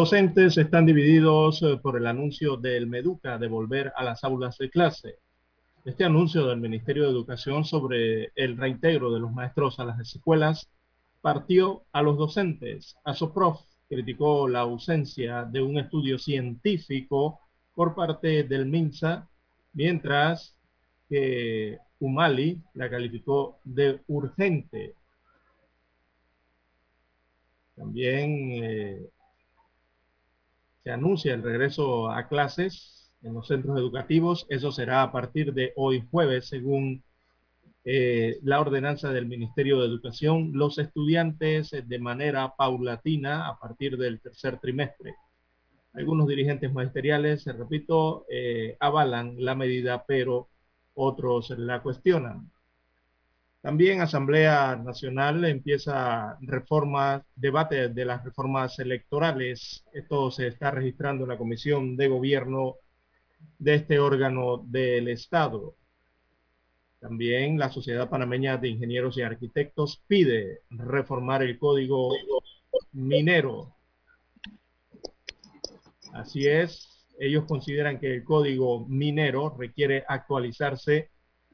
[0.00, 4.70] Docentes están divididos eh, por el anuncio del Meduca de volver a las aulas de
[4.70, 5.16] clase.
[5.84, 10.70] Este anuncio del Ministerio de Educación sobre el reintegro de los maestros a las escuelas
[11.20, 12.96] partió a los docentes.
[13.04, 17.38] Asoprof criticó la ausencia de un estudio científico
[17.74, 19.28] por parte del MINSA,
[19.74, 20.56] mientras
[21.10, 24.94] que Umali la calificó de urgente.
[27.76, 29.10] También eh,
[30.82, 34.46] se anuncia el regreso a clases en los centros educativos.
[34.48, 37.02] Eso será a partir de hoy jueves, según
[37.84, 44.20] eh, la ordenanza del Ministerio de Educación, los estudiantes de manera paulatina a partir del
[44.20, 45.14] tercer trimestre.
[45.92, 50.48] Algunos dirigentes magisteriales, repito, eh, avalan la medida, pero
[50.94, 52.50] otros la cuestionan.
[53.62, 59.84] También Asamblea Nacional empieza reformas, debate de las reformas electorales.
[59.92, 62.76] Esto se está registrando en la Comisión de Gobierno
[63.58, 65.74] de este órgano del Estado.
[67.00, 72.14] También la Sociedad Panameña de Ingenieros y Arquitectos pide reformar el código
[72.92, 73.74] minero.
[76.14, 81.10] Así es, ellos consideran que el código minero requiere actualizarse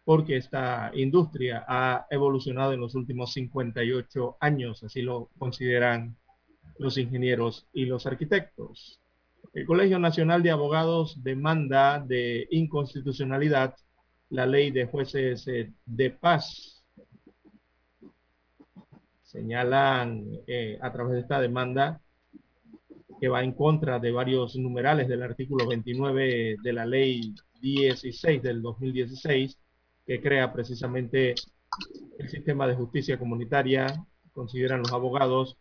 [0.06, 6.17] porque esta industria ha evolucionado en los últimos 58 años, así lo consideran
[6.78, 9.00] los ingenieros y los arquitectos.
[9.53, 13.75] El Colegio Nacional de Abogados demanda de inconstitucionalidad
[14.31, 16.84] la ley de jueces eh, de paz.
[19.25, 22.00] Señalan eh, a través de esta demanda
[23.21, 28.62] que va en contra de varios numerales del artículo 29 de la ley 16 del
[28.62, 29.59] 2016
[30.06, 31.34] que crea precisamente
[32.19, 33.87] el sistema de justicia comunitaria,
[34.33, 35.56] consideran los abogados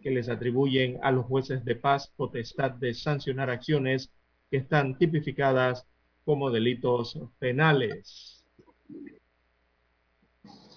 [0.00, 4.10] que les atribuyen a los jueces de paz potestad de sancionar acciones
[4.50, 5.86] que están tipificadas
[6.24, 8.44] como delitos penales.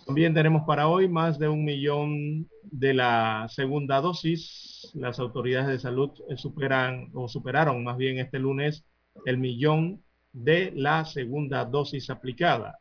[0.05, 4.91] También tenemos para hoy más de un millón de la segunda dosis.
[4.93, 8.85] Las autoridades de salud superan o superaron más bien este lunes
[9.25, 12.77] el millón de la segunda dosis aplicada.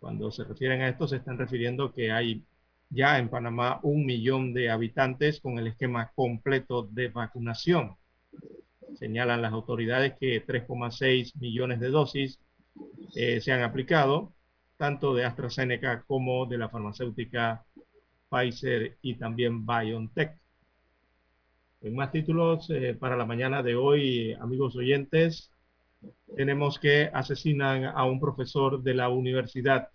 [0.00, 2.44] Cuando se refieren a esto, se están refiriendo que hay
[2.90, 7.96] ya en Panamá un millón de habitantes con el esquema completo de vacunación.
[8.94, 12.38] Señalan las autoridades que 3,6 millones de dosis
[13.14, 14.32] eh, se han aplicado,
[14.76, 17.64] tanto de AstraZeneca como de la farmacéutica
[18.30, 20.38] Pfizer y también BioNTech.
[21.82, 25.50] En más títulos eh, para la mañana de hoy, amigos oyentes,
[26.36, 29.88] tenemos que asesinan a un profesor de la universidad.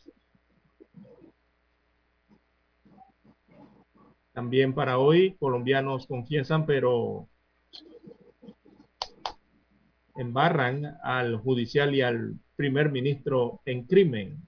[4.33, 7.27] También para hoy, colombianos confiesan, pero
[10.15, 14.47] embarran al judicial y al primer ministro en crimen.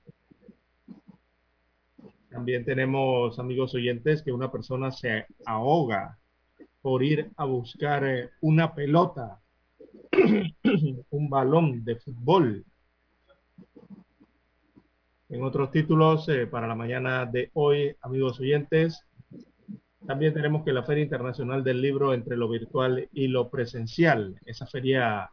[2.29, 6.17] También tenemos, amigos oyentes, que una persona se ahoga
[6.81, 9.39] por ir a buscar una pelota
[11.11, 12.65] un balón de fútbol.
[15.29, 19.03] En otros títulos, eh, para la mañana de hoy, amigos oyentes,
[20.05, 24.35] también tenemos que la Feria Internacional del Libro entre lo virtual y lo presencial.
[24.45, 25.31] Esa feria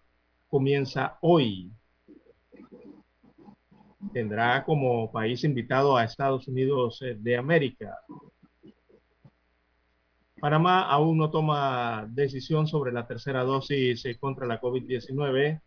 [0.49, 1.71] comienza hoy.
[4.13, 7.99] Tendrá como país invitado a Estados Unidos eh, de América.
[10.41, 15.61] Panamá aún no toma decisión sobre la tercera dosis eh, contra la COVID-19.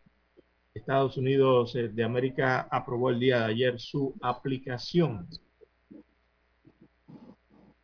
[0.73, 5.27] Estados Unidos eh, de América aprobó el día de ayer su aplicación.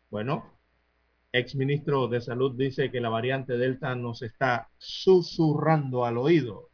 [0.09, 0.51] Bueno,
[1.31, 6.69] exministro de Salud dice que la variante Delta nos está susurrando al oído.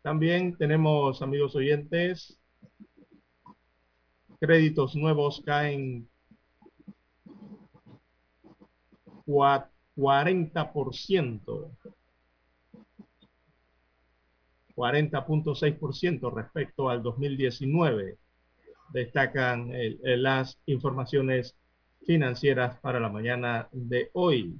[0.00, 2.40] También tenemos, amigos oyentes,
[4.40, 6.08] créditos nuevos caen
[9.26, 11.70] 40%,
[14.76, 18.18] 40.6% respecto al 2019.
[18.92, 19.72] Destacan
[20.02, 21.56] las informaciones
[22.06, 24.54] financieras para la mañana de hoy.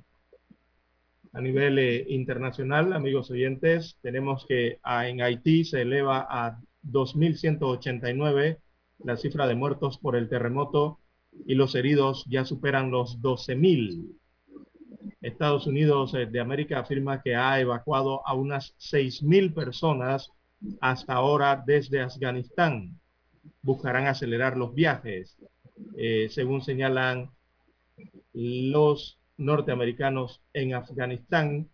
[1.33, 8.59] A nivel eh, internacional, amigos oyentes, tenemos que ah, en Haití se eleva a 2.189
[9.03, 11.01] la cifra de muertos por el terremoto
[11.47, 14.15] y los heridos ya superan los 12.000.
[15.21, 20.31] Estados Unidos eh, de América afirma que ha evacuado a unas 6.000 personas
[20.81, 22.99] hasta ahora desde Afganistán.
[23.63, 25.37] Buscarán acelerar los viajes,
[25.97, 27.31] eh, según señalan
[28.33, 31.69] los norteamericanos en Afganistán,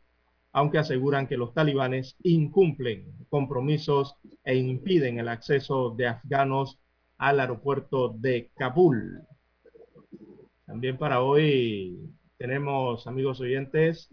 [0.52, 6.78] aunque aseguran que los talibanes incumplen compromisos e impiden el acceso de afganos
[7.18, 9.22] al aeropuerto de Kabul.
[10.66, 11.98] También para hoy
[12.40, 14.08] tenemos, amigos oyentes,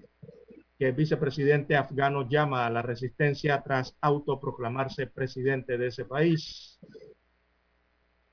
[0.78, 6.78] que el vicepresidente afgano llama a la resistencia tras autoproclamarse presidente de ese país.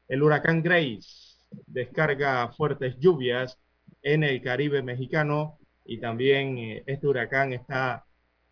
[0.09, 1.39] El huracán Grace
[1.69, 3.61] descarga fuertes lluvias
[4.03, 8.05] en el Caribe mexicano y también eh, este huracán está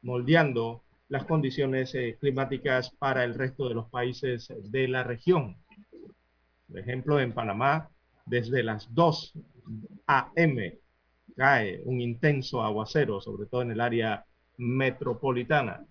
[0.03, 5.57] moldeando las condiciones eh, climáticas para el resto de los países de la región.
[6.69, 7.91] Por ejemplo, en Panamá,
[8.27, 9.33] desde las 2
[10.07, 10.82] a.m.
[11.37, 14.25] cae un intenso aguacero, sobre todo en el área
[14.59, 15.85] metropolitana.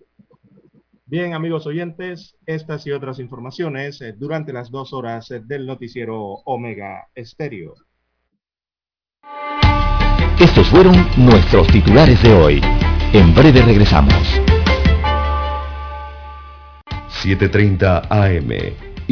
[1.04, 7.08] Bien, amigos oyentes, estas y otras informaciones eh, durante las dos horas del noticiero Omega
[7.14, 7.74] Estéreo.
[10.40, 12.60] Estos fueron nuestros titulares de hoy.
[13.12, 14.40] En breve regresamos.
[17.22, 18.91] 7.30 AM.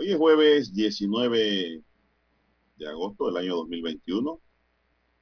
[0.00, 1.82] Hoy es jueves 19
[2.78, 4.40] de agosto del año 2021.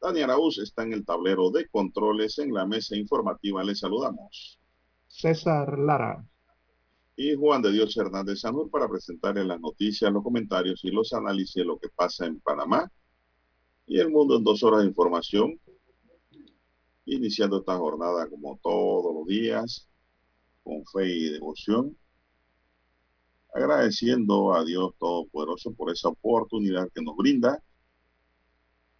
[0.00, 3.64] Dani Araúz está en el tablero de controles en la mesa informativa.
[3.64, 4.60] Le saludamos.
[5.08, 6.24] César Lara.
[7.16, 11.56] Y Juan de Dios Hernández Sanur para presentarle las noticias, los comentarios y los análisis
[11.56, 12.88] de lo que pasa en Panamá
[13.84, 15.58] y el mundo en dos horas de información.
[17.04, 19.88] Iniciando esta jornada como todos los días
[20.62, 21.96] con fe y devoción,
[23.58, 27.62] agradeciendo a Dios Todopoderoso por esa oportunidad que nos brinda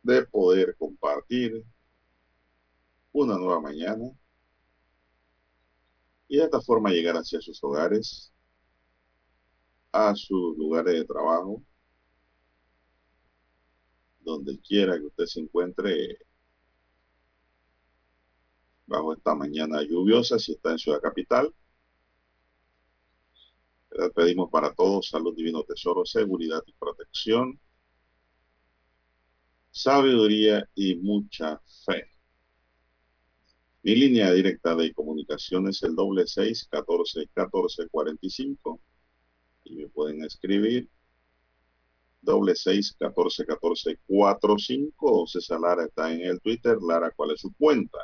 [0.02, 1.64] de poder compartir
[3.12, 4.10] una nueva mañana
[6.28, 8.32] y de esta forma llegar hacia sus hogares,
[9.92, 11.62] a sus lugares de trabajo,
[14.20, 16.18] donde quiera que usted se encuentre
[18.86, 21.54] bajo esta mañana lluviosa si está en Ciudad Capital.
[24.14, 27.58] Pedimos para todos salud, divino tesoro, seguridad y protección,
[29.70, 32.04] sabiduría y mucha fe.
[33.82, 38.80] Mi línea directa de comunicación es el doble seis catorce catorce cuarenta y cinco
[39.64, 40.88] y me pueden escribir
[42.20, 45.26] doble seis catorce catorce cuatro cinco.
[45.26, 46.78] César Lara está en el Twitter.
[46.80, 47.98] Lara, ¿cuál es su cuenta?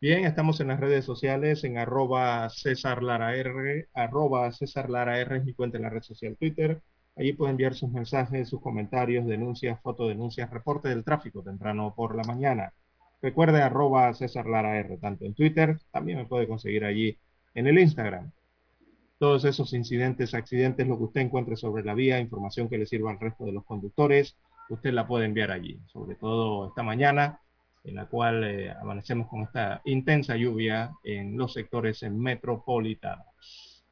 [0.00, 5.38] Bien, estamos en las redes sociales en arroba César Lara R, arroba César Lara R
[5.38, 6.80] es mi cuenta en la red social Twitter.
[7.16, 12.22] Allí pueden enviar sus mensajes, sus comentarios, denuncias, fotodenuncias, reporte del tráfico temprano por la
[12.22, 12.72] mañana.
[13.20, 17.18] Recuerde arroba César Lara R, tanto en Twitter, también me puede conseguir allí
[17.54, 18.30] en el Instagram.
[19.18, 23.10] todos esos incidentes, accidentes, lo que usted encuentre sobre la vía, información que le sirva
[23.10, 24.36] al resto de los conductores,
[24.70, 27.40] usted la puede enviar allí, sobre todo esta mañana,
[27.88, 33.84] en la cual eh, amanecemos con esta intensa lluvia en los sectores metropolitanos.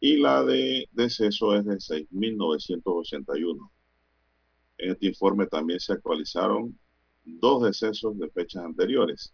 [0.00, 3.70] y la de deceso es de 6.981.
[4.78, 6.78] En este informe también se actualizaron
[7.24, 9.32] dos decesos de fechas anteriores.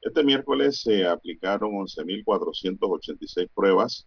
[0.00, 4.06] Este miércoles se aplicaron 11.486 pruebas,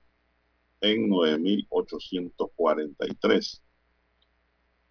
[0.82, 3.62] en 9.843.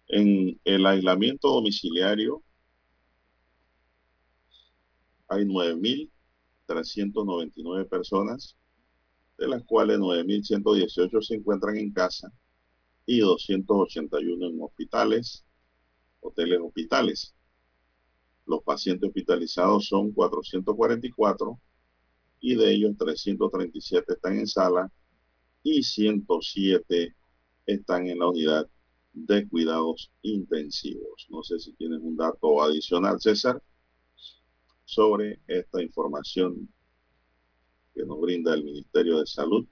[0.08, 2.42] En el aislamiento domiciliario
[5.28, 8.56] hay 9.399 personas,
[9.38, 12.32] de las cuales 9.118 se encuentran en casa
[13.04, 15.44] y 281 en hospitales,
[16.20, 17.34] hoteles hospitales.
[18.46, 21.60] Los pacientes hospitalizados son 444
[22.40, 24.92] y de ellos 337 están en sala
[25.62, 27.14] y 107
[27.66, 28.68] están en la unidad
[29.12, 31.26] de cuidados intensivos.
[31.30, 33.62] No sé si tienes un dato adicional, César,
[34.84, 36.68] sobre esta información
[37.96, 39.66] que nos brinda el Ministerio de Salud.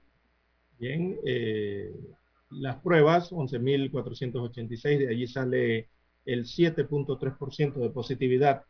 [0.79, 1.93] Bien, eh,
[2.49, 5.89] las pruebas, 11.486, de allí sale
[6.25, 8.63] el 7.3% de positividad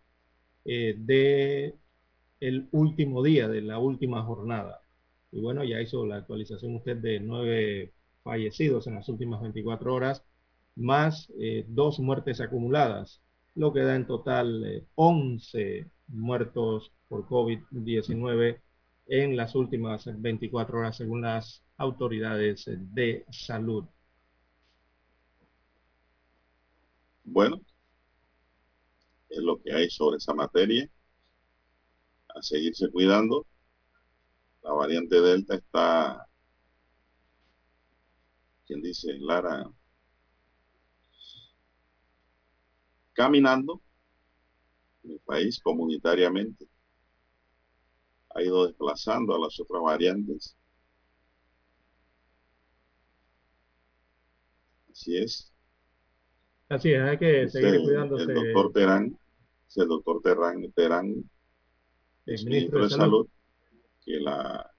[0.66, 1.76] eh, de
[2.42, 4.82] el último día de la última jornada.
[5.32, 7.94] Y bueno, ya hizo la actualización usted de nueve
[8.24, 10.24] fallecidos en las últimas 24 horas,
[10.76, 13.22] más eh, dos muertes acumuladas,
[13.56, 18.60] lo que da en total 11 eh, muertos por COVID-19
[19.08, 23.86] en las últimas 24 horas, según las autoridades de salud.
[27.26, 27.62] Bueno,
[29.30, 30.90] es lo que hay sobre esa materia
[32.36, 33.46] a seguirse cuidando.
[34.64, 36.28] La variante Delta está,
[38.66, 39.70] quien dice, Lara,
[43.14, 43.82] caminando
[45.04, 46.68] en el país comunitariamente.
[48.36, 50.56] Ha ido desplazando a las otras variantes.
[54.92, 55.52] Así es.
[56.70, 58.24] Así es, hay que seguir cuidándose.
[58.24, 59.20] El doctor Terán,
[59.76, 61.30] el doctor Terán, Terán
[62.26, 63.28] el ministro de Salud,
[64.04, 64.72] que la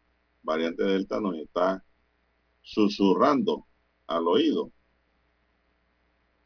[0.43, 1.85] variante Delta nos está
[2.63, 3.67] susurrando
[4.07, 4.71] al oído.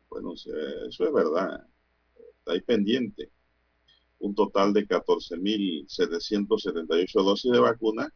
[0.09, 0.51] Bueno, eso
[0.89, 1.67] es verdad.
[2.39, 3.31] Está ahí pendiente.
[4.21, 8.09] Un total de 14.778 dosis de vacuna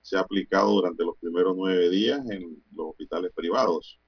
[0.00, 4.00] se ha aplicado durante los primeros nueve días en los hospitales privados.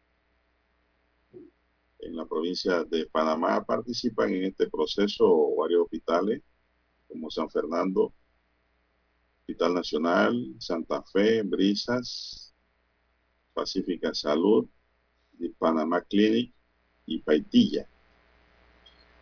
[1.99, 6.43] En la provincia de Panamá participan en este proceso varios hospitales
[7.09, 8.13] como San Fernando,
[9.41, 12.55] Hospital Nacional, Santa Fe, Brisas,
[13.53, 14.67] Pacífica Salud,
[15.59, 16.53] Panamá Clinic
[17.07, 17.89] y Paitilla.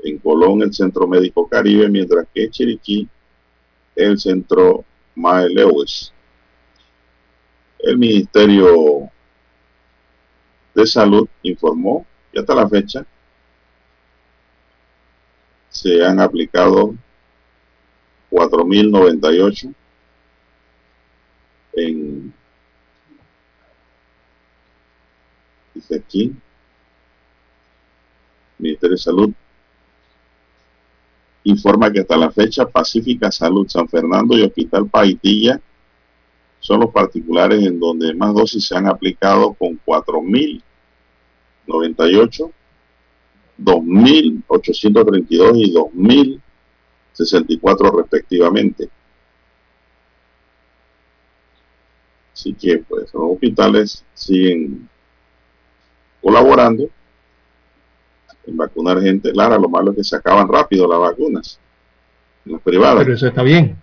[0.03, 3.09] En Colón, el Centro Médico Caribe, mientras que Chiriquí,
[3.95, 6.13] el Centro Mae Lewis.
[7.79, 9.11] El Ministerio
[10.75, 13.05] de Salud informó que hasta la fecha
[15.69, 16.95] se han aplicado
[18.31, 19.75] 4.098
[21.75, 22.35] en
[25.75, 26.35] dice aquí
[28.59, 29.35] Ministerio de Salud
[31.45, 35.61] informa que hasta la fecha Pacífica Salud San Fernando y Hospital Paitilla
[36.61, 42.53] son los particulares en donde más dosis se han aplicado con 4.098,
[43.59, 48.89] 2.832 y 2.064 respectivamente.
[52.33, 54.89] Así que pues los hospitales siguen
[56.23, 56.89] colaborando
[58.47, 59.33] en vacunar gente.
[59.35, 61.61] Lara, lo malo es que se acaban rápido las vacunas
[62.45, 63.05] las privadas.
[63.05, 63.77] Pero eso está bien.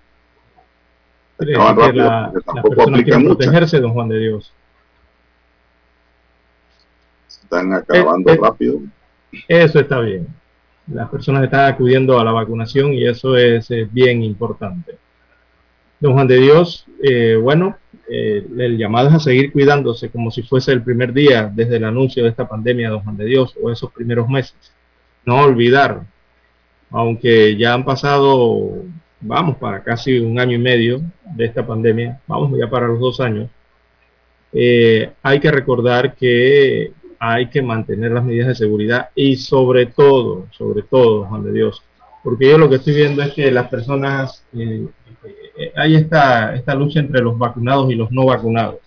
[1.39, 3.37] Se acaban rápido, la, tampoco personas quieren aplican muchas.
[3.37, 4.53] protegerse, don Juan de Dios.
[7.27, 8.39] Se Están acabando Eh, eh.
[8.41, 8.79] rápido.
[9.47, 10.27] Eso está bien.
[10.87, 14.97] Las personas están acudiendo a la vacunación y eso es eh, bien importante.
[15.99, 17.77] Don Juan de Dios, eh, bueno,
[18.09, 21.83] eh, el llamado es a seguir cuidándose como si fuese el primer día desde el
[21.83, 24.55] anuncio de esta pandemia, don Juan de Dios, o esos primeros meses.
[25.25, 26.03] No olvidar,
[26.89, 28.83] aunque ya han pasado,
[29.19, 31.01] vamos, para casi un año y medio
[31.35, 33.49] de esta pandemia, vamos ya para los dos años,
[34.53, 40.47] eh, hay que recordar que hay que mantener las medidas de seguridad y sobre todo,
[40.51, 41.83] sobre todo, Juan de Dios,
[42.23, 44.45] porque yo lo que estoy viendo es que las personas,
[45.59, 48.77] eh, hay esta, lucha entre los vacunados y los no vacunados.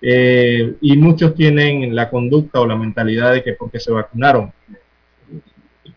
[0.00, 4.52] Eh, y muchos tienen la conducta o la mentalidad de que porque se vacunaron,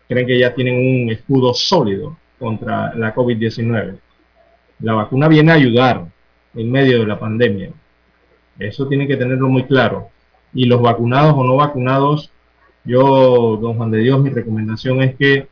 [0.08, 3.98] creen que ya tienen un escudo sólido contra la COVID-19.
[4.80, 6.06] La vacuna viene a ayudar
[6.54, 7.72] en medio de la pandemia.
[8.60, 10.10] Eso tienen que tenerlo muy claro.
[10.54, 12.30] Y los vacunados o no vacunados,
[12.84, 15.48] yo, don Juan de Dios, mi recomendación es que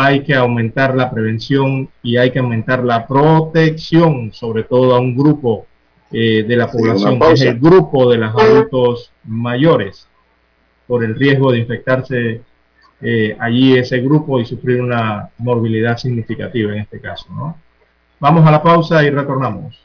[0.00, 5.16] hay que aumentar la prevención y hay que aumentar la protección, sobre todo a un
[5.16, 5.66] grupo
[6.12, 10.06] eh, de la población, que es el grupo de los adultos mayores,
[10.86, 12.42] por el riesgo de infectarse
[13.00, 17.26] eh, allí ese grupo y sufrir una morbilidad significativa en este caso.
[17.32, 17.58] ¿no?
[18.20, 19.84] Vamos a la pausa y retornamos.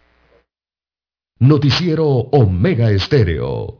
[1.39, 3.79] Noticiero Omega Estéreo.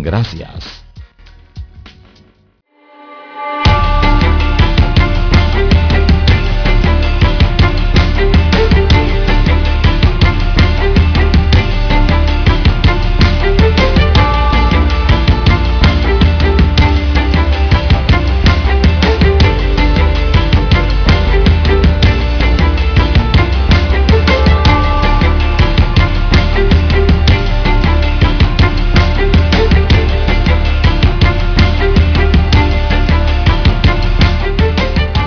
[0.00, 0.81] Gracias.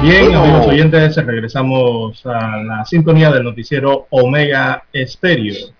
[0.07, 5.73] Bien, amigos oyentes, regresamos a la sintonía del noticiero Omega Estéreo.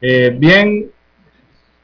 [0.00, 0.92] Eh, bien,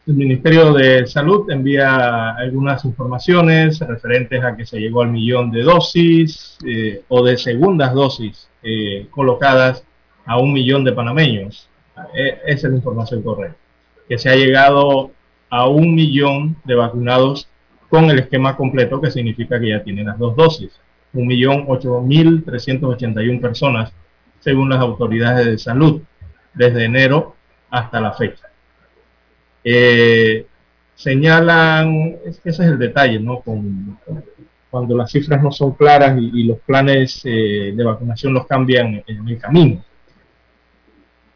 [0.06, 5.62] El Ministerio de Salud envía algunas informaciones referentes a que se llegó al millón de
[5.62, 9.84] dosis eh, o de segundas dosis eh, colocadas
[10.26, 11.68] a un millón de panameños.
[12.14, 13.58] E, esa es la información correcta.
[14.08, 15.10] Que se ha llegado
[15.50, 17.48] a un millón de vacunados
[17.88, 20.80] con el esquema completo, que significa que ya tienen las dos dosis.
[21.12, 23.92] Un millón ocho mil trescientos ochenta y un personas,
[24.40, 26.02] según las autoridades de salud,
[26.54, 27.36] desde enero
[27.70, 28.48] hasta la fecha.
[29.64, 30.46] Eh,
[30.94, 33.40] señalan, ese es el detalle, ¿no?
[33.40, 33.98] Con,
[34.70, 39.28] cuando las cifras no son claras y, los planes eh, de vacunación los cambian en
[39.28, 39.82] el camino.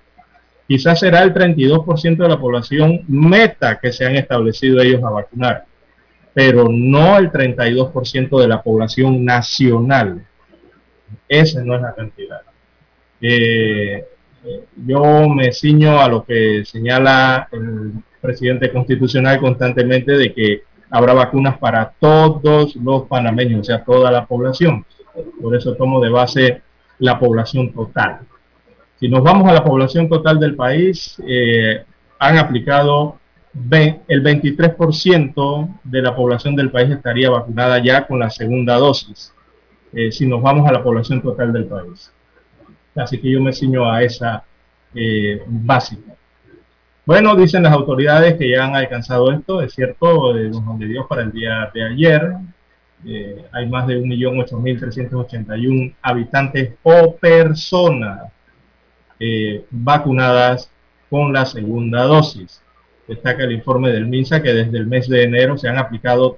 [0.67, 5.68] Quizás será el 32% de la población meta que se han establecido ellos a vacunar
[6.33, 10.25] pero no el 32% de la población nacional.
[11.27, 12.41] Esa no es la cantidad.
[13.21, 14.05] Eh,
[14.85, 21.57] yo me ciño a lo que señala el presidente constitucional constantemente de que habrá vacunas
[21.57, 24.85] para todos los panameños, o sea, toda la población.
[25.41, 26.61] Por eso tomo de base
[26.99, 28.19] la población total.
[28.99, 31.83] Si nos vamos a la población total del país, eh,
[32.17, 33.18] han aplicado
[33.53, 39.33] el 23% de la población del país estaría vacunada ya con la segunda dosis,
[39.93, 42.11] eh, si nos vamos a la población total del país.
[42.95, 44.43] Así que yo me ciño a esa
[44.93, 46.13] eh, básica.
[47.05, 51.23] Bueno, dicen las autoridades que ya han alcanzado esto, es cierto, de de Dios para
[51.23, 52.33] el día de ayer.
[53.05, 58.31] Eh, hay más de 1.8381 habitantes o personas
[59.71, 60.71] vacunadas
[61.09, 62.61] con la segunda dosis
[63.09, 66.37] destaca el informe del MINSA que desde el mes de enero se han aplicado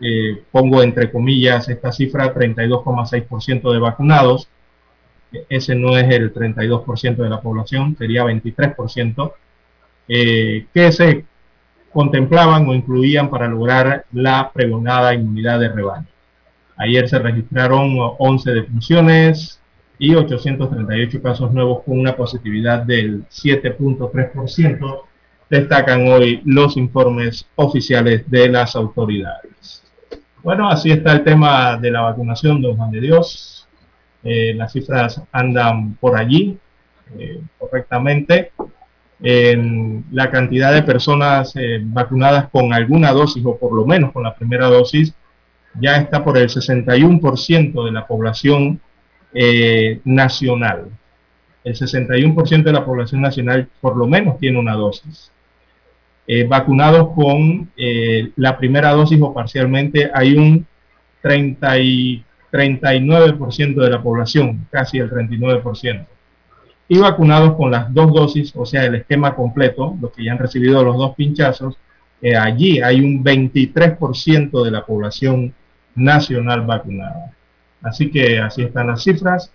[0.00, 4.48] eh, pongo entre comillas esta cifra, 32,6% de vacunados.
[5.48, 9.34] Ese no es el 32% de la población, sería 23%,
[10.08, 11.24] eh, que se
[11.92, 16.06] contemplaban o incluían para lograr la pregonada inmunidad de rebaño.
[16.76, 19.60] Ayer se registraron 11 defunciones
[19.98, 25.02] y 838 casos nuevos con una positividad del 7.3%,
[25.48, 29.82] destacan hoy los informes oficiales de las autoridades.
[30.42, 33.68] Bueno, así está el tema de la vacunación, don Juan de Dios.
[34.24, 36.58] Eh, las cifras andan por allí
[37.18, 38.52] eh, correctamente
[39.22, 44.34] la cantidad de personas eh, vacunadas con alguna dosis o por lo menos con la
[44.34, 45.14] primera dosis
[45.80, 48.80] ya está por el 61% de la población
[49.32, 50.90] eh, nacional.
[51.62, 55.30] El 61% de la población nacional por lo menos tiene una dosis.
[56.26, 57.70] Eh, vacunados con
[58.36, 60.66] la primera dosis o parcialmente hay un
[61.20, 66.11] 30 y 39% de la población, casi el 39%
[66.88, 70.38] y vacunados con las dos dosis, o sea, el esquema completo, los que ya han
[70.38, 71.76] recibido los dos pinchazos,
[72.20, 75.54] eh, allí hay un 23% de la población
[75.94, 77.32] nacional vacunada.
[77.82, 79.52] Así que así están las cifras,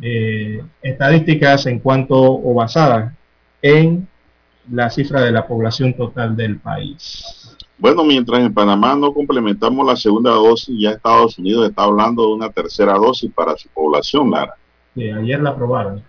[0.00, 3.12] eh, estadísticas en cuanto o basadas
[3.62, 4.06] en
[4.70, 7.56] la cifra de la población total del país.
[7.78, 12.32] Bueno, mientras en Panamá no complementamos la segunda dosis, ya Estados Unidos está hablando de
[12.34, 14.54] una tercera dosis para su población, Lara.
[14.94, 16.02] Sí, ayer la aprobaron.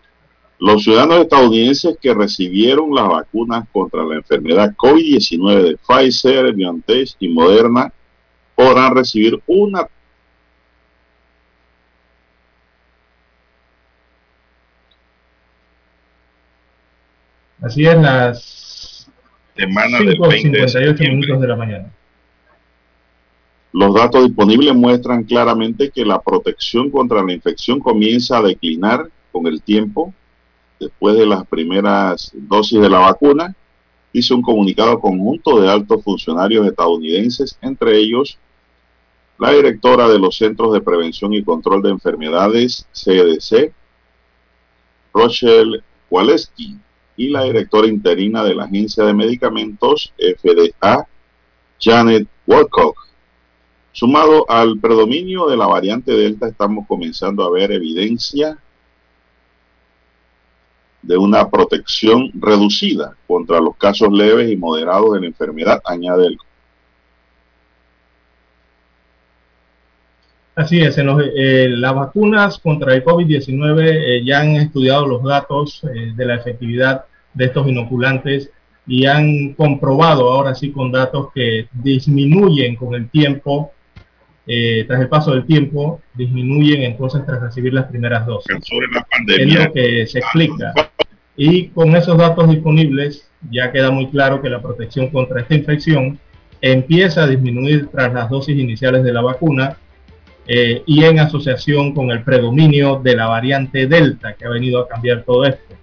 [0.60, 7.30] Los ciudadanos estadounidenses que recibieron las vacunas contra la enfermedad COVID-19 de Pfizer, BioNTech y
[7.30, 7.94] Moderna
[8.56, 9.88] podrán recibir una
[17.62, 19.10] Así es, las
[19.56, 21.92] semana del 20 de minutos de la mañana.
[23.74, 29.46] Los datos disponibles muestran claramente que la protección contra la infección comienza a declinar con
[29.48, 30.14] el tiempo
[30.80, 33.56] después de las primeras dosis de la vacuna,
[34.14, 38.38] dice un comunicado conjunto de altos funcionarios estadounidenses, entre ellos
[39.38, 43.74] la directora de los Centros de Prevención y Control de Enfermedades, CDC,
[45.14, 46.78] Rochelle Waleski,
[47.16, 51.06] y la directora interina de la Agencia de Medicamentos, FDA,
[51.80, 52.98] Janet Walcock.
[53.92, 58.58] Sumado al predominio de la variante Delta, estamos comenzando a ver evidencia
[61.02, 66.38] de una protección reducida contra los casos leves y moderados de la enfermedad, añade el
[70.60, 71.08] Así es, en
[71.38, 76.36] eh, las vacunas contra el COVID-19 eh, ya han estudiado los datos eh, de la
[76.36, 78.52] efectividad de estos inoculantes
[78.86, 83.72] y han comprobado ahora sí con datos que disminuyen con el tiempo,
[84.88, 88.58] tras el paso del tiempo, disminuyen entonces tras recibir las primeras dosis.
[89.28, 90.74] Es lo que se explica.
[91.38, 96.20] Y con esos datos disponibles ya queda muy claro que la protección contra esta infección
[96.62, 99.78] empieza a disminuir tras las dosis iniciales de la vacuna
[100.48, 104.88] eh, y en asociación con el predominio de la variante Delta que ha venido a
[104.88, 105.76] cambiar todo esto.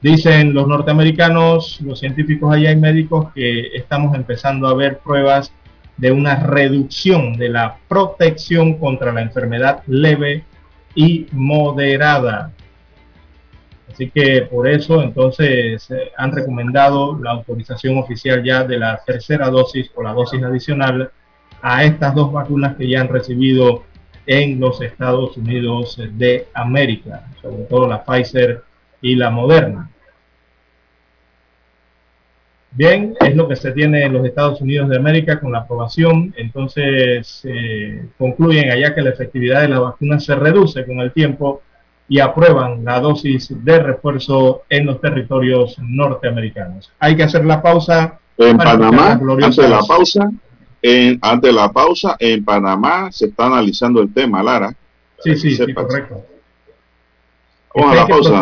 [0.00, 5.52] Dicen los norteamericanos, los científicos allá y médicos que estamos empezando a ver pruebas
[5.96, 10.44] de una reducción de la protección contra la enfermedad leve
[10.94, 12.52] y moderada.
[13.90, 19.48] Así que por eso entonces eh, han recomendado la autorización oficial ya de la tercera
[19.48, 21.10] dosis o la dosis adicional
[21.62, 23.84] a estas dos vacunas que ya han recibido
[24.26, 28.64] en los Estados Unidos de América, sobre todo la Pfizer
[29.00, 29.90] y la Moderna.
[32.76, 36.34] Bien, es lo que se tiene en los Estados Unidos de América con la aprobación.
[36.36, 41.62] Entonces, eh, concluyen allá que la efectividad de la vacuna se reduce con el tiempo
[42.06, 46.92] y aprueban la dosis de refuerzo en los territorios norteamericanos.
[46.98, 48.20] Hay que hacer la pausa.
[48.36, 50.30] En Panamá, antes de la pausa,
[50.82, 54.76] en, antes de la pausa, en Panamá se está analizando el tema, Lara.
[55.20, 56.26] Sí, sí, sí, correcto.
[57.74, 58.40] Vamos a la pausa.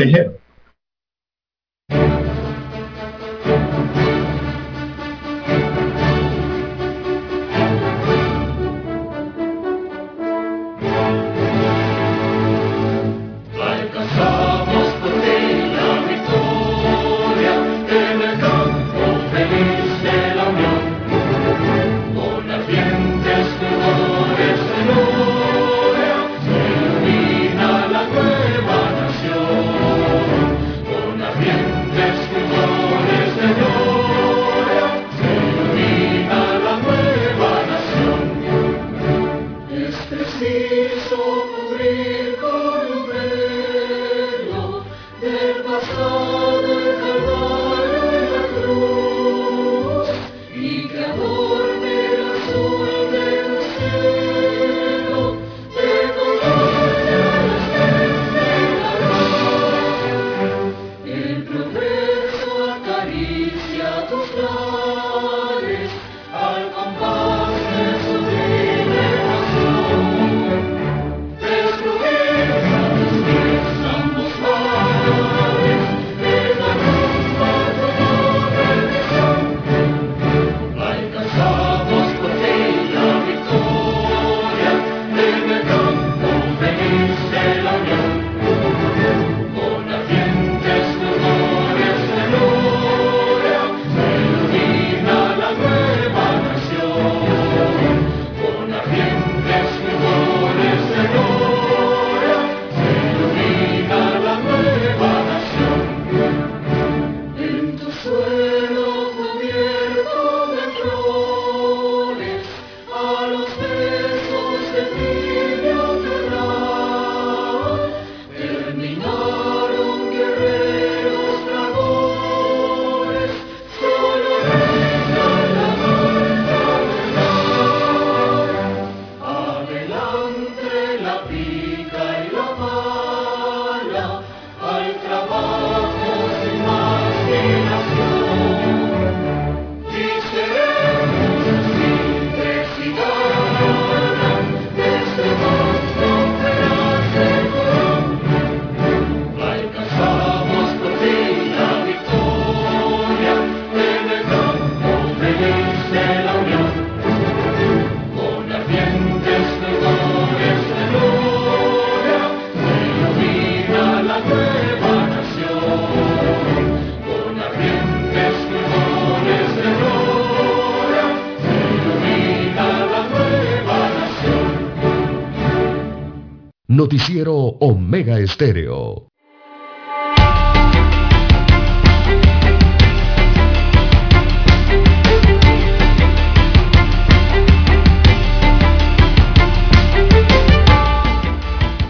[176.85, 179.09] Noticiero Omega Estéreo.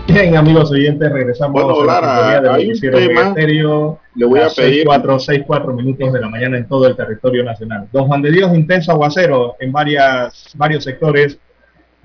[0.07, 4.85] Bien, amigos oyentes, regresamos bueno, a la hay un tema, Estéreo, le voy a pedir
[4.85, 7.89] 4, 6, 4 minutos de la mañana en todo el territorio nacional.
[7.91, 11.41] Don Juan de Dios, intenso aguacero en varias, varios sectores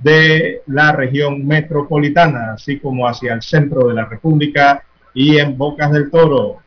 [0.02, 4.84] de la región metropolitana, así como hacia el centro de la República
[5.14, 6.58] y en Bocas del Toro.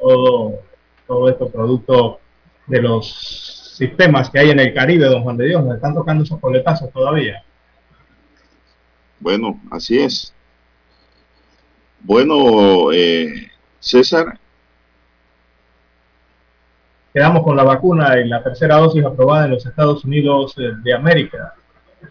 [0.00, 0.60] Todo,
[1.06, 2.20] todo esto producto
[2.66, 6.24] de los sistemas que hay en el Caribe, don Juan de Dios, nos están tocando
[6.24, 7.42] esos coletazos todavía.
[9.20, 10.34] Bueno, así es.
[12.00, 14.38] Bueno, eh, César.
[17.12, 20.94] Quedamos con la vacuna y la tercera dosis aprobada en los Estados Unidos eh, de
[20.94, 21.54] América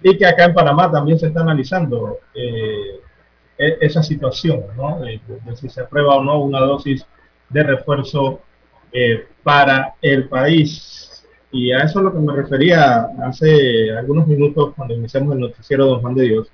[0.01, 2.99] y que acá en Panamá también se está analizando eh,
[3.57, 4.99] e-, esa situación, ¿no?
[4.99, 5.19] De,
[5.55, 7.05] si se aprueba o no una dosis
[7.49, 8.41] de refuerzo
[9.41, 11.25] para el país.
[11.51, 15.87] Y a eso es lo que me refería hace algunos minutos cuando iniciamos el noticiero
[15.87, 16.51] Don Juan de Dios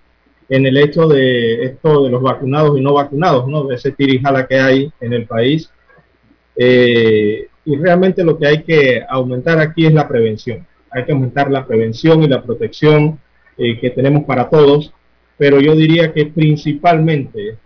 [0.49, 3.63] en el hecho de esto de los vacunados y no vacunados, ¿no?
[3.63, 5.71] De ese tirijala que hay en el país.
[6.55, 10.65] Eh, y realmente lo que hay que aumentar aquí es la prevención.
[10.89, 13.19] Hay que aumentar la prevención y la protección
[13.59, 14.91] eh, que tenemos para todos,
[15.37, 17.57] pero yo diría que principalmente,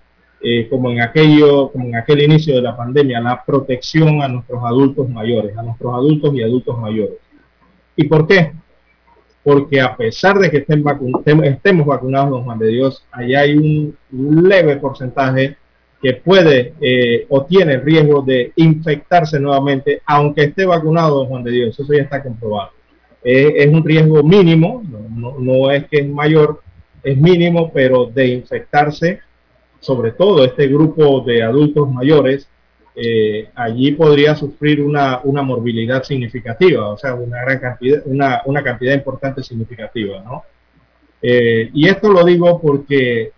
[0.41, 4.61] eh, como en aquello, como en aquel inicio de la pandemia, la protección a nuestros
[4.63, 7.17] adultos mayores, a nuestros adultos y adultos mayores.
[7.95, 8.51] ¿Y por qué?
[9.43, 10.83] porque a pesar de que estén
[11.43, 15.57] estemos vacunados, don Juan de Dios, allá hay un leve porcentaje
[16.01, 21.51] que puede eh, o tiene riesgo de infectarse nuevamente, aunque esté vacunado, don Juan de
[21.51, 22.71] Dios, eso ya está comprobado.
[23.23, 26.61] Eh, es un riesgo mínimo, no es que es mayor,
[27.03, 29.21] es mínimo, pero de infectarse,
[29.79, 32.47] sobre todo este grupo de adultos mayores,
[32.95, 38.63] eh, allí podría sufrir una, una, morbilidad significativa, o sea, una gran cantidad, una, una
[38.63, 40.43] cantidad importante significativa, ¿no?
[41.19, 43.31] Eh, y esto lo digo porque,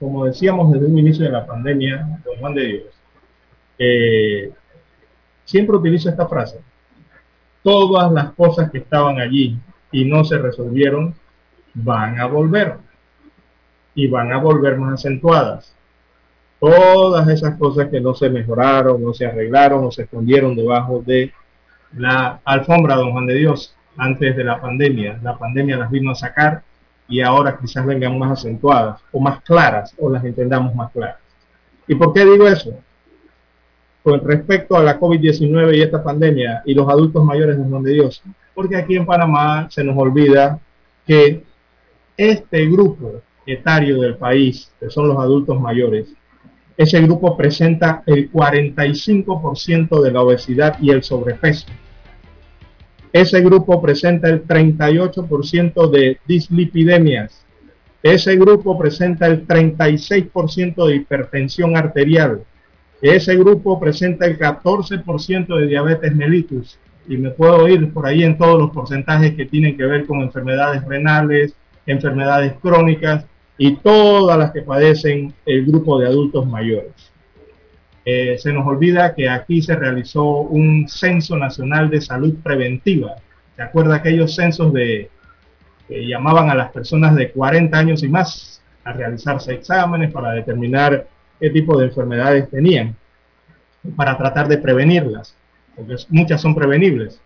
[0.00, 2.94] como decíamos desde un inicio de la pandemia, don Juan de Dios,
[3.78, 4.50] eh,
[5.44, 6.58] siempre utilizo esta frase.
[7.66, 9.58] Todas las cosas que estaban allí
[9.90, 11.14] y no se resolvieron
[11.74, 12.76] van a volver
[13.96, 15.76] y van a volver más acentuadas
[16.58, 21.32] todas esas cosas que no se mejoraron, no se arreglaron o se escondieron debajo de
[21.96, 25.18] la alfombra, don Juan de Dios, antes de la pandemia.
[25.22, 26.62] La pandemia las vino a sacar
[27.08, 31.18] y ahora quizás vengan más acentuadas o más claras o las entendamos más claras.
[31.86, 32.78] ¿Y por qué digo eso?
[34.06, 37.92] Con respecto a la COVID-19 y esta pandemia y los adultos mayores de Juan de
[37.92, 38.22] Dios,
[38.54, 40.60] porque aquí en Panamá se nos olvida
[41.04, 41.42] que
[42.16, 46.14] este grupo etario del país, que son los adultos mayores,
[46.76, 51.66] ese grupo presenta el 45% de la obesidad y el sobrepeso.
[53.12, 57.44] Ese grupo presenta el 38% de dislipidemias.
[58.04, 62.44] Ese grupo presenta el 36% de hipertensión arterial.
[63.02, 66.78] Ese grupo presenta el 14% de diabetes mellitus.
[67.08, 70.22] Y me puedo ir por ahí en todos los porcentajes que tienen que ver con
[70.22, 71.54] enfermedades renales,
[71.86, 73.24] enfermedades crónicas
[73.58, 77.12] y todas las que padecen el grupo de adultos mayores.
[78.04, 83.16] Eh, se nos olvida que aquí se realizó un censo nacional de salud preventiva.
[83.54, 85.10] ¿Se acuerda aquellos censos de
[85.88, 91.06] que llamaban a las personas de 40 años y más a realizarse exámenes para determinar
[91.40, 92.96] qué tipo de enfermedades tenían,
[93.94, 95.36] para tratar de prevenirlas,
[95.74, 97.20] porque muchas son prevenibles.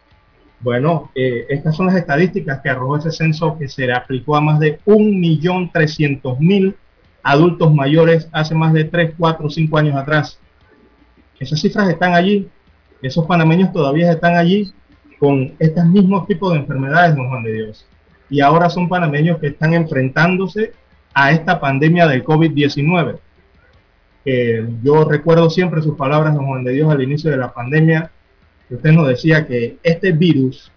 [0.61, 4.42] Bueno, eh, estas son las estadísticas que arrojó ese censo que se le aplicó a
[4.42, 6.74] más de 1.300.000
[7.22, 10.38] adultos mayores hace más de 3, 4, 5 años atrás.
[11.38, 12.48] Esas cifras están allí.
[13.00, 14.72] Esos panameños todavía están allí
[15.18, 17.86] con estos mismos tipos de enfermedades, don Juan de Dios.
[18.28, 20.74] Y ahora son panameños que están enfrentándose
[21.14, 23.18] a esta pandemia del COVID-19.
[24.24, 28.10] Yo recuerdo siempre sus palabras, don Juan de Dios, al inicio de la pandemia,
[28.68, 30.70] usted nos decía que este virus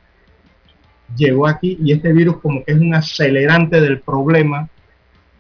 [1.16, 4.70] llegó aquí y este virus como que es un acelerante del problema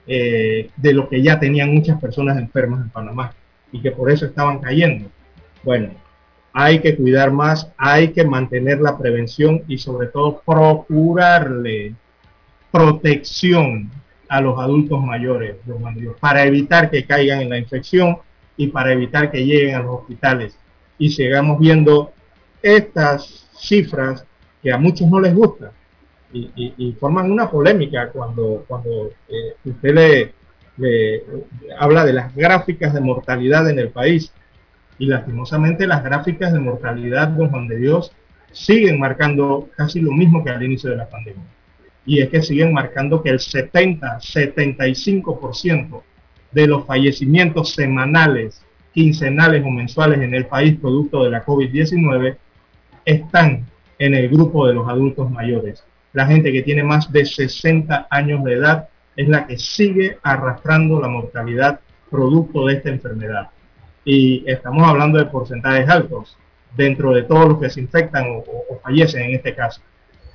[0.06, 3.34] eh, de lo que ya tenían muchas personas enfermas en Panamá
[3.72, 5.10] y que por eso estaban cayendo.
[5.64, 5.92] Bueno,
[6.52, 11.96] hay que cuidar más, hay que mantener la prevención y sobre todo procurarle
[12.72, 13.90] protección
[14.30, 15.58] a los adultos mayores,
[16.20, 18.18] para evitar que caigan en la infección
[18.58, 20.58] y para evitar que lleguen a los hospitales
[20.98, 22.14] y sigamos viendo
[22.62, 24.26] estas cifras
[24.62, 25.72] que a muchos no les gustan
[26.34, 33.70] y, forman una polémica cuando, cuando eh, usted le, habla de las gráficas de mortalidad
[33.70, 34.34] en el país.
[34.98, 38.12] Y lastimosamente las gráficas de mortalidad, don Juan de Dios,
[38.52, 41.44] siguen marcando casi lo mismo que al inicio de la pandemia.
[42.06, 46.02] Y es que siguen marcando que el 70, 75%
[46.52, 48.62] de los fallecimientos semanales,
[48.94, 52.38] quincenales o mensuales en el país producto de la COVID-19
[53.06, 53.66] están
[54.00, 55.84] en el grupo de los adultos mayores.
[56.14, 61.00] La gente que tiene más de 60 años de edad es la que sigue arrastrando
[61.00, 61.80] la mortalidad
[62.10, 63.50] producto de esta enfermedad.
[64.06, 66.38] Y estamos hablando de porcentajes altos
[66.76, 68.44] dentro de todos los que se infectan o,
[68.84, 69.82] fallecen en este caso.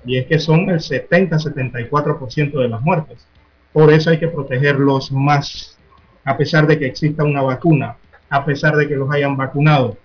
[0.04, 3.26] Y es que son el 70-74% de las muertes.
[3.72, 5.78] Por eso hay que protegerlos más,
[6.24, 7.96] a pesar de que exista una vacuna,
[8.30, 9.96] a pesar de que los hayan vacunado.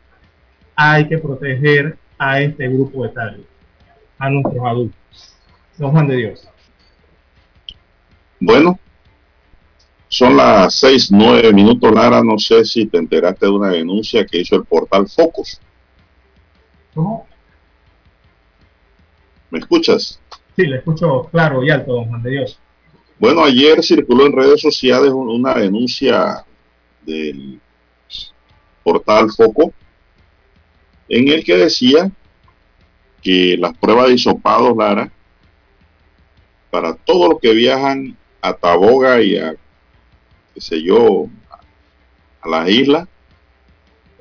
[0.75, 3.43] Hay que proteger a este grupo etario,
[4.17, 4.99] a nuestros adultos.
[5.77, 6.47] Don Juan de Dios.
[8.39, 8.79] Bueno,
[10.07, 12.23] son las seis, nueve minutos, Lara.
[12.23, 15.59] No sé si te enteraste de una denuncia que hizo el portal Focus.
[16.93, 17.27] ¿Cómo?
[19.53, 20.19] ¿Me escuchas?
[20.55, 22.59] Sí, le escucho claro y alto, don Juan de Dios.
[23.19, 26.43] Bueno, ayer circuló en redes sociales una denuncia
[27.05, 27.61] del
[28.83, 29.71] portal Foco
[31.07, 32.09] en el que decía
[33.21, 35.11] que las pruebas de hisopados, Lara,
[36.71, 39.55] para todos los que viajan a Taboga y a,
[40.55, 41.27] qué sé yo,
[42.41, 43.07] a las islas,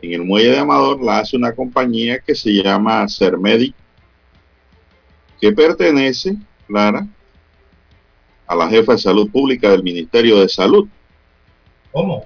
[0.02, 3.74] en el muelle de Amador la hace una compañía que se llama Sermedic,
[5.42, 6.36] que pertenece,
[6.68, 7.04] Lara,
[8.46, 10.86] a la jefa de salud pública del Ministerio de Salud.
[11.90, 12.24] ¿Cómo?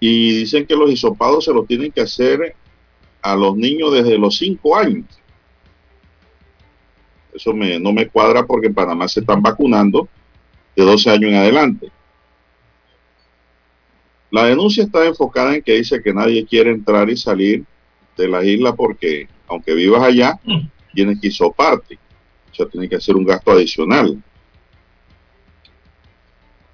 [0.00, 2.56] Y dicen que los hisopados se los tienen que hacer
[3.22, 5.04] a los niños desde los 5 años.
[7.32, 10.08] Eso no me cuadra porque en Panamá se están vacunando
[10.74, 11.92] de 12 años en adelante.
[14.32, 17.64] La denuncia está enfocada en que dice que nadie quiere entrar y salir
[18.16, 20.40] de la isla porque, aunque vivas allá,
[20.92, 21.98] tienes que hisoparte.
[22.50, 24.22] O sea, tienes que hacer un gasto adicional.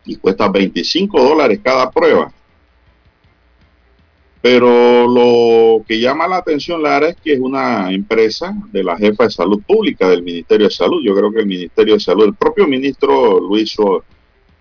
[0.07, 2.33] Y cuesta 25 dólares cada prueba.
[4.45, 9.25] Pero lo que llama la atención, Lara, es que es una empresa de la jefa
[9.25, 11.01] de salud pública del Ministerio de Salud.
[11.03, 13.75] Yo creo que el Ministerio de Salud, el propio ministro Luis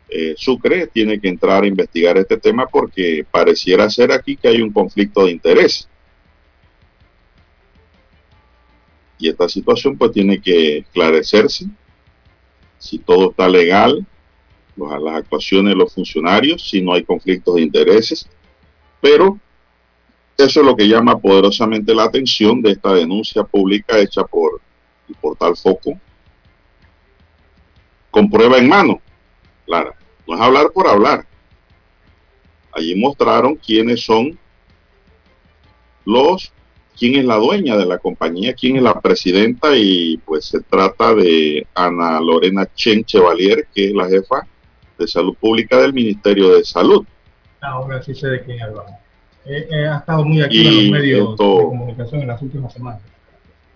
[0.07, 4.61] eh, Sucre, tiene que entrar a investigar este tema porque pareciera ser aquí que hay
[4.61, 5.89] un conflicto de interés.
[9.17, 11.67] Y esta situación pues tiene que esclarecerse
[12.77, 14.05] si todo está legal,
[14.75, 18.27] las actuaciones de los funcionarios, si no hay conflictos de intereses.
[18.99, 19.39] Pero
[20.37, 24.59] eso es lo que llama poderosamente la atención de esta denuncia pública hecha por
[25.07, 25.97] el portal Foco,
[28.11, 29.01] con prueba en mano,
[29.65, 29.95] Clara.
[30.27, 31.25] No es hablar por hablar.
[32.71, 34.37] Allí mostraron quiénes son
[36.05, 36.51] los,
[37.03, 41.13] quién es la dueña de la compañía, quién es la presidenta y pues se trata
[41.13, 44.47] de Ana Lorena Chen Chevalier, que es la jefa
[44.97, 47.05] de salud pública del Ministerio de Salud.
[47.59, 48.93] Ahora sí sé de quién hablamos
[49.45, 53.01] ha estado muy activo en los medios de comunicación en las últimas semanas.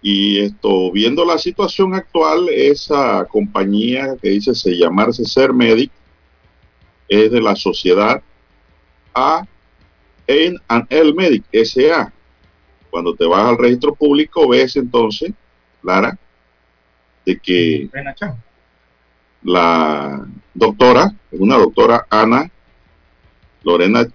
[0.01, 5.91] Y esto, viendo la situación actual, esa compañía que dice se llamarse Ser Medic
[7.09, 8.21] es de la sociedad
[9.13, 9.45] A
[10.27, 10.55] en
[10.87, 12.13] el Medic SA.
[12.89, 15.31] Cuando te vas al registro público ves entonces,
[15.83, 16.17] Lara,
[17.25, 17.89] de que
[19.43, 22.49] la doctora, una doctora Ana
[23.63, 24.07] Lorena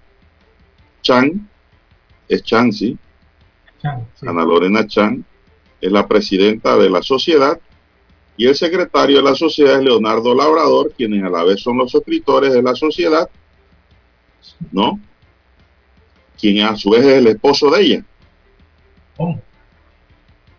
[1.01, 1.49] Chan,
[2.27, 2.97] es Chan, ¿sí?
[3.83, 5.23] Ana Lorena Chan
[5.81, 7.59] es la presidenta de la sociedad
[8.35, 11.93] y el secretario de la sociedad es Leonardo Labrador, quienes a la vez son los
[11.93, 13.29] escritores de la sociedad,
[14.71, 14.99] ¿no?
[16.39, 18.05] Quien a su vez es el esposo de ella.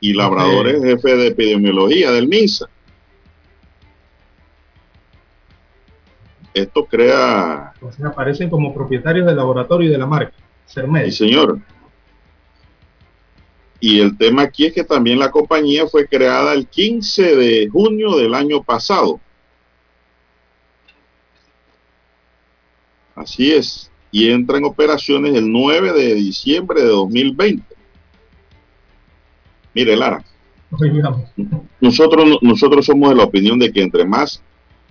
[0.00, 2.68] Y Labrador es jefe de epidemiología del MINSA.
[6.54, 7.74] esto crea...
[8.04, 10.32] aparecen como propietarios del laboratorio y de la marca,
[10.66, 11.58] Sí, señor.
[13.80, 18.16] Y el tema aquí es que también la compañía fue creada el 15 de junio
[18.16, 19.20] del año pasado.
[23.14, 23.90] Así es.
[24.10, 27.73] Y entra en operaciones el 9 de diciembre de 2020.
[29.74, 30.24] Mire, Lara.
[31.80, 34.42] Nosotros, nosotros somos de la opinión de que entre más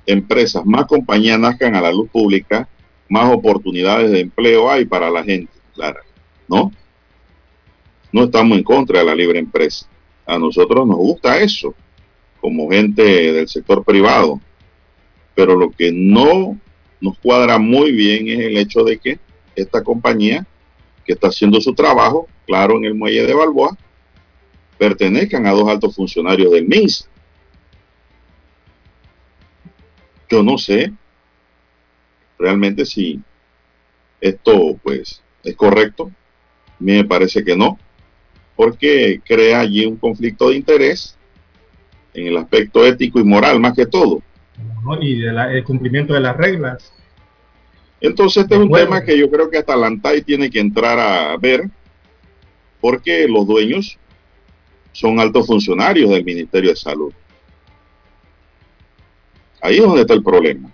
[0.06, 2.68] empresas, más compañías nazcan a la luz pública,
[3.10, 6.00] más oportunidades de empleo hay para la gente, claro,
[6.48, 6.72] ¿no?
[8.12, 9.88] No estamos en contra de la libre empresa.
[10.26, 11.74] A nosotros nos gusta eso,
[12.40, 14.40] como gente del sector privado.
[15.36, 16.58] Pero lo que no
[17.02, 19.20] nos cuadra muy bien es el hecho de que
[19.56, 20.46] esta compañía
[21.06, 23.78] que está haciendo su trabajo, claro, en el muelle de Balboa,
[24.78, 27.06] pertenezcan a dos altos funcionarios del MINSA.
[30.30, 30.92] Yo no sé
[32.40, 33.22] realmente si
[34.20, 36.12] esto pues es correcto.
[36.68, 37.78] A mí me parece que no,
[38.56, 41.18] porque crea allí un conflicto de interés
[42.14, 44.22] en el aspecto ético y moral más que todo.
[45.02, 46.92] Y del el cumplimiento de las reglas.
[48.02, 51.38] Entonces este es un tema que yo creo que hasta Lantay tiene que entrar a
[51.38, 51.70] ver,
[52.82, 53.98] porque los dueños
[54.94, 57.12] son altos funcionarios del Ministerio de Salud.
[59.62, 60.72] Ahí es donde está el problema.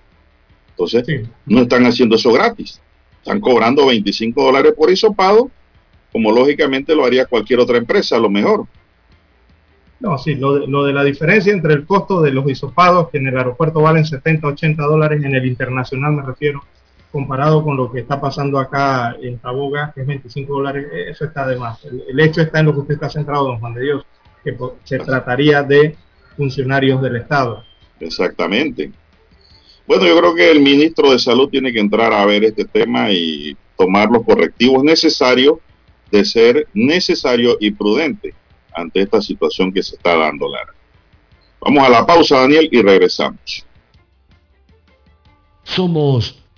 [0.71, 2.81] Entonces, no están haciendo eso gratis.
[3.17, 5.49] Están cobrando 25 dólares por hisopado,
[6.11, 8.65] como lógicamente lo haría cualquier otra empresa, a lo mejor.
[9.99, 13.17] No, sí, lo de, lo de, la diferencia entre el costo de los hisopados, que
[13.17, 16.63] en el aeropuerto valen 70, 80 dólares, en el internacional me refiero,
[17.11, 21.47] comparado con lo que está pasando acá en Taboga, que es 25 dólares, eso está
[21.47, 21.83] de más.
[21.85, 24.05] El, hecho está en lo que usted está centrado, don Juan de Dios,
[24.43, 25.95] que se trataría de
[26.37, 27.63] funcionarios del Estado.
[27.99, 28.91] Exactamente.
[29.87, 33.11] Bueno, yo creo que el ministro de Salud tiene que entrar a ver este tema
[33.11, 35.57] y tomar los correctivos necesarios
[36.11, 38.33] de ser necesario y prudente
[38.73, 40.73] ante esta situación que se está dando, Lara.
[41.59, 43.65] Vamos a la pausa, Daniel, y regresamos.
[45.63, 46.38] Somos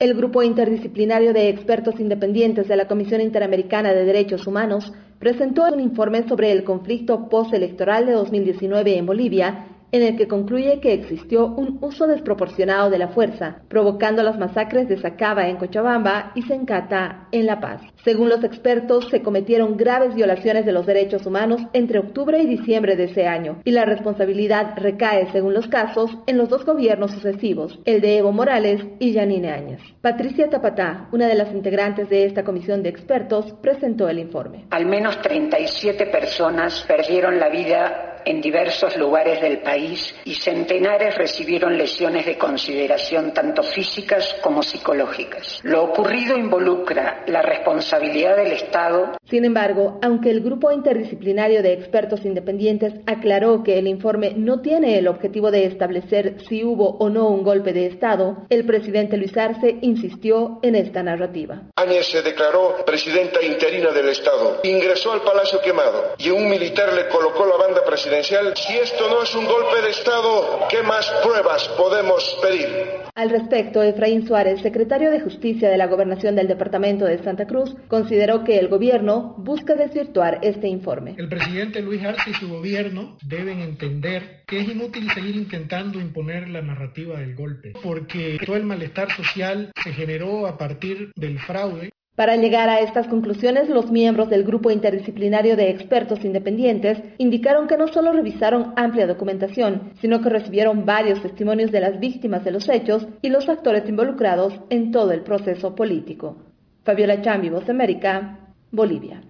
[0.00, 5.78] El Grupo Interdisciplinario de Expertos Independientes de la Comisión Interamericana de Derechos Humanos presentó un
[5.78, 11.46] informe sobre el conflicto postelectoral de 2019 en Bolivia en el que concluye que existió
[11.46, 17.28] un uso desproporcionado de la fuerza, provocando las masacres de Sacaba en Cochabamba y Sencata
[17.30, 17.80] en La Paz.
[18.02, 22.96] Según los expertos, se cometieron graves violaciones de los derechos humanos entre octubre y diciembre
[22.96, 27.78] de ese año, y la responsabilidad recae, según los casos, en los dos gobiernos sucesivos,
[27.84, 29.80] el de Evo Morales y Yanine Áñez.
[30.00, 34.64] Patricia Tapatá, una de las integrantes de esta comisión de expertos, presentó el informe.
[34.70, 41.76] Al menos 37 personas perdieron la vida en diversos lugares del país y centenares recibieron
[41.76, 45.60] lesiones de consideración tanto físicas como psicológicas.
[45.62, 49.12] Lo ocurrido involucra la responsabilidad del Estado.
[49.24, 54.98] Sin embargo, aunque el grupo interdisciplinario de expertos independientes aclaró que el informe no tiene
[54.98, 59.36] el objetivo de establecer si hubo o no un golpe de Estado, el presidente Luis
[59.36, 61.62] Arce insistió en esta narrativa.
[61.76, 67.08] Áñez se declaró presidenta interina del Estado, ingresó al Palacio Quemado y un militar le
[67.08, 71.68] colocó la banda presidencial si esto no es un golpe de Estado, ¿qué más pruebas
[71.76, 72.68] podemos pedir?
[73.14, 77.74] Al respecto, Efraín Suárez, secretario de Justicia de la Gobernación del Departamento de Santa Cruz,
[77.88, 81.16] consideró que el gobierno busca desvirtuar este informe.
[81.18, 86.48] El presidente Luis Arce y su gobierno deben entender que es inútil seguir intentando imponer
[86.48, 91.90] la narrativa del golpe, porque todo el malestar social se generó a partir del fraude
[92.16, 97.76] para llegar a estas conclusiones, los miembros del grupo interdisciplinario de expertos independientes indicaron que
[97.76, 102.68] no solo revisaron amplia documentación, sino que recibieron varios testimonios de las víctimas de los
[102.68, 106.36] hechos y los actores involucrados en todo el proceso político.
[106.84, 108.38] Fabiola Chambi, Voz América,
[108.70, 109.20] Bolivia.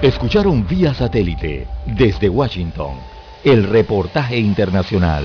[0.00, 1.66] Escucharon vía satélite
[1.98, 2.94] desde Washington
[3.44, 5.24] el reportaje internacional.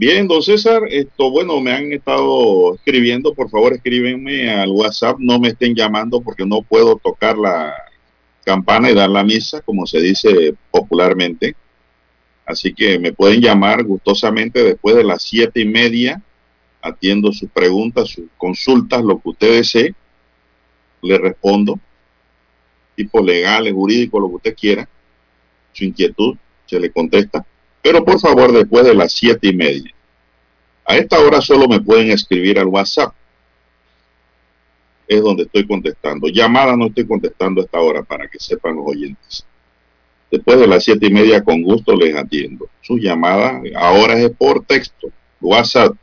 [0.00, 5.38] Bien, don César, esto, bueno, me han estado escribiendo, por favor escríbenme al WhatsApp, no
[5.38, 7.74] me estén llamando porque no puedo tocar la
[8.42, 11.54] campana y dar la misa, como se dice popularmente.
[12.46, 16.22] Así que me pueden llamar gustosamente después de las siete y media,
[16.80, 19.94] atiendo sus preguntas, sus consultas, lo que usted desee,
[21.02, 21.78] le respondo,
[22.96, 24.88] tipo legal, jurídico, lo que usted quiera,
[25.74, 27.44] su inquietud se le contesta.
[27.82, 29.94] Pero por favor, después de las siete y media.
[30.84, 33.14] A esta hora solo me pueden escribir al WhatsApp.
[35.06, 36.28] Es donde estoy contestando.
[36.28, 39.46] Llamada no estoy contestando a esta hora para que sepan los oyentes.
[40.30, 42.68] Después de las siete y media, con gusto les atiendo.
[42.82, 45.10] Su llamada ahora es por texto,
[45.40, 45.96] WhatsApp.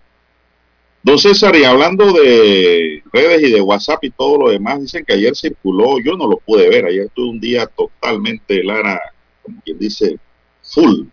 [1.02, 5.14] Don César, y hablando de redes y de WhatsApp y todo lo demás, dicen que
[5.14, 9.00] ayer circuló, yo no lo pude ver, ayer tuve un día totalmente, Lara,
[9.42, 10.18] como quien dice,
[10.62, 11.06] full.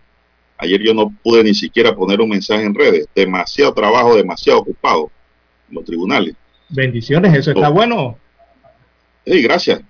[0.59, 5.11] Ayer yo no pude ni siquiera poner un mensaje en redes, demasiado trabajo, demasiado ocupado
[5.69, 6.35] en los tribunales.
[6.69, 8.19] Bendiciones, eso está bueno.
[9.27, 9.81] Sí, gracias.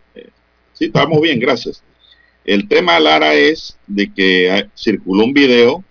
[0.72, 1.82] Sí, estamos bien, gracias.
[2.44, 5.84] El tema, Lara, es de que circuló un video,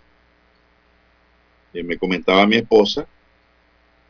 [1.72, 3.08] que me comentaba mi esposa,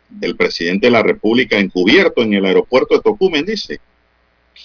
[0.09, 3.80] del presidente de la República encubierto en el aeropuerto de Tocumen, dice.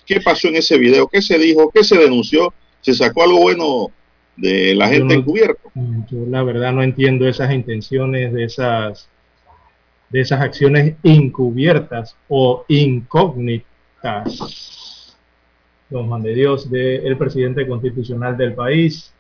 [0.05, 1.09] ¿Qué pasó en ese video?
[1.09, 1.71] ¿Qué se dijo?
[1.71, 2.53] ¿Qué se denunció?
[2.81, 3.91] ¿Se sacó algo bueno
[4.39, 5.71] de la gente encubierto?
[6.11, 9.09] Yo la verdad no entiendo esas intenciones de esas
[10.11, 13.67] de esas acciones encubiertas o incógnitas
[15.91, 19.13] don Juan de Dios, del presidente constitucional del país.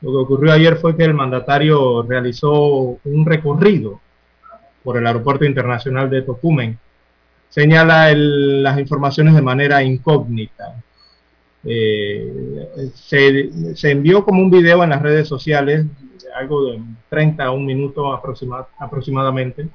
[0.00, 4.00] Lo que ocurrió ayer fue que el mandatario realizó un recorrido
[4.82, 6.78] por el aeropuerto internacional de Tocumen.
[7.48, 10.82] Señala las informaciones de manera incógnita.
[11.68, 15.84] Eh, se, envió como un video en las redes sociales,
[16.36, 18.12] algo de 30 a un minuto
[18.78, 19.66] aproximadamente,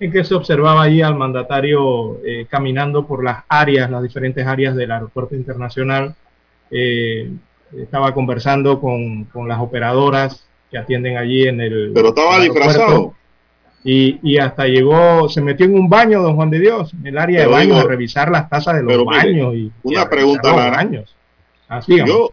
[0.00, 4.74] en que se observaba allí al mandatario eh, caminando por las áreas, las diferentes áreas
[4.74, 6.14] del aeropuerto internacional.
[6.70, 7.30] Eh,
[7.78, 11.92] estaba conversando con, las operadoras que atienden allí en el...
[11.94, 13.14] Pero estaba disfrazado.
[13.86, 17.40] Y, hasta llegó, se metió en un baño, don Juan de Dios, en el área
[17.40, 19.54] de baños, a revisar las tazas de los baños.
[19.54, 21.14] y, una pregunta, los baños.
[21.78, 22.32] Así, Yo,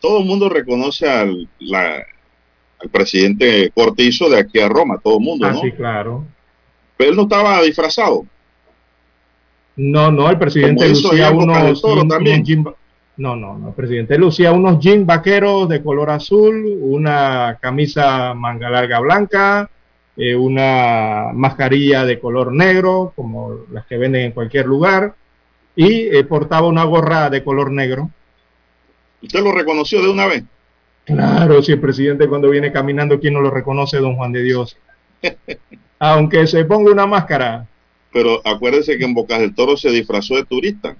[0.00, 5.46] todo el mundo reconoce al, al presidente Cortizo de aquí a Roma, todo el mundo,
[5.46, 6.24] ah, Sí, claro
[7.08, 8.26] él no estaba disfrazado.
[9.76, 11.82] No, no, el presidente lucía unos,
[13.16, 18.68] no, no, no, el presidente lucía unos jeans vaqueros de color azul, una camisa manga
[18.68, 19.70] larga blanca,
[20.16, 25.14] eh, una mascarilla de color negro, como las que venden en cualquier lugar,
[25.74, 28.10] y eh, portaba una gorra de color negro.
[29.22, 30.44] ¿Usted lo reconoció de una vez?
[31.04, 34.76] Claro, si el presidente cuando viene caminando, ¿quién no lo reconoce, don Juan de Dios?
[36.04, 37.66] aunque se ponga una máscara.
[38.12, 40.96] Pero acuérdese que en Bocas del Toro se disfrazó de turista.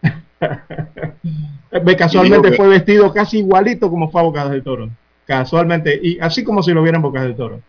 [1.98, 4.88] Casualmente fue vestido casi igualito como fue a Bocas del Toro.
[5.26, 7.60] Casualmente, y así como si lo viera en Bocas del Toro.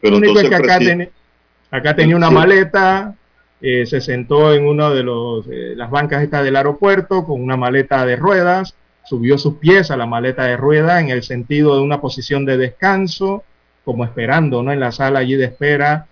[0.00, 0.54] Pero único es que
[1.70, 3.14] acá, tenía una maleta,
[3.60, 7.58] eh, se sentó en una de los, eh, las bancas estas del aeropuerto con una
[7.58, 8.74] maleta de ruedas,
[9.10, 12.56] subió sus pies a la maleta de ruedas en el sentido de una posición de
[12.56, 13.42] descanso,
[13.84, 14.72] como esperando, ¿no?
[14.72, 16.06] En la sala allí de espera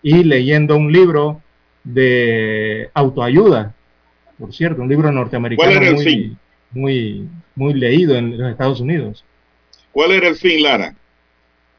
[0.00, 1.42] y leyendo un libro
[1.82, 3.74] de autoayuda,
[4.38, 6.36] por cierto, un libro norteamericano muy,
[6.70, 9.24] muy, muy leído en los Estados Unidos.
[9.90, 10.94] ¿Cuál era el fin, Lara?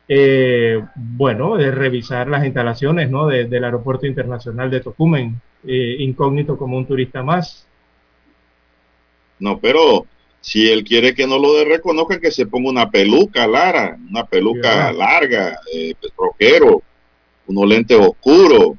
[0.09, 3.28] Eh, bueno, es revisar las instalaciones ¿no?
[3.28, 7.65] del Aeropuerto Internacional de Tocumen, eh, incógnito como un turista más.
[9.39, 10.05] No, pero
[10.48, 14.93] si él quiere que no lo reconozcan, que se ponga una peluca, Lara, una peluca
[14.93, 16.82] larga, eh, rockero,
[17.48, 18.78] unos lentes oscuros.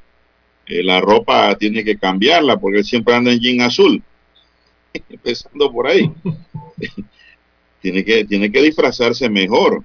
[0.65, 4.01] Eh, la ropa tiene que cambiarla porque él siempre anda en jean azul.
[5.09, 6.11] Empezando por ahí.
[7.83, 9.83] tiene, que, tiene que disfrazarse mejor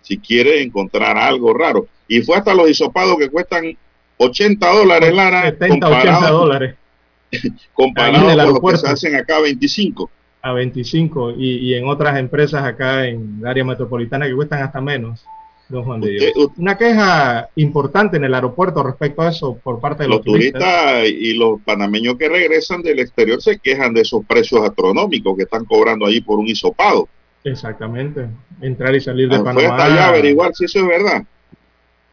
[0.00, 1.88] si quiere encontrar algo raro.
[2.08, 3.76] Y fue hasta los hisopados que cuestan
[4.16, 5.42] 80 dólares, Lara.
[5.42, 6.74] 70, 80 dólares.
[7.74, 10.10] comparado con lo que se hacen acá 25
[10.48, 15.24] a 25 y, en otras empresas acá en el área metropolitana que cuestan hasta menos.
[16.56, 21.06] Una queja importante en el aeropuerto respecto a eso por parte de los, turistas.
[21.06, 25.66] y los panameños que regresan del exterior se quejan de esos precios astronómicos que están
[25.66, 27.06] cobrando ahí por un hisopado.
[27.44, 28.28] Exactamente.
[28.62, 29.76] Entrar y salir de ah, Panamá.
[29.76, 31.24] Fue allá averiguar si eso es verdad.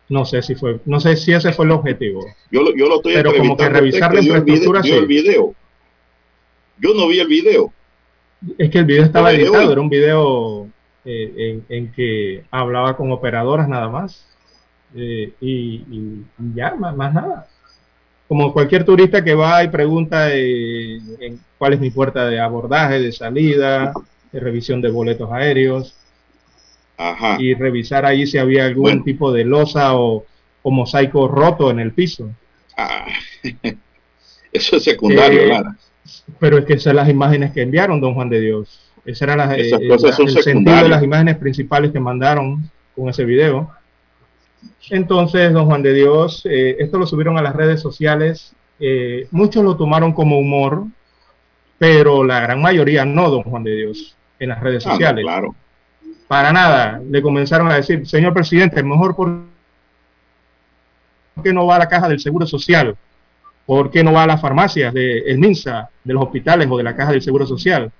[0.09, 2.25] No sé si fue, no sé si ese fue el objetivo.
[2.51, 4.81] Yo lo, yo lo estoy Pero como que revisar la infraestructura.
[4.81, 5.55] el video.
[6.77, 7.73] Yo no vi el video.
[8.57, 10.67] Es que el video estaba editado, era un video
[11.03, 14.25] eh, en, que hablaba con operadoras nada más.
[14.95, 15.83] Eh, y,
[16.53, 17.47] ya, más, nada.
[18.27, 22.99] Como cualquier turista que va y pregunta eh, en cuál es mi puerta de abordaje,
[22.99, 23.93] de salida,
[24.31, 25.95] de revisión de boletos aéreos.
[27.39, 30.25] Y revisar ahí si había algún tipo de losa o,
[30.63, 32.31] mosaico roto en el piso.
[32.77, 33.05] Ah,
[34.51, 35.75] eso es secundario,
[36.39, 38.91] Pero es que son las imágenes que enviaron, don Juan de Dios.
[39.05, 43.71] Ese era la, eh, el sentido de las imágenes principales que mandaron con ese video.
[44.89, 48.55] Entonces, don Juan de Dios, eh, esto lo subieron a las redes sociales.
[48.79, 50.85] Eh, muchos lo tomaron como humor,
[51.77, 55.23] pero la gran mayoría no, don Juan de Dios, en las redes ah, sociales.
[55.23, 55.55] claro.
[56.27, 59.43] Para nada, le comenzaron a decir, señor presidente, mejor por
[61.43, 62.95] qué no va a la caja del Seguro Social,
[63.65, 66.83] por qué no va a las farmacias de el MINSA, de los hospitales o de
[66.83, 67.91] la caja del Seguro Social,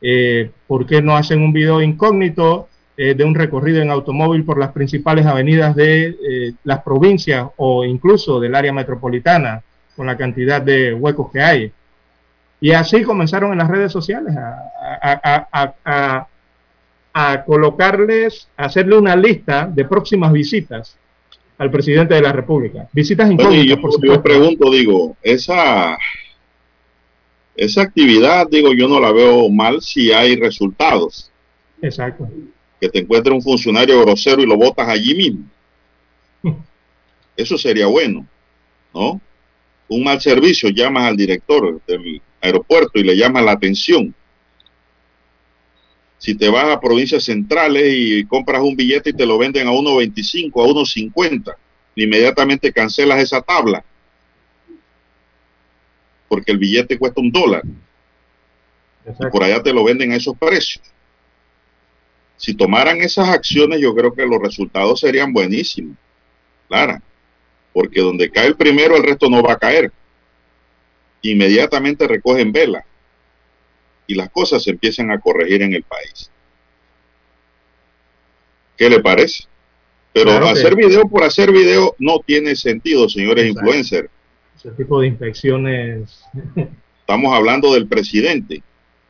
[0.00, 4.58] eh, por qué no hacen un video incógnito eh, de un recorrido en automóvil por
[4.58, 9.62] las principales avenidas de eh, las provincias o incluso del área metropolitana,
[9.94, 11.72] con la cantidad de huecos que hay.
[12.60, 16.26] Y así comenzaron en las redes sociales a,
[17.46, 20.98] colocarles, a hacerle una lista de próximas visitas
[21.58, 22.88] al presidente de la República.
[22.92, 24.16] Visitas incógnitas, por supuesto.
[24.16, 25.96] Yo pregunto, digo, esa,
[27.56, 31.30] esa actividad, digo, yo no la veo mal si hay resultados.
[31.82, 32.28] Exacto
[32.80, 35.44] que te encuentre un funcionario grosero y lo botas allí mismo.
[37.36, 38.26] Eso sería bueno,
[38.94, 39.20] ¿no?
[39.88, 44.14] Un mal servicio, llamas al director del aeropuerto y le llamas la atención.
[46.18, 49.72] Si te vas a provincias centrales y compras un billete y te lo venden a
[49.72, 51.54] 1.25, a 1.50,
[51.94, 53.84] inmediatamente cancelas esa tabla.
[56.28, 57.62] Porque el billete cuesta un dólar.
[59.06, 60.82] Y por allá te lo venden a esos precios.
[62.36, 65.96] Si tomaran esas acciones, yo creo que los resultados serían buenísimos.
[66.68, 67.00] Clara.
[67.72, 69.92] Porque donde cae el primero, el resto no va a caer.
[71.22, 72.84] Inmediatamente recogen vela.
[74.06, 76.30] Y las cosas se empiezan a corregir en el país.
[78.76, 79.44] ¿Qué le parece?
[80.12, 84.08] Pero hacer video por hacer video no tiene sentido, señores influencers.
[84.56, 86.24] Ese tipo de inspecciones.
[87.00, 88.62] Estamos hablando del presidente,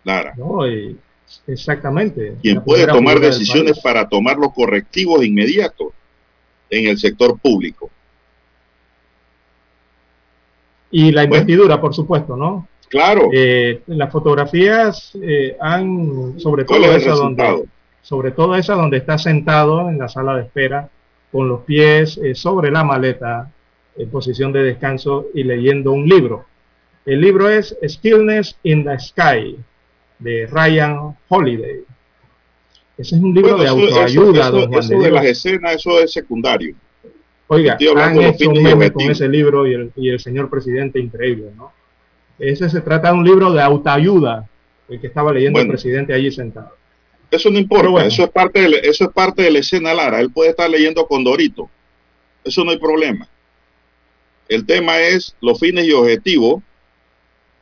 [0.05, 0.35] Lara.
[0.37, 0.99] No, y
[1.47, 2.37] Exactamente.
[2.43, 5.93] Quien puede tomar decisiones para tomar los correctivos inmediatos
[6.71, 7.91] en el sector público.
[10.91, 12.69] Y la investidura, por supuesto, ¿no?
[12.89, 13.29] Claro.
[13.33, 17.65] Eh, las fotografías eh, han, sobre todo esa donde,
[18.03, 20.89] sobre todo esa donde está sentado en la sala de espera,
[21.33, 23.51] con los pies eh, sobre la maleta,
[23.97, 26.45] en posición de descanso y leyendo un libro.
[27.05, 29.57] El libro es Stillness in the Sky,
[30.19, 31.81] de Ryan Holiday.
[32.99, 34.49] Ese es un libro de autoayuda.
[34.79, 36.75] Eso, de las escenas, eso es secundario.
[37.49, 41.51] Oiga, han hecho un meme con ese libro y el, y el señor presidente increíble,
[41.57, 41.73] ¿no?
[42.39, 44.49] Ese se trata de un libro de autoayuda,
[44.89, 46.73] el que estaba leyendo el presidente allí sentado.
[47.31, 50.21] Eso no importa, eso, es parte de, eso es parte de la escena Lara.
[50.21, 51.69] Él puede estar leyendo con Dorito.
[52.45, 53.29] Eso no hay problema.
[54.49, 56.63] El tema es los fines y objetivos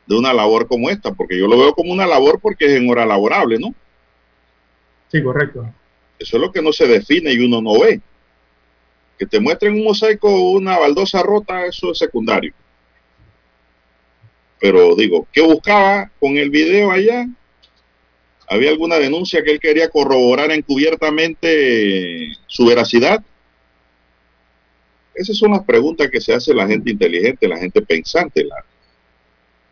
[0.05, 2.87] de una labor como esta, porque yo lo veo como una labor porque es en
[2.87, 3.73] hora laborable, ¿no?
[5.11, 5.67] Sí, correcto.
[6.19, 8.01] Eso es lo que no se define y uno no ve.
[9.17, 12.53] Que te muestren un mosaico o una baldosa rota, eso es secundario.
[14.59, 17.27] Pero digo, ¿qué buscaba con el video allá?
[18.47, 23.23] ¿Había alguna denuncia que él quería corroborar encubiertamente su veracidad?
[25.15, 28.63] Esas son las preguntas que se hace la gente inteligente, la gente pensante, la,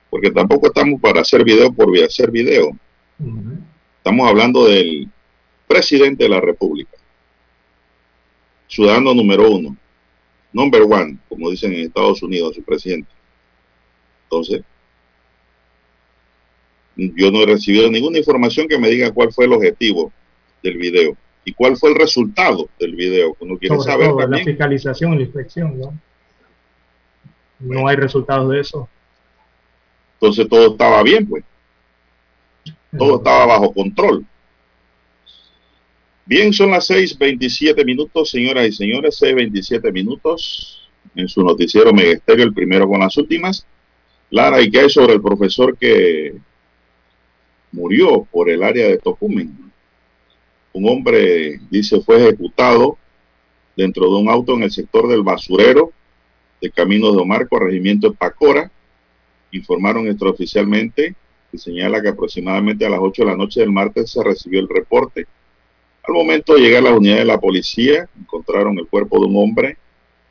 [0.10, 2.72] porque tampoco estamos para hacer video por hacer video.
[3.98, 5.10] Estamos hablando del
[5.68, 6.98] presidente de la República,
[8.68, 9.76] ciudadano número uno,
[10.52, 13.10] number one, como dicen en Estados Unidos, su presidente.
[14.26, 14.62] Entonces,
[16.96, 20.12] yo no he recibido ninguna información que me diga cuál fue el objetivo
[20.62, 23.36] del video y cuál fue el resultado del video.
[23.40, 25.94] Uno quiere saber La fiscalización y la inspección, ¿no?
[27.60, 28.90] No hay resultados de eso.
[30.16, 31.44] Entonces todo estaba bien, pues.
[32.98, 34.26] Todo estaba bajo control.
[36.26, 42.54] Bien, son las 6.27 minutos, señoras y señores, 6.27 minutos en su noticiero Megesterio, el
[42.54, 43.66] primero con las últimas.
[44.30, 46.34] Lara, ¿y qué hay sobre el profesor que
[47.74, 49.72] murió por el área de Tocumen?
[50.72, 52.98] Un hombre, dice, fue ejecutado
[53.76, 55.92] dentro de un auto en el sector del basurero
[56.62, 58.72] de Camino de Omarco, regimiento Pacora
[59.54, 61.16] informaron extraoficialmente
[61.52, 64.68] y señala que aproximadamente a las 8 de la noche del martes se recibió el
[64.68, 65.28] reporte.
[66.06, 69.38] Al momento de llegar a la unidad de la policía, encontraron el cuerpo de un
[69.38, 69.78] hombre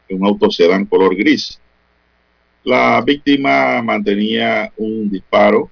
[0.09, 1.61] en un auto sedán color gris.
[2.65, 5.71] La víctima mantenía un disparo.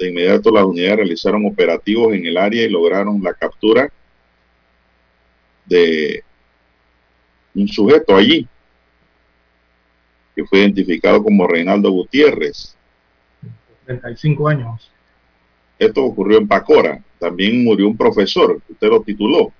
[0.00, 3.92] De inmediato las unidades realizaron operativos en el área y lograron la captura
[5.66, 6.24] de
[7.54, 8.48] un sujeto allí
[10.34, 12.74] que fue identificado como Reinaldo Gutiérrez.
[13.84, 14.90] 35 años.
[15.78, 17.02] Esto ocurrió en Pacora.
[17.18, 18.58] También murió un profesor.
[18.70, 19.52] Usted lo tituló.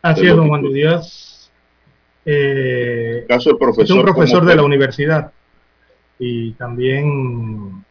[0.00, 1.50] Así es, don Juan Dios.
[2.24, 3.84] Eh, caso del profesor.
[3.84, 5.32] Es un profesor de la universidad.
[6.18, 7.84] Y también.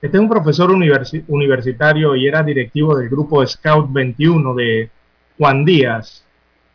[0.00, 4.90] Este es un profesor universitario y era directivo del grupo Scout 21 de
[5.38, 6.26] Juan Díaz.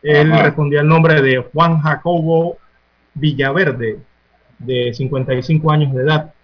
[0.02, 2.58] Él respondía al nombre de Juan Jacobo
[3.14, 3.98] Villaverde,
[4.58, 6.34] de 55 años de edad.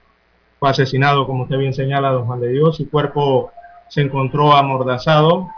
[0.58, 2.76] Fue asesinado, como usted bien señala, don Juan de Dios.
[2.76, 3.50] Su cuerpo
[3.88, 5.48] se encontró amordazado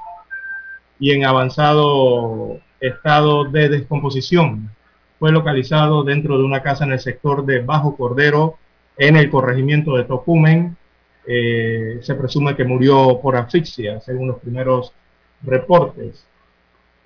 [0.98, 4.70] y en avanzado estado de descomposición.
[5.18, 8.56] Fue localizado dentro de una casa en el sector de Bajo Cordero,
[8.98, 10.76] en el corregimiento de Tocumen.
[11.26, 14.92] Eh, se presume que murió por asfixia, según los primeros
[15.42, 16.26] reportes.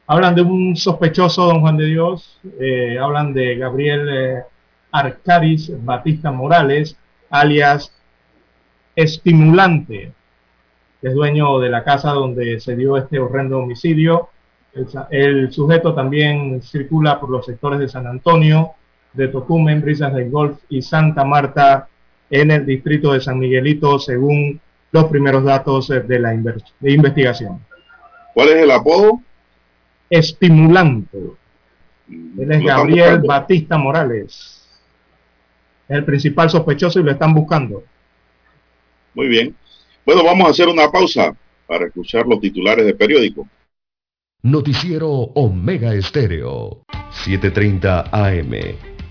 [0.07, 4.43] Hablan de un sospechoso, don Juan de Dios, eh, hablan de Gabriel eh,
[4.90, 6.97] Arcadis Batista Morales,
[7.30, 7.93] alias
[8.95, 10.12] Estimulante,
[11.01, 14.28] que es dueño de la casa donde se dio este horrendo homicidio.
[15.11, 18.72] El, sujeto también circula por los sectores de San Antonio,
[19.12, 21.88] de Tocumen, Brisas del Golf y Santa Marta
[22.30, 24.60] en el distrito de San Miguelito, según
[24.90, 27.60] los primeros datos de la investigación.
[28.34, 29.20] ¿Cuál es el apodo?
[30.12, 31.18] estimulante.
[32.08, 34.68] Él es Gabriel Batista Morales.
[35.88, 37.82] Es el principal sospechoso y lo están buscando.
[39.14, 39.56] Muy bien.
[40.04, 41.34] Bueno, vamos a hacer una pausa
[41.66, 43.48] para escuchar los titulares de periódico.
[44.42, 48.91] Noticiero Omega Estéreo, 7:30 AM.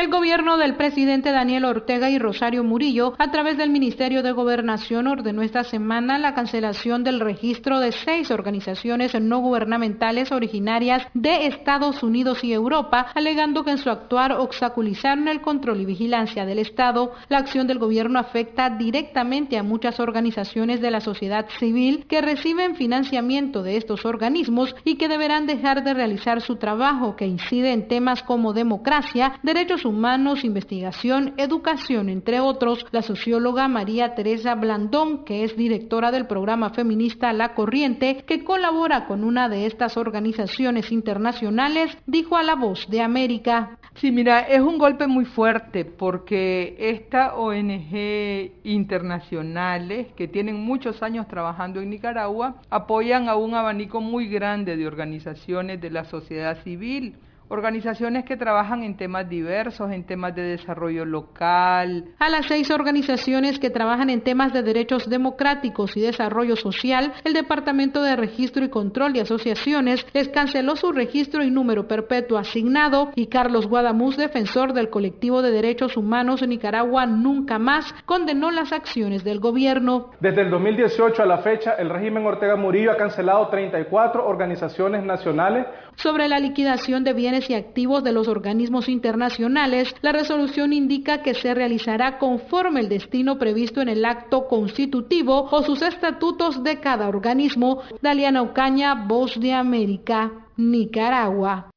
[0.00, 5.06] El gobierno del presidente Daniel Ortega y Rosario Murillo, a través del Ministerio de Gobernación,
[5.06, 12.02] ordenó esta semana la cancelación del registro de seis organizaciones no gubernamentales originarias de Estados
[12.02, 17.12] Unidos y Europa, alegando que en su actuar obstaculizaron el control y vigilancia del Estado.
[17.28, 22.74] La acción del gobierno afecta directamente a muchas organizaciones de la sociedad civil que reciben
[22.74, 27.86] financiamiento de estos organismos y que deberán dejar de realizar su trabajo que incide en
[27.86, 35.24] temas como democracia, derechos humanos, humanos, investigación, educación, entre otros, la socióloga María Teresa Blandón,
[35.24, 40.90] que es directora del programa feminista La Corriente, que colabora con una de estas organizaciones
[40.90, 43.76] internacionales, dijo a La Voz de América.
[43.94, 51.26] Sí, mira, es un golpe muy fuerte porque esta ONG internacionales que tienen muchos años
[51.26, 57.16] trabajando en Nicaragua apoyan a un abanico muy grande de organizaciones de la sociedad civil
[57.50, 62.04] organizaciones que trabajan en temas diversos, en temas de desarrollo local.
[62.18, 67.32] A las seis organizaciones que trabajan en temas de derechos democráticos y desarrollo social, el
[67.32, 73.10] Departamento de Registro y Control de Asociaciones les canceló su registro y número perpetuo asignado
[73.16, 78.72] y Carlos Guadamuz, defensor del colectivo de derechos humanos en Nicaragua, nunca más condenó las
[78.72, 80.10] acciones del gobierno.
[80.20, 85.66] Desde el 2018 a la fecha, el régimen Ortega Murillo ha cancelado 34 organizaciones nacionales.
[85.96, 91.34] Sobre la liquidación de bienes y activos de los organismos internacionales, la resolución indica que
[91.34, 97.08] se realizará conforme el destino previsto en el acto constitutivo o sus estatutos de cada
[97.08, 97.82] organismo.
[98.02, 101.70] Daliana Ocaña, Voz de América, Nicaragua.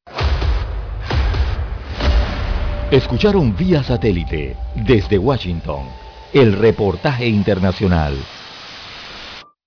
[2.90, 5.84] Escucharon vía satélite desde Washington
[6.34, 8.14] el reportaje internacional.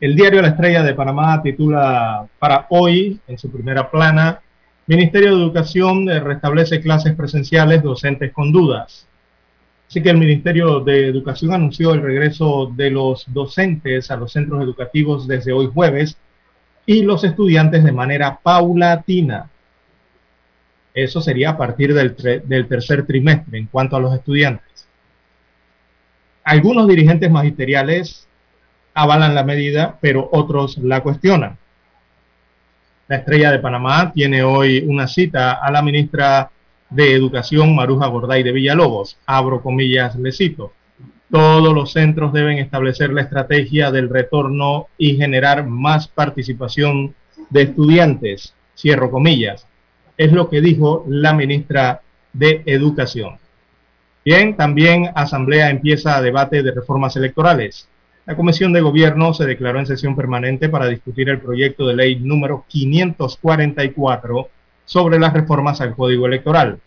[0.00, 4.40] el diario La Estrella de Panamá titula para hoy, en su primera plana,
[4.86, 9.06] Ministerio de Educación restablece clases presenciales, docentes con dudas.
[9.88, 14.62] Así que el Ministerio de Educación anunció el regreso de los docentes a los centros
[14.62, 16.16] educativos desde hoy jueves
[16.86, 19.50] y los estudiantes de manera paulatina.
[20.94, 24.88] Eso sería a partir del, del tercer trimestre en cuanto a los estudiantes.
[26.42, 28.26] Algunos dirigentes magisteriales
[29.00, 31.56] avalan la medida, pero otros la cuestionan.
[33.08, 36.50] La estrella de Panamá tiene hoy una cita a la ministra
[36.90, 39.16] de Educación, Maruja Gorday de Villalobos.
[39.24, 40.74] Abro comillas, le cito.
[41.30, 47.14] Todos los centros deben establecer la estrategia del retorno y generar más participación
[47.48, 48.54] de estudiantes.
[48.76, 49.66] Cierro comillas.
[50.18, 52.02] Es lo que dijo la ministra
[52.34, 53.38] de Educación.
[54.24, 57.88] Bien, también Asamblea empieza debate de reformas electorales.
[58.30, 62.20] La Comisión de Gobierno se declaró en sesión permanente para discutir el proyecto de ley
[62.20, 64.48] número 544
[64.84, 66.78] sobre las reformas al Código Electoral.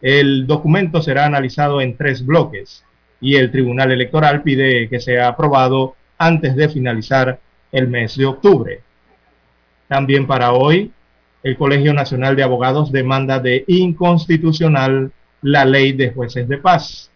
[0.00, 2.84] El documento será analizado en tres bloques
[3.20, 7.40] y el Tribunal Electoral pide que sea aprobado antes de finalizar
[7.72, 8.80] el mes de octubre.
[9.88, 10.92] También para hoy,
[11.42, 15.10] el Colegio Nacional de Abogados demanda de inconstitucional
[15.42, 17.10] la ley de jueces de paz.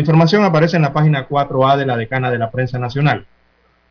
[0.00, 3.26] La información aparece en la página 4A de la decana de la prensa nacional.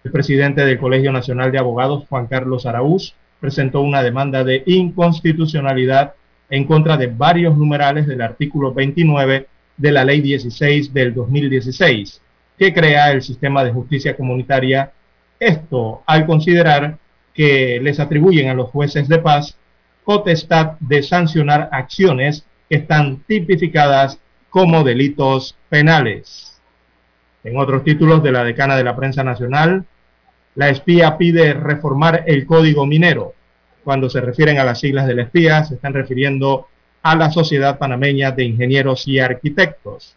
[0.04, 6.16] El presidente del Colegio Nacional de Abogados, Juan Carlos Araúz, presentó una demanda de inconstitucionalidad
[6.50, 9.46] en contra de varios numerales del artículo 29
[9.78, 12.24] de la ley 16 del 2016,
[12.58, 14.92] que crea el sistema de justicia comunitaria.
[15.40, 16.98] Esto al considerar
[17.36, 19.56] que les atribuyen a los jueces de paz
[20.04, 24.20] potestad de sancionar acciones que están tipificadas
[24.50, 26.62] como delitos penales.
[27.44, 29.86] En otros títulos de la decana de la prensa nacional,
[30.56, 33.34] la espía pide reformar el código minero.
[33.84, 36.68] Cuando se refieren a las siglas de la espía, se están refiriendo
[37.02, 40.16] a la Sociedad Panameña de Ingenieros y Arquitectos.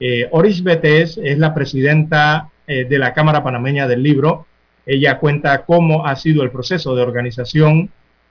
[0.00, 4.46] Eh, Orit Betesh es la presidenta eh, de la Cámara Panameña del Libro.
[4.86, 7.90] Ella cuenta cómo ha sido el proceso de organización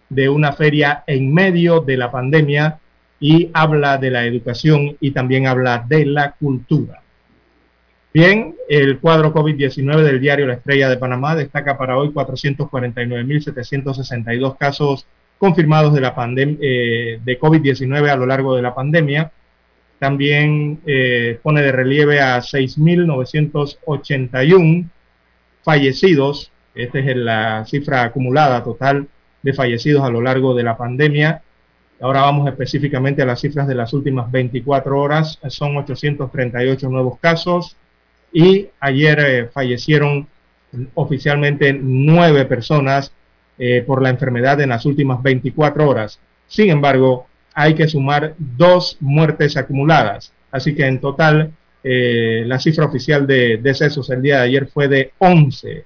[0.10, 2.80] de una feria en medio de la pandemia
[3.20, 7.02] y habla de la educación y también habla de la cultura.
[8.14, 15.06] Bien, el cuadro COVID-19 del diario La Estrella de Panamá destaca para hoy 449.762 casos
[15.38, 19.32] confirmados de, la eh, de COVID-19 a lo largo de la pandemia.
[20.00, 24.90] También eh, pone de relieve a 6.981
[25.64, 26.52] fallecidos.
[26.76, 29.08] Esta es la cifra acumulada total
[29.42, 31.42] de fallecidos a lo largo de la pandemia.
[32.00, 35.40] Ahora vamos específicamente a las cifras de las últimas 24 horas.
[35.50, 37.76] Son 838 nuevos casos,
[38.32, 40.28] y ayer eh, fallecieron
[40.96, 43.12] oficialmente nueve personas
[43.58, 46.20] eh, por la enfermedad en las últimas 24 horas.
[46.48, 50.34] Sin embargo, hay que sumar dos muertes acumuladas.
[50.52, 51.52] Así que en total,
[51.84, 55.86] eh, la cifra oficial de decesos el día de ayer fue de 11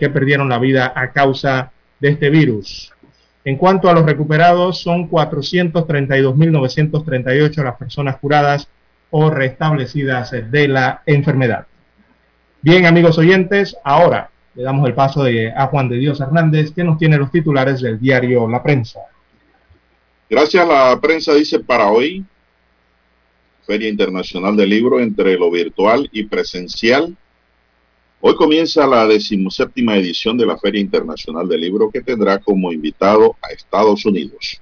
[0.00, 1.70] que perdieron la vida a causa
[2.00, 2.92] de este virus.
[3.44, 8.68] En cuanto a los recuperados, son 432.938 las personas curadas
[9.10, 11.68] o restablecidas de la enfermedad.
[12.62, 16.82] Bien, amigos oyentes, ahora le damos el paso de, a Juan de Dios Hernández, que
[16.82, 19.00] nos tiene los titulares del diario La Prensa.
[20.30, 22.24] Gracias, la prensa dice para hoy,
[23.66, 27.14] Feria Internacional del Libro entre lo virtual y presencial.
[28.20, 33.36] Hoy comienza la decimoséptima edición de la Feria Internacional del Libro que tendrá como invitado
[33.42, 34.60] a Estados Unidos.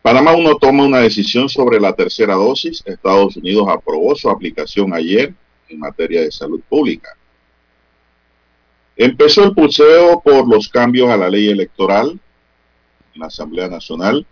[0.00, 2.82] Panamá uno toma una decisión sobre la tercera dosis.
[2.86, 5.34] Estados Unidos aprobó su aplicación ayer
[5.68, 7.17] en materia de salud pública.
[9.00, 12.18] Empezó el pulseo por los cambios a la ley electoral
[13.14, 14.26] en la Asamblea Nacional,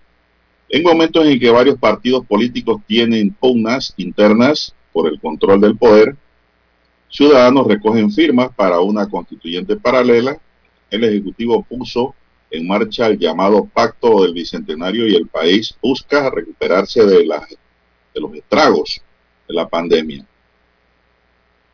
[0.69, 6.17] en momentos en que varios partidos políticos tienen pugnas internas por el control del poder.
[7.09, 10.37] Ciudadanos recogen firmas para una constituyente paralela.
[10.91, 12.17] El Ejecutivo puso
[12.51, 18.35] en marcha el llamado Pacto del Bicentenario y el país busca recuperarse de, de los
[18.35, 19.01] estragos
[19.47, 20.27] de la pandemia.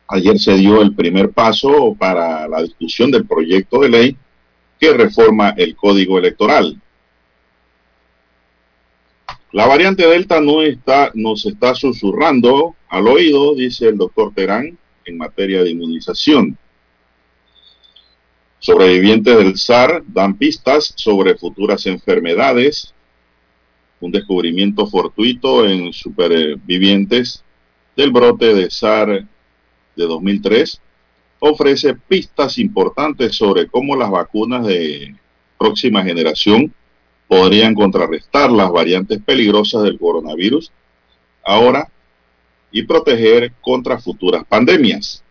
[0.07, 4.17] Ayer se dio el primer paso para la discusión del proyecto de ley
[4.79, 6.79] que reforma el código electoral.
[9.53, 15.17] La variante Delta no está, nos está susurrando al oído, dice el doctor Terán, en
[15.17, 16.57] materia de inmunización.
[18.59, 22.93] Sobrevivientes del SAR dan pistas sobre futuras enfermedades.
[23.99, 27.43] Un descubrimiento fortuito en supervivientes
[27.95, 29.27] del brote de SAR
[29.95, 30.81] de 2003
[31.39, 35.15] ofrece pistas importantes sobre cómo las vacunas de
[35.57, 36.73] próxima generación
[37.27, 40.71] podrían contrarrestar las variantes peligrosas del coronavirus
[41.43, 41.89] ahora
[42.71, 45.23] y proteger contra futuras pandemias.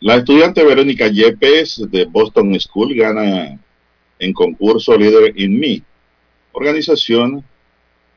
[0.00, 3.58] La estudiante Verónica Yepes de Boston School gana
[4.18, 5.82] en concurso Leader in Me,
[6.52, 7.44] organización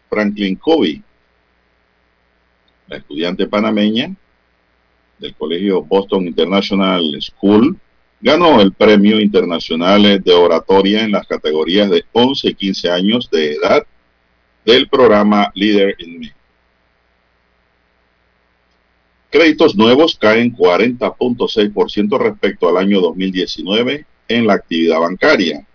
[0.10, 1.04] Franklin Covey.
[2.88, 4.16] La estudiante panameña
[5.20, 7.78] del colegio Boston International School
[8.22, 13.54] ganó el premio internacional de oratoria en las categorías de 11 y 15 años de
[13.54, 13.84] edad
[14.66, 16.34] del programa Leader in Me.
[19.30, 25.66] Créditos nuevos caen 40.6% respecto al año 2019 en la actividad bancaria.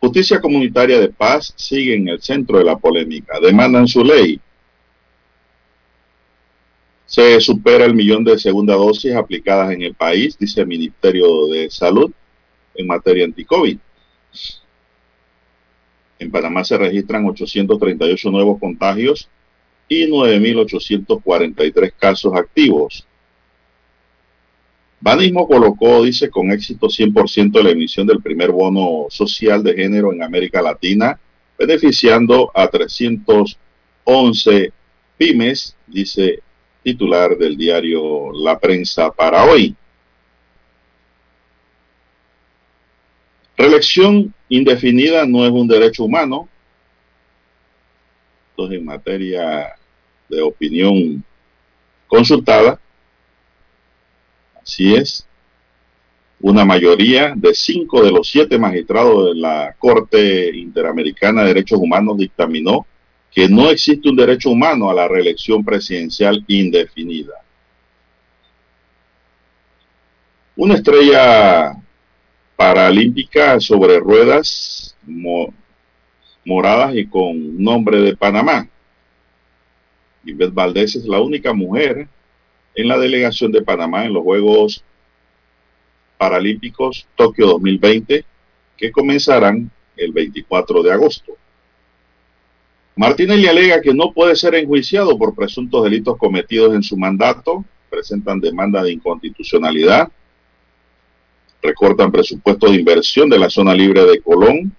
[0.00, 3.38] Justicia Comunitaria de Paz sigue en el centro de la polémica.
[3.40, 4.40] Demandan su ley.
[7.10, 11.68] Se supera el millón de segunda dosis aplicadas en el país, dice el Ministerio de
[11.68, 12.12] Salud
[12.72, 13.76] en materia anti-COVID.
[16.20, 19.28] En Panamá se registran 838 nuevos contagios
[19.88, 23.04] y 9.843 casos activos.
[25.00, 30.22] Banismo colocó, dice, con éxito 100% la emisión del primer bono social de género en
[30.22, 31.18] América Latina,
[31.58, 34.72] beneficiando a 311
[35.18, 36.44] pymes, dice
[36.82, 39.74] titular del diario La Prensa para hoy.
[43.56, 46.48] Reelección indefinida no es un derecho humano.
[48.50, 49.76] Entonces, en materia
[50.28, 51.24] de opinión
[52.06, 52.80] consultada.
[54.62, 55.26] Así es.
[56.40, 62.16] Una mayoría de cinco de los siete magistrados de la Corte Interamericana de Derechos Humanos
[62.16, 62.86] dictaminó
[63.32, 67.34] que no existe un derecho humano a la reelección presidencial indefinida.
[70.56, 71.74] Una estrella
[72.56, 74.96] paralímpica sobre ruedas
[76.44, 78.68] moradas y con nombre de Panamá
[80.24, 82.08] Yvette Valdés es la única mujer
[82.74, 84.84] en la delegación de Panamá en los Juegos
[86.18, 88.24] Paralímpicos Tokio 2020
[88.76, 91.36] que comenzarán el 24 de agosto.
[93.00, 98.40] Martinelli alega que no puede ser enjuiciado por presuntos delitos cometidos en su mandato, presentan
[98.40, 100.10] demanda de inconstitucionalidad,
[101.62, 104.76] recortan presupuesto de inversión de la zona libre de Colón,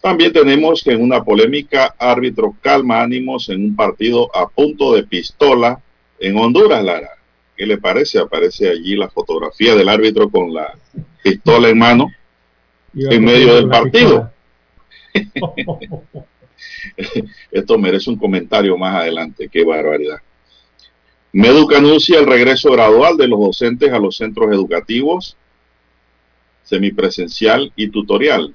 [0.00, 5.04] también tenemos que en una polémica árbitro calma ánimos en un partido a punto de
[5.04, 5.80] pistola
[6.18, 7.10] en Honduras, Lara.
[7.56, 8.18] ¿Qué le parece?
[8.18, 10.76] Aparece allí la fotografía del árbitro con la
[11.22, 12.08] pistola en mano
[12.92, 14.33] en medio del partido.
[17.50, 19.48] Esto merece un comentario más adelante.
[19.48, 20.18] Qué barbaridad.
[21.32, 25.36] Meduca anuncia el regreso gradual de los docentes a los centros educativos,
[26.62, 28.54] semipresencial y tutorial.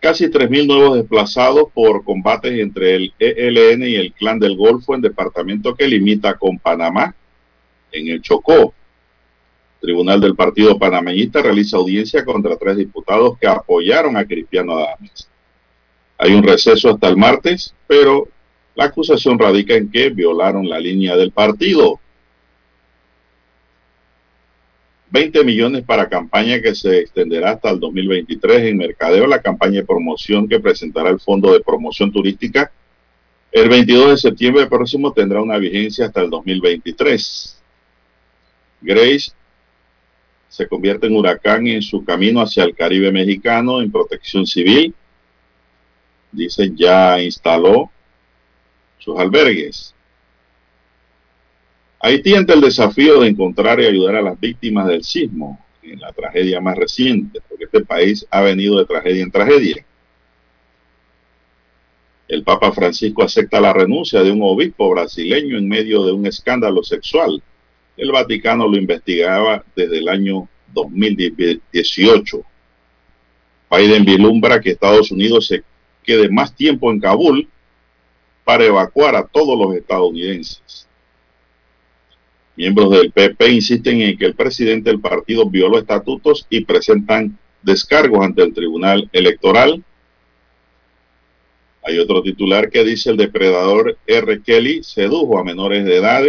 [0.00, 5.00] Casi 3.000 nuevos desplazados por combates entre el ELN y el Clan del Golfo en
[5.00, 7.14] departamento que limita con Panamá,
[7.92, 8.72] en el Chocó.
[9.80, 15.28] Tribunal del Partido Panameñista realiza audiencia contra tres diputados que apoyaron a Cristiano Adames.
[16.18, 18.28] Hay un receso hasta el martes, pero
[18.74, 22.00] la acusación radica en que violaron la línea del partido.
[25.10, 29.86] 20 millones para campaña que se extenderá hasta el 2023 en Mercadeo, la campaña de
[29.86, 32.72] promoción que presentará el Fondo de Promoción Turística.
[33.52, 37.62] El 22 de septiembre próximo tendrá una vigencia hasta el 2023.
[38.82, 39.32] Grace
[40.56, 44.94] se convierte en huracán en su camino hacia el Caribe mexicano en protección civil.
[46.32, 47.90] Dicen ya instaló
[48.96, 49.94] sus albergues.
[52.00, 56.10] Haití ante el desafío de encontrar y ayudar a las víctimas del sismo en la
[56.12, 59.84] tragedia más reciente, porque este país ha venido de tragedia en tragedia.
[62.28, 66.82] El Papa Francisco acepta la renuncia de un obispo brasileño en medio de un escándalo
[66.82, 67.42] sexual.
[67.96, 72.42] El Vaticano lo investigaba desde el año 2018.
[73.70, 75.64] Biden vislumbra que Estados Unidos se
[76.04, 77.48] quede más tiempo en Kabul
[78.44, 80.86] para evacuar a todos los estadounidenses.
[82.54, 88.24] Miembros del PP insisten en que el presidente del partido violó estatutos y presentan descargos
[88.24, 89.82] ante el Tribunal Electoral.
[91.82, 94.42] Hay otro titular que dice el depredador R.
[94.42, 96.24] Kelly sedujo a menores de edad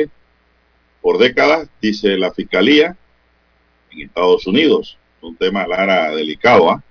[1.08, 2.98] por décadas, dice la Fiscalía
[3.92, 4.98] en Estados Unidos.
[5.22, 6.70] Un tema, Lara, delicado.
[6.70, 6.84] ¿ah?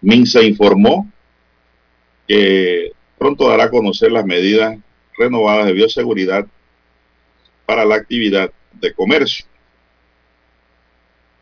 [0.00, 1.12] Minsa informó
[2.26, 4.78] que pronto dará a conocer las medidas
[5.18, 6.46] renovadas de bioseguridad
[7.66, 9.44] para la actividad de comercio.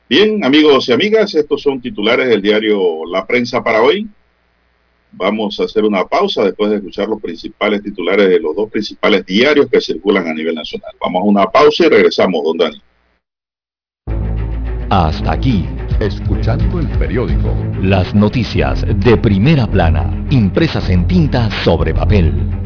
[0.08, 4.08] Bien, amigos y amigas, estos son titulares del diario La Prensa para hoy.
[5.12, 9.24] Vamos a hacer una pausa después de escuchar los principales titulares de los dos principales
[9.24, 10.92] diarios que circulan a nivel nacional.
[11.00, 12.82] Vamos a una pausa y regresamos, don Dani.
[14.90, 15.66] Hasta aquí,
[15.98, 17.54] escuchando el periódico.
[17.82, 22.65] Las noticias de primera plana, impresas en tinta sobre papel.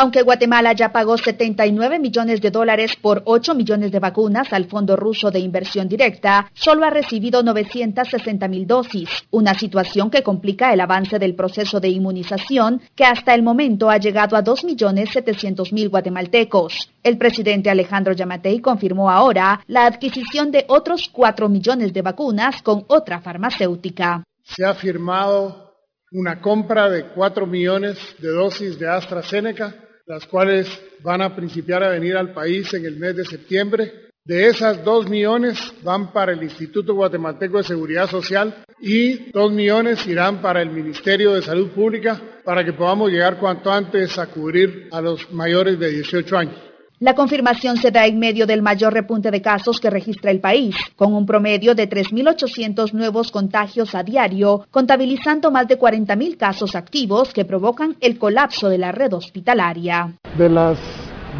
[0.00, 4.94] Aunque Guatemala ya pagó 79 millones de dólares por 8 millones de vacunas al Fondo
[4.94, 10.80] Ruso de Inversión Directa, solo ha recibido 960 mil dosis, una situación que complica el
[10.80, 15.72] avance del proceso de inmunización que hasta el momento ha llegado a 2 millones 700
[15.72, 16.92] mil guatemaltecos.
[17.02, 22.84] El presidente Alejandro Yamatei confirmó ahora la adquisición de otros 4 millones de vacunas con
[22.86, 24.22] otra farmacéutica.
[24.44, 25.74] Se ha firmado
[26.12, 30.66] una compra de 4 millones de dosis de AstraZeneca las cuales
[31.02, 34.08] van a principiar a venir al país en el mes de septiembre.
[34.24, 40.06] De esas 2 millones van para el Instituto Guatemalteco de Seguridad Social y 2 millones
[40.06, 44.88] irán para el Ministerio de Salud Pública para que podamos llegar cuanto antes a cubrir
[44.92, 46.67] a los mayores de 18 años.
[47.00, 50.74] La confirmación se da en medio del mayor repunte de casos que registra el país,
[50.96, 57.32] con un promedio de 3.800 nuevos contagios a diario, contabilizando más de 40.000 casos activos
[57.32, 60.12] que provocan el colapso de la red hospitalaria.
[60.36, 60.76] De las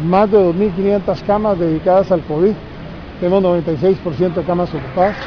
[0.01, 2.53] más de 2.500 camas dedicadas al COVID,
[3.19, 5.17] tenemos 96% de camas ocupadas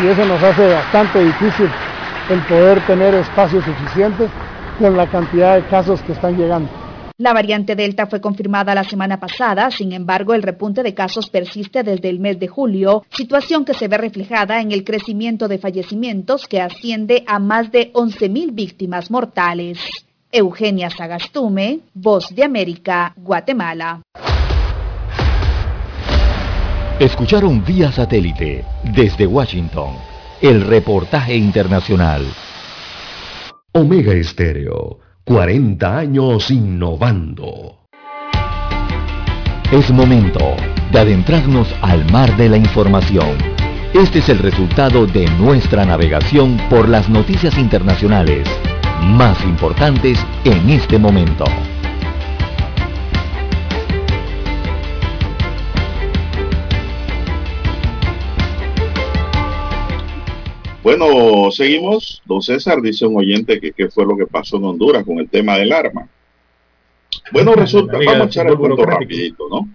[0.00, 1.68] y eso nos hace bastante difícil
[2.30, 4.30] el poder tener espacios suficientes
[4.78, 6.83] con la cantidad de casos que están llegando.
[7.16, 11.84] La variante Delta fue confirmada la semana pasada, sin embargo el repunte de casos persiste
[11.84, 16.48] desde el mes de julio, situación que se ve reflejada en el crecimiento de fallecimientos
[16.48, 19.78] que asciende a más de 11.000 víctimas mortales.
[20.32, 24.02] Eugenia Sagastume, Voz de América, Guatemala.
[26.98, 29.94] Escucharon vía satélite desde Washington
[30.42, 32.26] el reportaje internacional.
[33.70, 37.78] Omega Estéreo 40 años innovando.
[39.72, 40.54] Es momento
[40.92, 43.38] de adentrarnos al mar de la información.
[43.94, 48.46] Este es el resultado de nuestra navegación por las noticias internacionales
[49.00, 51.46] más importantes en este momento.
[60.84, 62.22] Bueno, seguimos.
[62.26, 65.30] Don César dice un oyente que qué fue lo que pasó en Honduras con el
[65.30, 66.06] tema del arma.
[67.32, 69.66] Bueno, resulta, vamos a echar el punto rapidito, ¿no?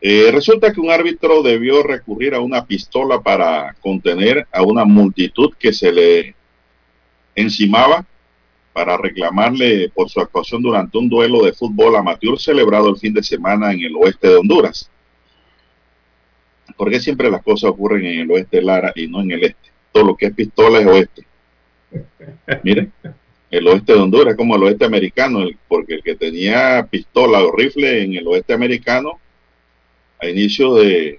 [0.00, 5.52] Eh, resulta que un árbitro debió recurrir a una pistola para contener a una multitud
[5.58, 6.34] que se le
[7.34, 8.06] encimaba
[8.72, 13.22] para reclamarle por su actuación durante un duelo de fútbol amateur celebrado el fin de
[13.22, 14.90] semana en el oeste de Honduras.
[16.76, 19.70] ¿Por qué siempre las cosas ocurren en el oeste Lara y no en el este?
[19.92, 21.26] Todo lo que es pistola es oeste.
[22.62, 22.90] Mire,
[23.50, 27.52] el oeste de Honduras es como el oeste americano, porque el que tenía pistola o
[27.52, 29.18] rifle en el oeste americano,
[30.20, 31.18] a inicio de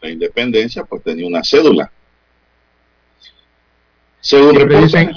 [0.00, 1.90] la independencia, pues tenía una cédula.
[4.20, 5.12] Según dicen,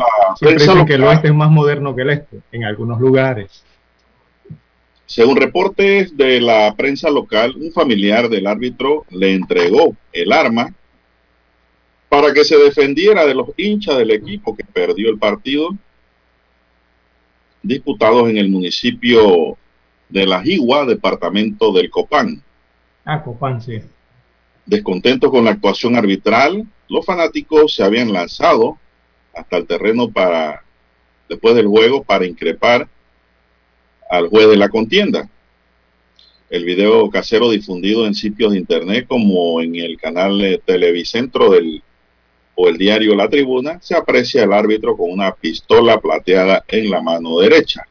[0.85, 3.65] que el oeste es más moderno que el este, en algunos lugares.
[5.09, 10.71] Según reportes de la prensa local, un familiar del árbitro le entregó el arma
[12.09, 15.71] para que se defendiera de los hinchas del equipo que perdió el partido
[17.63, 19.57] disputados en el municipio
[20.09, 22.43] de La Jigua, departamento del Copán.
[23.03, 23.81] Ah, Copán, sí.
[24.67, 28.77] Descontentos con la actuación arbitral, los fanáticos se habían lanzado
[29.33, 30.63] hasta el terreno para
[31.27, 32.87] después del juego para increpar
[34.09, 35.29] al juez de la contienda.
[36.49, 41.83] El video casero difundido en sitios de internet como en el canal Televicentro del,
[42.55, 47.01] o el diario La Tribuna, se aprecia el árbitro con una pistola plateada en la
[47.01, 47.87] mano derecha.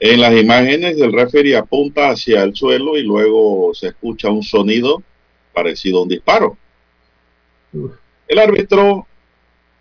[0.00, 5.02] En las imágenes el referee apunta hacia el suelo y luego se escucha un sonido
[5.52, 6.56] parecido a un disparo.
[8.28, 9.06] El árbitro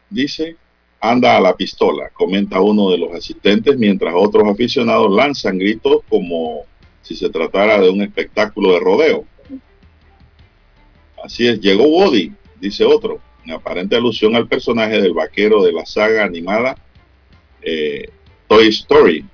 [0.09, 0.55] dice
[0.99, 6.63] anda a la pistola, comenta uno de los asistentes, mientras otros aficionados lanzan gritos como
[7.01, 9.25] si se tratara de un espectáculo de rodeo.
[11.23, 15.85] Así es, llegó Woody, dice otro, en aparente alusión al personaje del vaquero de la
[15.85, 16.77] saga animada
[17.61, 18.09] eh,
[18.47, 19.25] Toy Story.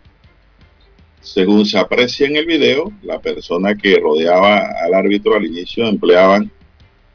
[1.22, 6.52] Según se aprecia en el video, la persona que rodeaba al árbitro al inicio empleaban,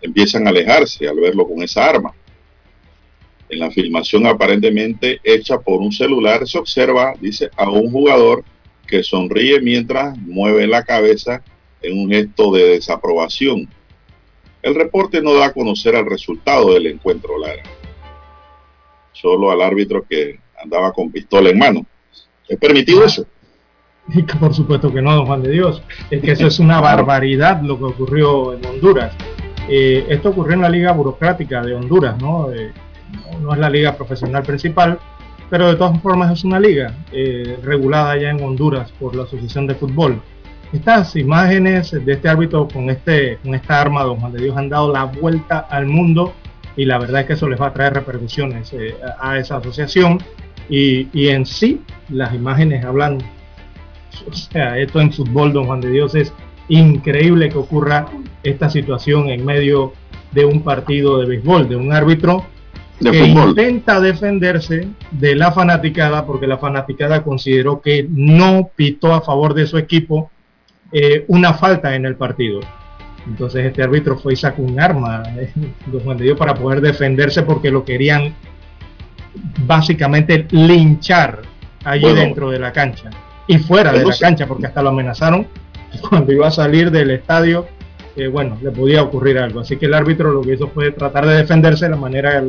[0.01, 2.15] empiezan a alejarse al verlo con esa arma.
[3.49, 8.45] En la filmación aparentemente hecha por un celular se observa, dice, a un jugador
[8.87, 11.43] que sonríe mientras mueve la cabeza
[11.83, 13.69] en un gesto de desaprobación.
[14.63, 17.63] El reporte no da a conocer el resultado del encuentro, Lara.
[19.13, 21.87] Solo al árbitro que andaba con pistola en mano.
[22.49, 23.27] ¿Es permitido eso?
[24.41, 25.83] Por supuesto que no, don Juan de Dios.
[26.11, 29.15] Es que eso es una barbaridad lo que ocurrió en Honduras.
[29.69, 32.51] Eh, esto ocurrió en la Liga Burocrática de Honduras, ¿no?
[32.53, 32.73] Eh,
[33.41, 34.99] no es la liga profesional principal,
[35.51, 39.67] pero de todas formas es una liga eh, regulada ya en Honduras por la Asociación
[39.67, 40.21] de Fútbol.
[40.73, 44.69] Estas imágenes de este árbitro con, este, con esta arma, don Juan de Dios, han
[44.69, 46.35] dado la vuelta al mundo
[46.77, 50.19] y la verdad es que eso les va a traer repercusiones eh, a esa asociación
[50.69, 51.81] y, y, en sí
[52.11, 53.19] las imágenes hablan,
[54.31, 56.35] o sea, esto en fútbol, don Juan de Dios, es
[56.69, 58.07] increíble que ocurra
[58.43, 59.95] esta situación en medio
[60.33, 62.45] de un partido de béisbol, de un árbitro
[63.01, 69.55] que intenta defenderse de la fanaticada porque la fanaticada consideró que no pitó a favor
[69.55, 70.31] de su equipo
[70.93, 72.61] eh, una falta en el partido.
[73.27, 78.35] Entonces este árbitro fue y sacó un arma de para poder defenderse porque lo querían
[79.67, 81.43] básicamente linchar
[81.85, 83.11] allí dentro de la cancha
[83.47, 85.47] y fuera de la cancha porque hasta lo amenazaron
[86.09, 87.67] cuando iba a salir del estadio
[88.27, 89.61] bueno, le podía ocurrir algo.
[89.61, 92.45] Así que el árbitro lo que hizo fue tratar de defenderse de la manera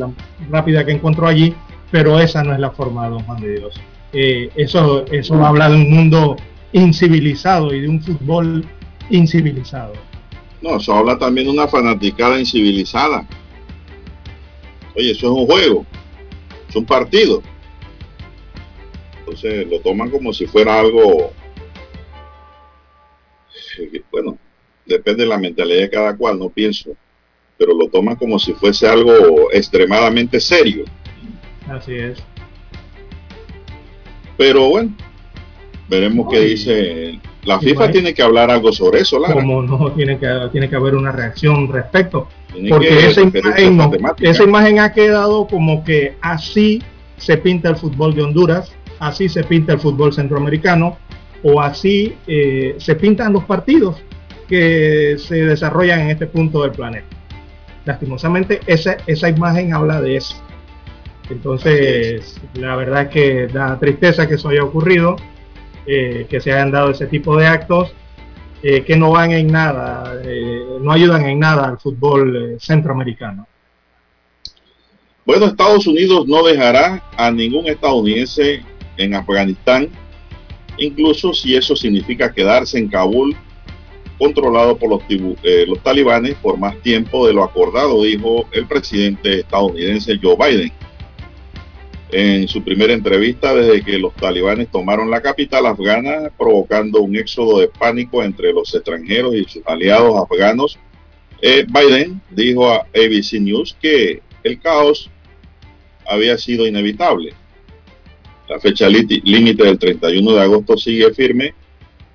[0.49, 1.53] rápida que encontró allí,
[1.91, 3.79] pero esa no es la forma, don Juan de Dios.
[4.11, 6.35] Eh, eso, eso habla de un mundo
[6.71, 8.65] incivilizado y de un fútbol
[9.11, 9.93] incivilizado.
[10.61, 13.25] No, eso habla también de una fanaticada incivilizada.
[14.95, 15.85] Oye, eso es un juego,
[16.67, 17.41] es un partido.
[19.19, 21.31] Entonces lo toman como si fuera algo,
[23.77, 24.37] eh, bueno,
[24.89, 26.91] depende de la mentalidad de cada cual, no pienso,
[27.57, 30.85] pero lo toman como si fuese algo extremadamente serio.
[31.69, 32.17] Así es.
[34.37, 34.93] Pero bueno,
[35.87, 37.19] veremos qué dice.
[37.43, 39.33] La FIFA tiene que hablar algo sobre eso, Lara.
[39.33, 42.27] Como no, tiene que, tiene que haber una reacción respecto.
[42.69, 43.79] porque esa imagen,
[44.21, 46.81] esa imagen ha quedado como que así
[47.17, 50.97] se pinta el fútbol de Honduras, así se pinta el fútbol centroamericano,
[51.43, 54.01] o así eh, se pintan los partidos
[54.49, 57.07] que se desarrollan en este punto del planeta.
[57.85, 60.35] Lastimosamente, esa, esa imagen habla de eso.
[61.29, 65.15] Entonces, la verdad es que da tristeza que eso haya ocurrido,
[65.85, 67.93] eh, que se hayan dado ese tipo de actos
[68.63, 73.47] eh, que no van en nada, eh, no ayudan en nada al fútbol centroamericano.
[75.25, 78.63] Bueno, Estados Unidos no dejará a ningún estadounidense
[78.97, 79.89] en Afganistán,
[80.77, 83.35] incluso si eso significa quedarse en Kabul
[84.19, 85.01] controlado por los,
[85.43, 90.71] eh, talibanes por más tiempo de lo acordado, dijo el presidente estadounidense Joe Biden.
[92.11, 97.59] En su primera entrevista desde que los talibanes tomaron la capital afgana, provocando un éxodo
[97.59, 100.77] de pánico entre los extranjeros y sus aliados afganos,
[101.41, 105.09] eh, Biden dijo a ABC News que el caos
[106.05, 107.33] había sido inevitable.
[108.49, 111.53] La fecha límite del 31 de agosto sigue firme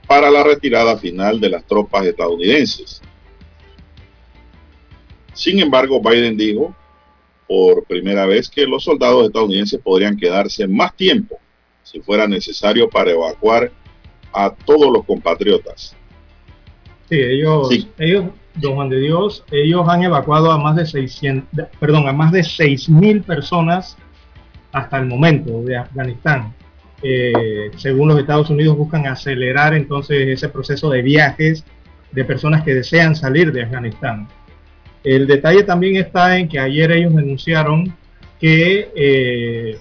[0.06, 3.01] para la retirada final de las tropas estadounidenses.
[5.32, 6.74] Sin embargo, Biden dijo
[7.48, 11.39] por primera vez que los soldados estadounidenses podrían quedarse más tiempo
[11.82, 13.70] si fuera necesario para evacuar
[14.32, 15.94] a todos los compatriotas.
[17.09, 17.68] Sí, ellos,
[17.98, 18.24] ellos,
[18.55, 22.40] don Juan de Dios, ellos han evacuado a más de 600, perdón, a más de
[22.40, 23.97] 6.000 personas
[24.72, 26.55] hasta el momento de Afganistán.
[27.06, 31.62] Eh, según los Estados Unidos, buscan acelerar entonces ese proceso de viajes
[32.12, 34.26] de personas que desean salir de Afganistán.
[35.05, 37.94] El detalle también está en que ayer ellos denunciaron
[38.40, 39.78] que eh,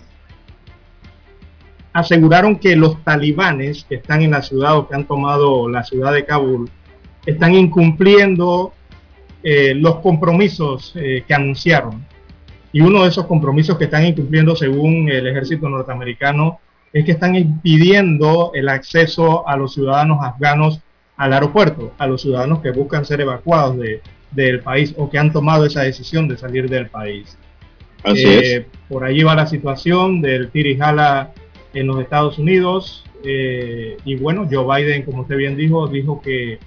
[1.94, 6.12] aseguraron que los talibanes que están en la ciudad o que han tomado la ciudad
[6.12, 6.70] de Kabul
[7.26, 8.74] están incumpliendo
[9.44, 12.06] eh, los compromisos que anunciaron.
[12.74, 16.60] Y uno de esos compromisos que están incumpliendo según el ejército norteamericano
[16.94, 20.80] es que están impidiendo el acceso a los ciudadanos afganos
[21.18, 23.78] al aeropuerto, a los ciudadanos que buscan ser evacuados
[24.32, 27.38] del país o que han tomado esa decisión de salir del país.
[28.04, 28.44] Así es.
[28.44, 31.32] Eh, por allí va la situación del tirijala
[31.74, 33.04] en los Estados Unidos.
[33.24, 36.60] Eh, y bueno, Joe Biden, como usted bien dijo, dijo que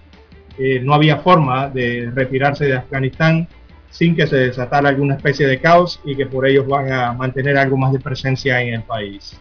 [0.58, 3.46] eh, no había forma de retirarse de Afganistán
[3.90, 7.56] sin que se desatara alguna especie de caos y que por ellos van a mantener
[7.56, 9.38] algo más de presencia en el país.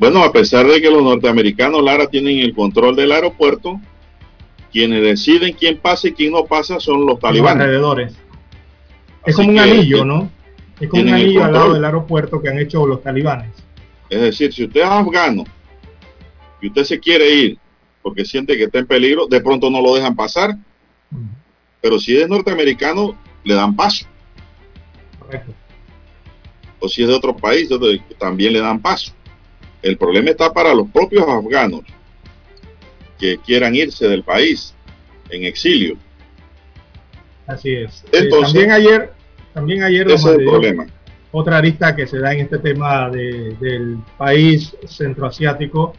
[0.00, 3.78] Bueno, a pesar de que los norteamericanos, Lara, tienen el control del aeropuerto,
[4.72, 7.64] quienes deciden quién pasa y quién no pasa son los talibanes.
[7.64, 8.14] alrededores.
[9.26, 10.30] Es como un anillo, ¿no?
[10.80, 13.50] Es como un anillo al lado del aeropuerto que han hecho los talibanes.
[14.08, 15.44] Es decir, si usted es afgano
[16.62, 17.58] y usted se quiere ir
[18.00, 20.56] porque siente que está en peligro, de pronto no lo dejan pasar.
[21.82, 24.06] Pero si es norteamericano, le dan paso.
[25.18, 25.52] Correcto.
[26.78, 27.68] O si es de otro país,
[28.18, 29.12] también le dan paso.
[29.82, 31.82] El problema está para los propios afganos
[33.18, 34.74] que quieran irse del país
[35.30, 35.96] en exilio.
[37.46, 38.04] Así es.
[38.12, 39.12] Eh, también ayer,
[39.52, 40.86] también ayer ese es el problema.
[41.32, 45.94] otra arista que se da en este tema del país centroasiático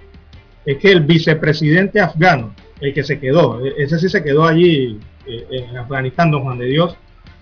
[0.65, 4.99] es que el vicepresidente afgano, el que se quedó, e, ese sí se quedó allí
[5.25, 6.95] eh, en Afganistán, don Juan de Dios,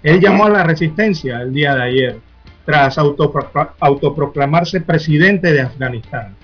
[0.03, 2.28] él llamó a la resistencia el día de ayer
[2.69, 6.35] tras autoproclamarse presidente de Afganistán.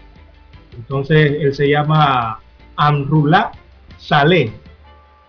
[0.75, 2.39] Entonces él se llama
[2.75, 3.51] Amrullah
[3.99, 4.51] Saleh.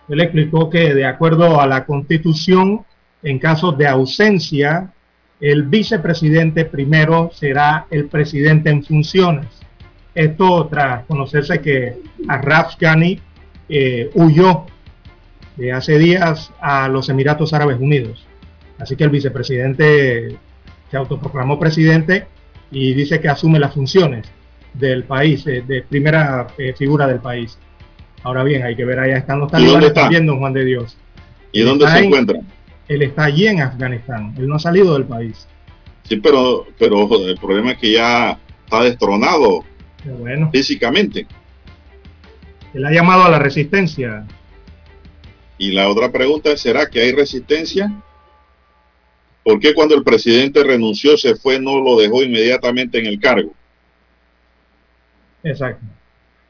[0.09, 2.83] Él explicó que de acuerdo a la constitución,
[3.21, 4.91] en caso de ausencia,
[5.39, 9.45] el vicepresidente primero será el presidente en funciones.
[10.15, 11.95] Esto tras conocerse que
[12.27, 13.21] Arraf Ghani
[13.69, 14.65] eh, huyó
[15.57, 18.25] de hace días a los Emiratos Árabes Unidos.
[18.79, 20.39] Así que el vicepresidente
[20.89, 22.27] se autoproclamó presidente
[22.71, 24.27] y dice que asume las funciones
[24.73, 27.57] del país, de, primera eh, figura del país.
[28.23, 30.97] Ahora bien, hay que ver, allá están los talibanes también, don Juan de Dios.
[31.51, 32.39] ¿Y dónde se encuentra?
[32.87, 35.47] Él está allí en Afganistán, él no ha salido del país.
[36.03, 39.65] Sí, pero, pero el problema es que ya está destronado
[40.19, 40.49] bueno.
[40.51, 41.27] físicamente.
[42.73, 44.25] Él ha llamado a la resistencia.
[45.57, 47.91] Y la otra pregunta es, ¿será que hay resistencia?
[49.47, 53.53] ¿Por qué cuando el presidente renunció se fue, no lo dejó inmediatamente en el cargo?
[55.41, 55.85] Exacto.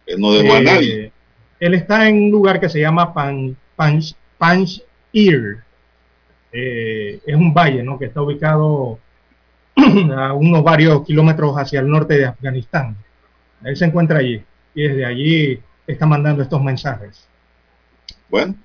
[0.07, 1.11] Él no dejó a eh, nadie.
[1.59, 4.15] Él está en un lugar que se llama Pan, Panch.
[5.13, 7.99] Eh, es un valle, ¿no?
[7.99, 8.97] Que está ubicado
[10.17, 12.97] a unos varios kilómetros hacia el norte de Afganistán.
[13.63, 14.41] Él se encuentra allí
[14.73, 17.27] y desde allí está mandando estos mensajes.
[18.27, 18.55] Bueno,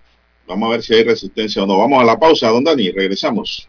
[0.48, 1.76] vamos a ver si hay resistencia o no.
[1.76, 3.68] Vamos a la pausa, don Dani, regresamos.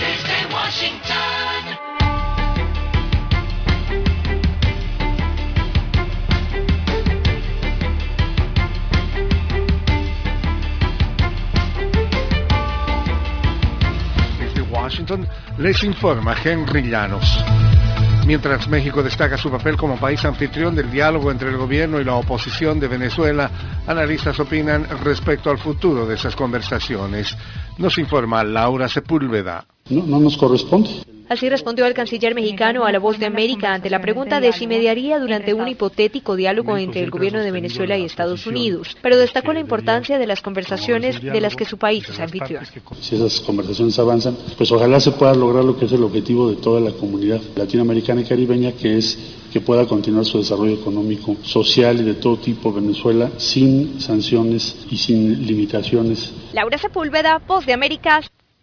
[0.00, 1.90] desde Washington.
[14.70, 15.28] Washington,
[15.58, 17.44] les informa Henry Llanos.
[18.26, 22.14] Mientras México destaca su papel como país anfitrión del diálogo entre el gobierno y la
[22.14, 23.50] oposición de Venezuela,
[23.86, 27.36] analistas opinan respecto al futuro de esas conversaciones.
[27.78, 29.64] Nos informa Laura Sepúlveda.
[29.90, 30.90] No, no nos corresponde.
[31.30, 34.66] Así respondió el canciller mexicano a la voz de América ante la pregunta de si
[34.66, 39.52] mediaría durante un hipotético diálogo entre el gobierno de Venezuela y Estados Unidos, pero destacó
[39.52, 42.64] la importancia de las conversaciones de las que su país es anfitrión.
[43.00, 46.56] Si esas conversaciones avanzan, pues ojalá se pueda lograr lo que es el objetivo de
[46.56, 49.16] toda la comunidad latinoamericana y caribeña, que es
[49.52, 54.96] que pueda continuar su desarrollo económico, social y de todo tipo Venezuela sin sanciones y
[54.96, 56.32] sin limitaciones.
[56.52, 58.20] Laura Sepúlveda, Voz de América.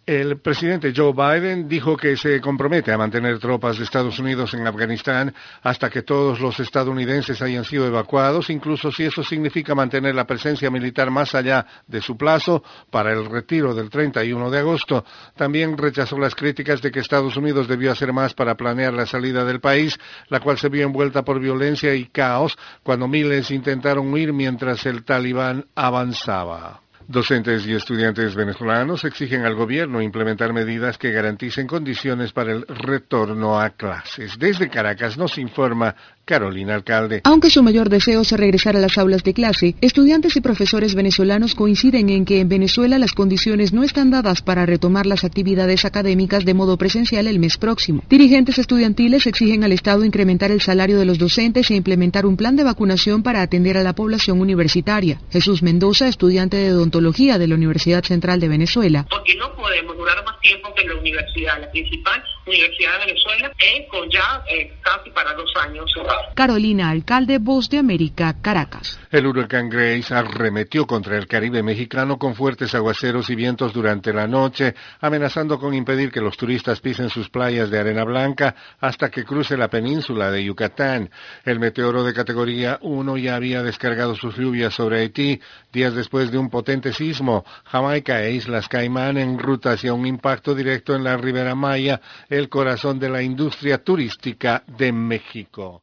[0.08, 4.66] El presidente Joe Biden dijo que se compromete a mantener tropas de Estados Unidos en
[4.66, 10.26] Afganistán hasta que todos los estadounidenses hayan sido evacuados, incluso si eso significa mantener la
[10.26, 15.04] presencia militar más allá de su plazo para el retiro del 31 de agosto.
[15.36, 19.44] También rechazó las críticas de que Estados Unidos debió hacer más para planear la salida
[19.44, 19.98] del país,
[20.30, 25.04] la cual se vio envuelta por violencia y caos cuando miles intentaron huir mientras el
[25.04, 26.87] talibán avanzaba.
[27.10, 33.58] Docentes y estudiantes venezolanos exigen al gobierno implementar medidas que garanticen condiciones para el retorno
[33.58, 34.38] a clases.
[34.38, 35.96] Desde Caracas nos informa
[36.28, 37.22] Carolina Alcalde.
[37.24, 41.54] Aunque su mayor deseo es regresar a las aulas de clase, estudiantes y profesores venezolanos
[41.54, 46.44] coinciden en que en Venezuela las condiciones no están dadas para retomar las actividades académicas
[46.44, 48.02] de modo presencial el mes próximo.
[48.10, 52.56] Dirigentes estudiantiles exigen al Estado incrementar el salario de los docentes e implementar un plan
[52.56, 55.22] de vacunación para atender a la población universitaria.
[55.30, 59.06] Jesús Mendoza, estudiante de odontología de la Universidad Central de Venezuela.
[59.08, 63.86] Porque no podemos durar más tiempo que la universidad, la principal Universidad de Venezuela, eh,
[63.90, 65.90] con ya eh, casi para dos años
[66.34, 68.98] Carolina Alcalde, Voz de América, Caracas.
[69.10, 74.28] El huracán Grace arremetió contra el Caribe mexicano con fuertes aguaceros y vientos durante la
[74.28, 79.24] noche, amenazando con impedir que los turistas pisen sus playas de arena blanca hasta que
[79.24, 81.10] cruce la península de Yucatán.
[81.44, 85.40] El meteoro de categoría 1 ya había descargado sus lluvias sobre Haití
[85.72, 87.44] días después de un potente sismo.
[87.64, 92.48] Jamaica e Islas Caimán en ruta hacia un impacto directo en la Ribera Maya, el
[92.48, 95.82] corazón de la industria turística de México.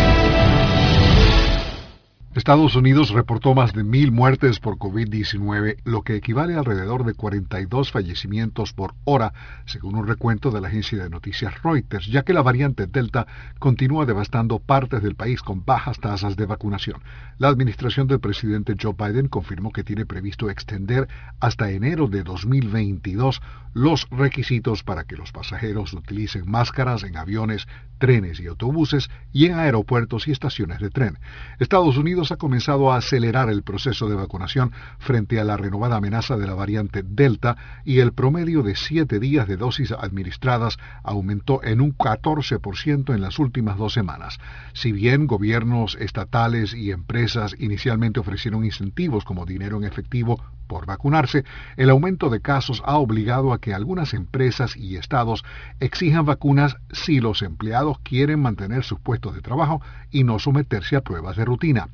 [2.33, 7.13] Estados Unidos reportó más de mil muertes por COVID-19, lo que equivale a alrededor de
[7.13, 9.33] 42 fallecimientos por hora,
[9.65, 13.27] según un recuento de la agencia de noticias Reuters, ya que la variante Delta
[13.59, 17.01] continúa devastando partes del país con bajas tasas de vacunación.
[17.37, 21.09] La administración del presidente Joe Biden confirmó que tiene previsto extender
[21.41, 23.41] hasta enero de 2022
[23.73, 27.67] los requisitos para que los pasajeros utilicen máscaras en aviones,
[27.97, 31.19] trenes y autobuses y en aeropuertos y estaciones de tren.
[31.59, 36.37] Estados Unidos Ha comenzado a acelerar el proceso de vacunación frente a la renovada amenaza
[36.37, 41.81] de la variante Delta y el promedio de siete días de dosis administradas aumentó en
[41.81, 44.37] un 14% en las últimas dos semanas.
[44.73, 50.39] Si bien gobiernos estatales y empresas inicialmente ofrecieron incentivos como dinero en efectivo
[50.71, 51.43] por vacunarse,
[51.75, 55.43] el aumento de casos ha obligado a que algunas empresas y estados
[55.81, 59.81] exijan vacunas si los empleados quieren mantener sus puestos de trabajo
[60.11, 61.89] y no someterse a pruebas de rutina.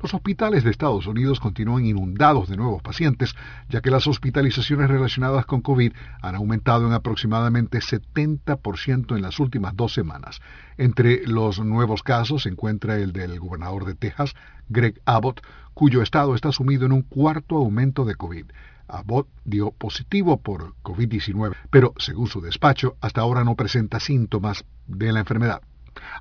[0.00, 3.34] Los hospitales de Estados Unidos continúan inundados de nuevos pacientes,
[3.68, 5.92] ya que las hospitalizaciones relacionadas con COVID
[6.22, 10.40] han aumentado en aproximadamente 70% en las últimas dos semanas.
[10.78, 14.36] Entre los nuevos casos se encuentra el del gobernador de Texas,
[14.68, 15.42] Greg Abbott,
[15.80, 18.44] cuyo estado está sumido en un cuarto aumento de COVID.
[18.86, 25.10] Abbott dio positivo por COVID-19, pero según su despacho, hasta ahora no presenta síntomas de
[25.10, 25.62] la enfermedad.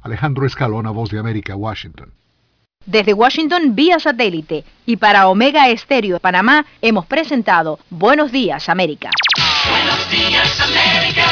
[0.01, 2.13] Alejandro Escalona, Voz de América, Washington.
[2.85, 9.09] Desde Washington vía satélite y para Omega Estéreo de Panamá hemos presentado Buenos Días América.
[9.69, 11.27] Buenos días, América.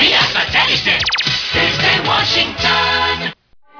[0.00, 0.98] Vía satélite.
[1.54, 3.39] Desde Washington.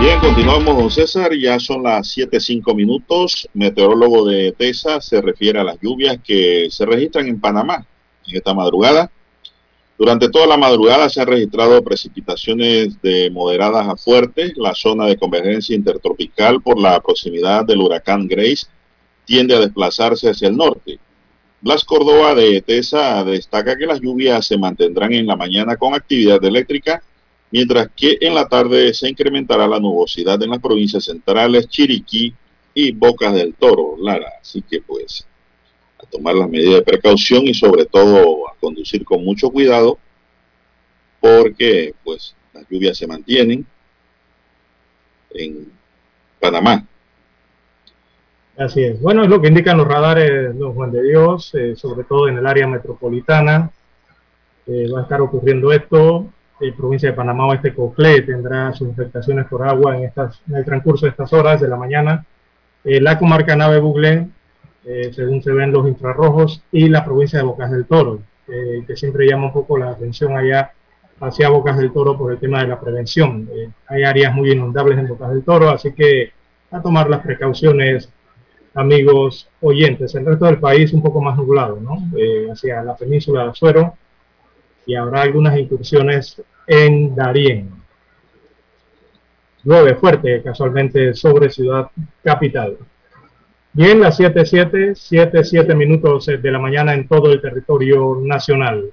[0.00, 1.34] Bien, continuamos, don César.
[1.34, 3.48] Ya son las 7.05 minutos.
[3.52, 7.84] Meteorólogo de TESA se refiere a las lluvias que se registran en Panamá
[8.28, 9.10] en esta madrugada.
[9.98, 14.52] Durante toda la madrugada se han registrado precipitaciones de moderadas a fuertes.
[14.56, 18.68] La zona de convergencia intertropical por la proximidad del huracán Grace
[19.24, 21.00] tiende a desplazarse hacia el norte.
[21.60, 26.42] Blas Córdoba de TESA destaca que las lluvias se mantendrán en la mañana con actividad
[26.44, 27.02] eléctrica
[27.50, 32.34] mientras que en la tarde se incrementará la nubosidad en las provincias centrales, Chiriquí
[32.74, 34.30] y Bocas del Toro, Lara.
[34.40, 35.26] Así que pues
[35.98, 39.98] a tomar las medidas de precaución y sobre todo a conducir con mucho cuidado
[41.20, 43.66] porque pues las lluvias se mantienen
[45.30, 45.72] en
[46.40, 46.86] Panamá.
[48.56, 49.00] Así es.
[49.00, 52.38] Bueno, es lo que indican los radares, don Juan de Dios, eh, sobre todo en
[52.38, 53.70] el área metropolitana.
[54.66, 59.46] Eh, va a estar ocurriendo esto la provincia de Panamá Oeste Coclé tendrá sus afectaciones
[59.46, 62.24] por agua en, estas, en el transcurso de estas horas de la mañana.
[62.84, 64.28] Eh, la comarca Nave Buglé,
[64.84, 68.96] eh, según se ven los infrarrojos, y la provincia de Bocas del Toro, eh, que
[68.96, 70.72] siempre llama un poco la atención allá
[71.20, 73.48] hacia Bocas del Toro por el tema de la prevención.
[73.88, 76.32] hay áreas muy inundables en Bocas del Toro, así que
[76.70, 78.08] a tomar las precauciones,
[78.74, 80.14] amigos oyentes.
[80.14, 81.98] El resto del país un poco más nublado, ¿no?
[82.52, 83.94] hacia la península de Azuero
[84.88, 87.68] y habrá algunas incursiones en Darién.
[89.62, 91.90] Llueve fuerte casualmente sobre Ciudad
[92.24, 92.78] Capital.
[93.74, 98.90] Bien, las 7.7, 7.7 minutos de la mañana en todo el territorio nacional.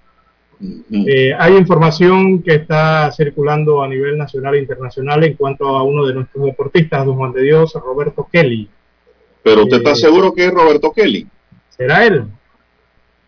[0.91, 6.05] Eh, hay información que está circulando a nivel nacional e internacional en cuanto a uno
[6.05, 8.69] de nuestros deportistas, don Juan de Dios, Roberto Kelly.
[9.43, 11.25] Pero usted está seguro que es Roberto Kelly.
[11.69, 12.25] ¿Será él?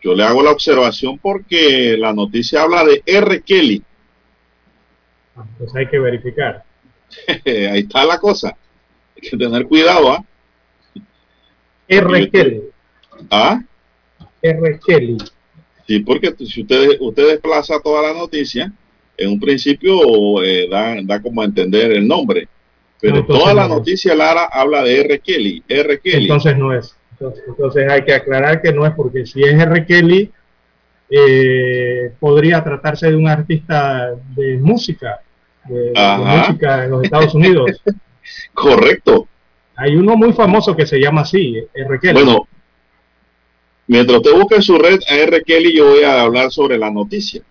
[0.07, 3.41] Yo le hago la observación porque la noticia habla de R.
[3.41, 3.83] Kelly.
[5.57, 6.63] Pues hay que verificar.
[7.45, 8.55] Ahí está la cosa.
[9.17, 10.23] Hay que tener cuidado, ¿ah?
[11.89, 12.29] R.
[12.29, 12.61] Kelly.
[13.29, 13.61] ¿Ah?
[14.41, 14.79] R.
[14.87, 15.17] Kelly.
[15.85, 18.71] Sí, porque si usted, usted desplaza toda la noticia,
[19.17, 22.47] en un principio eh, da, da, como a entender el nombre.
[23.01, 25.19] Pero toda la noticia, Lara, habla de R.
[25.19, 25.65] Kelly.
[25.67, 25.99] R.
[25.99, 26.23] Kelly.
[26.23, 26.96] Entonces no es.
[27.19, 29.85] Entonces, hay que aclarar que no es porque si es R.
[29.85, 30.31] Kelly,
[31.09, 35.19] eh, podría tratarse de un artista de música,
[35.65, 37.81] de, de música en los Estados Unidos.
[38.53, 39.27] Correcto.
[39.75, 41.99] Hay uno muy famoso que se llama así, R.
[41.99, 42.13] Kelly.
[42.13, 42.47] Bueno,
[43.87, 45.43] mientras usted busca en su red a R.
[45.43, 47.41] Kelly, yo voy a hablar sobre la noticia.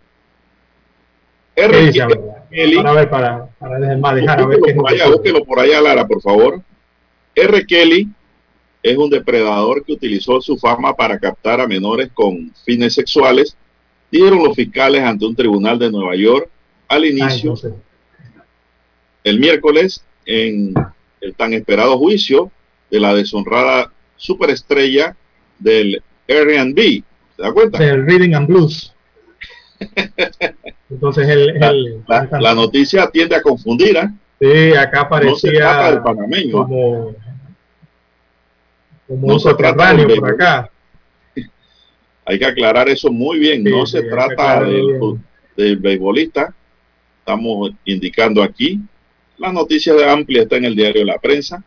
[1.54, 1.90] R.
[1.92, 2.16] Kelly,
[2.50, 2.76] Kelly.
[2.76, 6.06] Para ver, para, para manejar, a ver qué es por allá, búsquelo por allá, Lara,
[6.06, 6.60] por favor.
[7.34, 7.66] R.
[7.66, 8.08] Kelly
[8.90, 13.56] es un depredador que utilizó su fama para captar a menores con fines sexuales,
[14.10, 16.48] dijeron los fiscales ante un tribunal de Nueva York
[16.88, 17.54] al inicio,
[19.24, 20.72] el miércoles, en
[21.20, 22.50] el tan esperado juicio
[22.90, 25.16] de la deshonrada superestrella
[25.58, 26.76] del Airbnb.
[27.36, 27.82] ¿Se da cuenta?
[27.84, 28.92] El Reading and Blues.
[30.90, 34.12] Entonces el, La, el- la- la noticia tiende a confundir, ¿ah?
[34.40, 36.60] sí, acá No se trata aparecía del panameño.
[36.60, 36.66] ¿ah?
[36.66, 37.14] como,
[39.06, 40.70] como No se trata del por acá.
[42.24, 43.64] Hay que aclarar eso muy bien.
[43.64, 46.54] Sí, no sí, se trata del, beisbolista.
[47.20, 48.80] Estamos indicando aquí.
[49.38, 51.62] La noticia de amplia está en el diario La Prensa.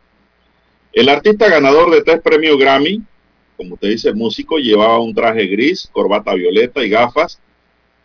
[0.91, 3.01] El artista ganador de tres premios Grammy,
[3.55, 7.39] como usted dice, músico, llevaba un traje gris, corbata violeta y gafas.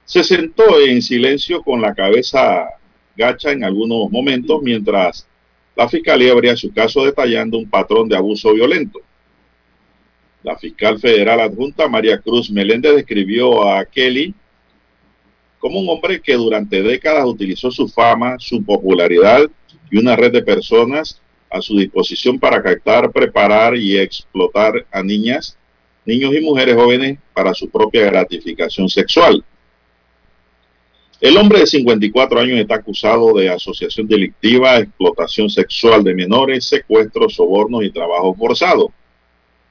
[0.05, 2.69] Se sentó en silencio con la cabeza
[3.17, 5.27] gacha en algunos momentos mientras
[5.77, 9.01] la fiscalía abría su caso detallando un patrón de abuso violento.
[10.45, 14.35] La fiscal federal adjunta María Cruz Meléndez describió a Kelly
[15.59, 19.49] como un hombre que durante décadas utilizó su fama, su popularidad
[19.91, 25.57] y una red de personas a su disposición para captar, preparar y explotar a niñas,
[26.05, 29.43] niños y mujeres jóvenes para su propia gratificación sexual.
[31.23, 37.35] El hombre de 54 años está acusado de asociación delictiva, explotación sexual de menores, secuestros,
[37.35, 38.93] sobornos y trabajo forzado.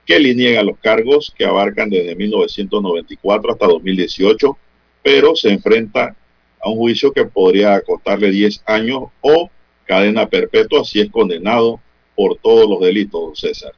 [0.06, 4.58] Kelly niega los cargos que abarcan desde 1994 hasta 2018,
[5.02, 6.16] pero se enfrenta
[6.62, 9.50] a un juicio que podría costarle 10 años o
[9.86, 11.80] cadena perpetua si es condenado
[12.16, 13.74] por todos los delitos, César.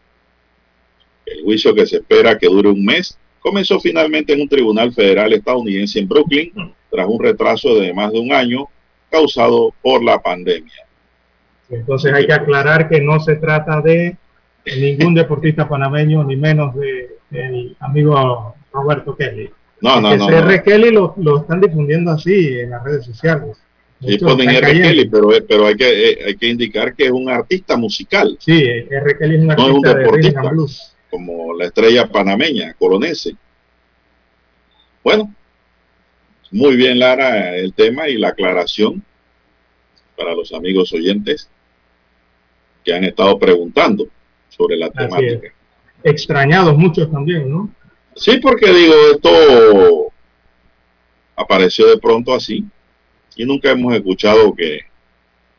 [1.25, 5.33] El juicio que se espera que dure un mes comenzó finalmente en un tribunal federal
[5.33, 6.51] estadounidense en Brooklyn
[6.91, 8.67] tras un retraso de más de un año
[9.09, 10.85] causado por la pandemia.
[11.69, 14.17] Entonces hay que aclarar que no se trata de
[14.65, 19.49] ningún deportista panameño, ni menos de el amigo Roberto Kelly.
[19.81, 20.29] No, no, no.
[20.29, 20.63] No.
[20.63, 23.57] Kelly lo, lo están difundiendo así en las redes sociales.
[24.01, 24.61] Sí, ponen R.
[24.61, 24.87] cayendo.
[24.89, 28.61] Kelly, pero, pero hay, que, eh, hay que indicar que es un artista musical, Sí,
[28.61, 29.17] R.
[29.17, 30.95] Kelly es un no es un artista de deportista, and blues.
[31.09, 33.35] como la estrella panameña, colonense.
[35.03, 35.33] Bueno,
[36.51, 39.03] muy bien, Lara, el tema y la aclaración
[40.17, 41.49] para los amigos oyentes
[42.83, 44.07] que han estado preguntando
[44.55, 45.47] sobre la Así temática.
[45.47, 45.53] es.
[46.03, 47.69] Extrañados muchos también, ¿no?
[48.15, 50.13] Sí, porque digo, esto
[51.35, 52.63] apareció de pronto así
[53.35, 54.79] y nunca hemos escuchado que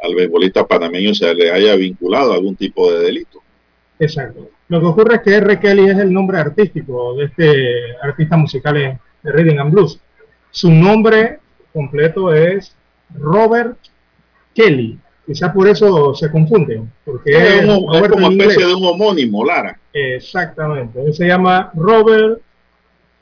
[0.03, 3.43] al beisbolista panameño se le haya vinculado a algún tipo de delito.
[3.99, 4.51] Exacto.
[4.69, 5.61] Lo que ocurre es que R.
[5.61, 8.99] Kelly es el nombre artístico de este artista musical de
[9.33, 10.01] Rhythm and Blues.
[10.51, 11.39] Su nombre
[11.73, 12.75] completo es
[13.15, 13.79] Robert
[14.55, 14.99] Kelly.
[15.27, 18.57] Quizá por eso se confunden, porque Es, es, un- es como especie inglés.
[18.69, 19.79] de un homónimo, Lara.
[19.93, 21.03] Exactamente.
[21.05, 22.41] Él se llama Robert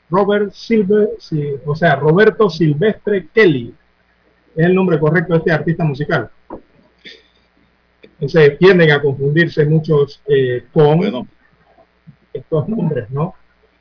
[0.09, 3.73] Robert Silver, sí, o sea, Roberto Silvestre Kelly.
[4.55, 6.29] Es el nombre correcto de este artista musical.
[8.03, 11.27] Entonces tienden a confundirse muchos eh, con
[12.31, 13.33] estos nombres, ¿no?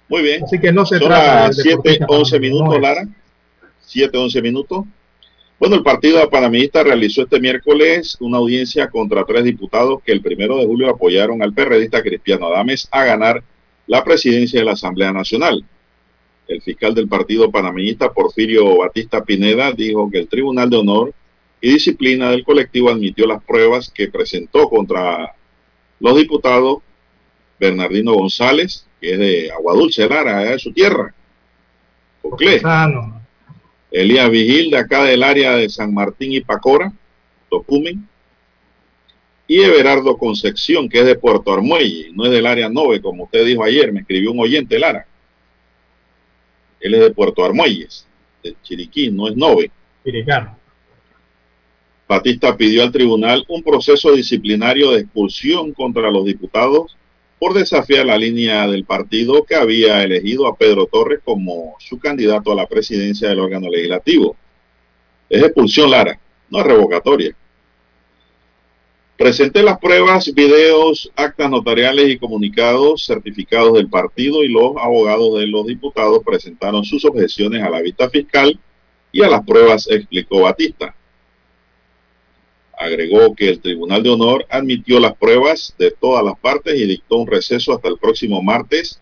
[0.09, 0.45] Muy bien.
[0.45, 2.81] Así que no se Son trata del 7, deportista 11 panameño, minutos, no.
[2.81, 3.09] Lara.
[3.81, 4.85] 7, 11 minutos.
[5.59, 10.59] Bueno, el partido panameñista realizó este miércoles una audiencia contra tres diputados que el primero
[10.59, 13.43] de julio apoyaron al perredista Cristiano Adames a ganar
[13.87, 15.65] la presidencia de la Asamblea Nacional.
[16.49, 21.15] El fiscal del partido panameñista, Porfirio Batista Pineda, dijo que el Tribunal de Honor
[21.61, 25.35] y Disciplina del colectivo admitió las pruebas que presentó contra
[26.01, 26.79] los diputados
[27.59, 31.15] Bernardino González, que es de Aguadulce, Lara, de su tierra.
[33.95, 36.93] Elías Vigil, de acá del área de San Martín y Pacora,
[37.49, 38.09] Tocumen.
[39.47, 43.45] Y Everardo Concepción, que es de Puerto Armuelle, no es del área 9, como usted
[43.45, 45.07] dijo ayer, me escribió un oyente, Lara.
[46.81, 48.05] Él es de Puerto Armuelles,
[48.43, 49.71] de Chiriquí, no es 9.
[50.03, 50.59] Chiricano.
[52.09, 56.97] Batista pidió al tribunal un proceso disciplinario de expulsión contra los diputados
[57.39, 62.53] por desafiar la línea del partido que había elegido a Pedro Torres como su candidato
[62.53, 64.37] a la presidencia del órgano legislativo.
[65.29, 66.19] Es expulsión, Lara,
[66.51, 67.37] no es revocatoria.
[69.17, 75.47] Presenté las pruebas, videos, actas notariales y comunicados certificados del partido y los abogados de
[75.47, 78.59] los diputados presentaron sus objeciones a la vista fiscal
[79.13, 80.97] y a las pruebas, explicó Batista.
[82.85, 87.17] Agregó que el Tribunal de Honor admitió las pruebas de todas las partes y dictó
[87.17, 89.01] un receso hasta el próximo martes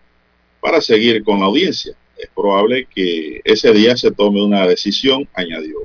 [0.61, 1.93] para seguir con la audiencia.
[2.17, 5.79] Es probable que ese día se tome una decisión, añadió.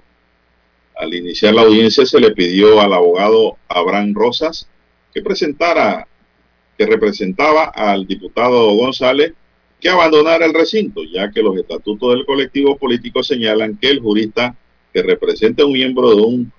[0.94, 4.68] Al iniciar la audiencia se le pidió al abogado Abraham Rosas
[5.12, 6.06] que presentara,
[6.76, 9.32] que representaba al diputado González,
[9.80, 14.54] que abandonara el recinto, ya que los estatutos del colectivo político señalan que el jurista
[14.94, 16.52] que representa a un miembro de un,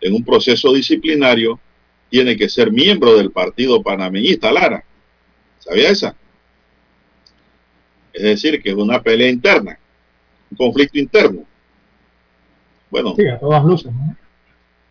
[0.00, 1.58] en un proceso disciplinario
[2.10, 4.84] tiene que ser miembro del partido panameñista, Lara.
[5.58, 6.14] ¿Sabía esa?
[8.12, 9.78] Es decir, que es una pelea interna,
[10.50, 11.44] un conflicto interno.
[12.90, 13.92] Bueno, sí, a todas luces.
[13.92, 14.16] ¿no?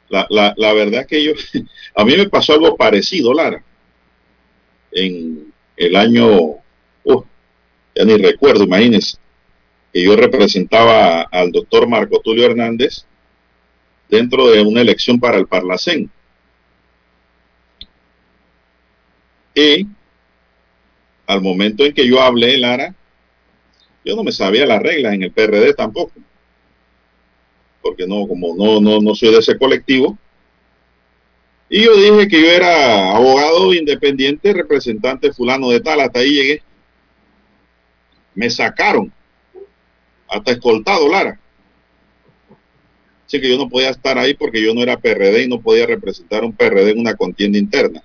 [0.09, 1.31] la, la, la verdad es que yo,
[1.95, 3.63] a mí me pasó algo parecido, Lara,
[4.91, 6.29] en el año,
[7.03, 7.23] uh,
[7.95, 9.17] ya ni recuerdo, imagínense,
[9.93, 13.05] que yo representaba al doctor Marco Tulio Hernández
[14.09, 16.09] dentro de una elección para el Parlacén.
[19.53, 19.87] Y
[21.27, 22.93] al momento en que yo hablé, Lara,
[24.03, 26.11] yo no me sabía las reglas en el PRD tampoco
[27.85, 30.17] porque no, como no, no, no soy de ese colectivo.
[31.69, 36.63] Y yo dije que yo era abogado independiente, representante fulano de tal, hasta ahí llegué.
[38.33, 39.13] Me sacaron,
[40.27, 41.39] hasta escoltado, Lara.
[43.41, 46.43] Que yo no podía estar ahí porque yo no era PRD y no podía representar
[46.43, 48.03] un PRD en una contienda interna.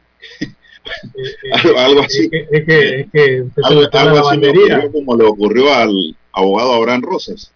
[1.77, 2.29] algo, así.
[2.33, 7.03] Es que, es que, algo, algo así me ocurrió como le ocurrió al abogado Abraham
[7.03, 7.53] Rosas.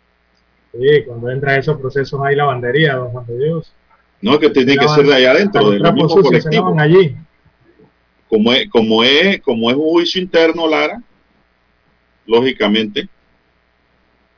[0.72, 3.72] Sí, cuando entra a esos procesos hay lavandería, don Juan de Dios.
[4.20, 6.74] No, que tiene que ser de allá adentro, del mismo colectivo.
[6.78, 7.16] Allí.
[8.28, 11.00] Como es, como es, como es un juicio interno, Lara,
[12.26, 13.08] lógicamente,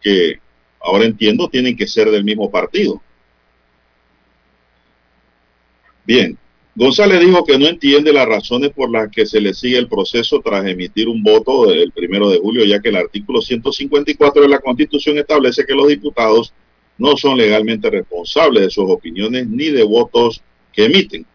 [0.01, 0.39] que
[0.89, 3.01] ahora entiendo, tienen que ser del mismo partido.
[6.05, 6.39] Bien,
[6.75, 10.41] González dijo que no entiende las razones por las que se le sigue el proceso
[10.41, 14.61] tras emitir un voto el primero de julio, ya que el artículo 154 de la
[14.61, 16.55] Constitución establece que los diputados
[16.97, 20.41] no son legalmente responsables de sus opiniones ni de votos
[20.73, 21.27] que emiten.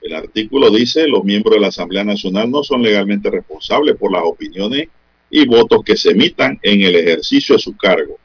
[0.00, 4.22] El artículo dice, los miembros de la Asamblea Nacional no son legalmente responsables por las
[4.24, 4.88] opiniones
[5.30, 8.18] y votos que se emitan en el ejercicio de su cargo.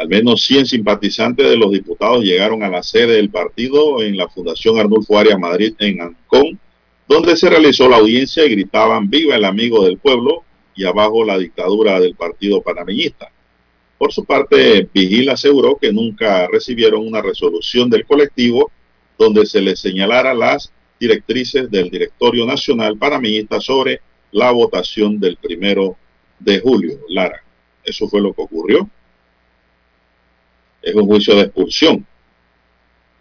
[0.00, 4.30] Al menos 100 simpatizantes de los diputados llegaron a la sede del partido en la
[4.30, 6.58] Fundación Arnulfo Arias Madrid en Ancón,
[7.06, 10.42] donde se realizó la audiencia y gritaban viva el amigo del pueblo
[10.74, 13.30] y abajo la dictadura del partido panameñista.
[13.98, 18.70] Por su parte, Vigil aseguró que nunca recibieron una resolución del colectivo
[19.18, 24.00] donde se les señalara las directrices del Directorio Nacional Panameñista sobre
[24.32, 25.98] la votación del primero
[26.38, 27.00] de julio.
[27.10, 27.44] Lara,
[27.84, 28.88] eso fue lo que ocurrió
[30.82, 32.06] es un juicio de expulsión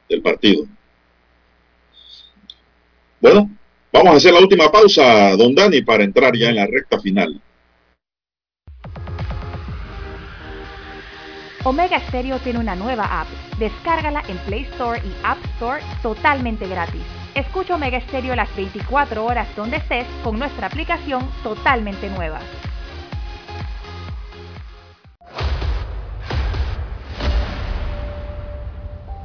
[0.07, 0.65] del partido.
[3.19, 3.49] Bueno,
[3.91, 7.41] vamos a hacer la última pausa, don Dani, para entrar ya en la recta final.
[11.65, 13.27] Omega Stereo tiene una nueva app.
[13.59, 17.01] Descárgala en Play Store y App Store totalmente gratis.
[17.35, 22.39] Escucha Omega Stereo las 24 horas donde estés con nuestra aplicación totalmente nueva.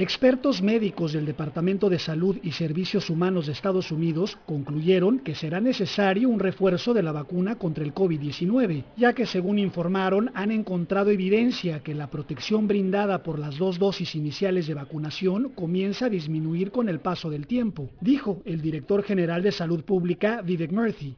[0.00, 5.60] Expertos médicos del Departamento de Salud y Servicios Humanos de Estados Unidos concluyeron que será
[5.60, 11.10] necesario un refuerzo de la vacuna contra el COVID-19, ya que según informaron han encontrado
[11.10, 16.70] evidencia que la protección brindada por las dos dosis iniciales de vacunación comienza a disminuir
[16.70, 21.14] con el paso del tiempo, dijo el director general de Salud Pública Vivek Murthy.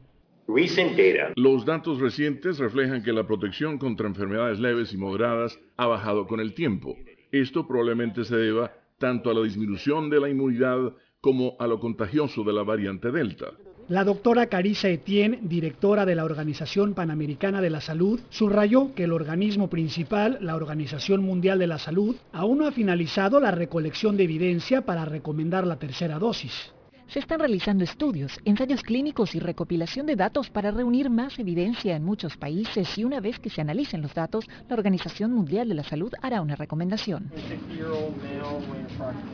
[1.37, 6.41] Los datos recientes reflejan que la protección contra enfermedades leves y moderadas ha bajado con
[6.41, 6.97] el tiempo.
[7.33, 12.43] Esto probablemente se deba tanto a la disminución de la inmunidad como a lo contagioso
[12.43, 13.47] de la variante Delta.
[13.89, 19.13] La doctora Carissa Etienne, directora de la Organización Panamericana de la Salud, subrayó que el
[19.13, 24.25] organismo principal, la Organización Mundial de la Salud, aún no ha finalizado la recolección de
[24.25, 26.71] evidencia para recomendar la tercera dosis.
[27.13, 32.03] Se están realizando estudios, ensayos clínicos y recopilación de datos para reunir más evidencia en
[32.03, 35.83] muchos países y una vez que se analicen los datos, la Organización Mundial de la
[35.83, 37.29] Salud hará una recomendación.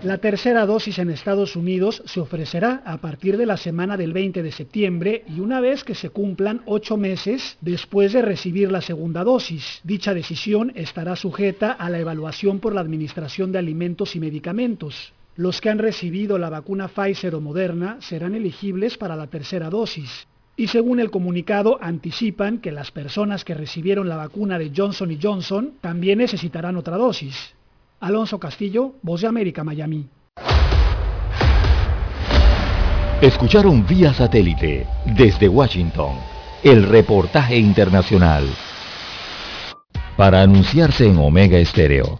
[0.03, 4.43] La tercera dosis en Estados Unidos se ofrecerá a partir de la semana del 20
[4.43, 9.23] de septiembre y una vez que se cumplan ocho meses después de recibir la segunda
[9.23, 9.80] dosis.
[9.85, 15.14] Dicha decisión estará sujeta a la evaluación por la Administración de Alimentos y Medicamentos.
[15.39, 20.27] Los que han recibido la vacuna Pfizer o Moderna serán elegibles para la tercera dosis.
[20.57, 25.75] y según el comunicado anticipan que las personas que recibieron la vacuna de Johnson Johnson
[25.79, 27.55] también necesitarán otra dosis.
[28.01, 30.09] Alonso Castillo, Voz de América, Miami.
[33.21, 36.17] Escucharon vía satélite desde Washington
[36.63, 38.43] el reportaje internacional.
[40.17, 42.19] Para anunciarse en Omega Estéreo,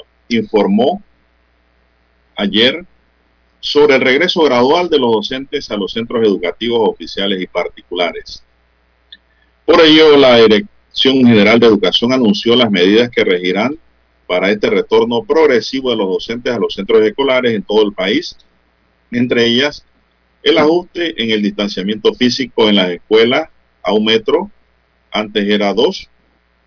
[0.37, 1.01] informó
[2.35, 2.85] ayer
[3.59, 8.43] sobre el regreso gradual de los docentes a los centros educativos oficiales y particulares.
[9.65, 13.77] Por ello, la Dirección General de Educación anunció las medidas que regirán
[14.27, 18.35] para este retorno progresivo de los docentes a los centros escolares en todo el país,
[19.11, 19.85] entre ellas
[20.43, 23.49] el ajuste en el distanciamiento físico en las escuelas
[23.83, 24.49] a un metro,
[25.11, 26.09] antes era dos,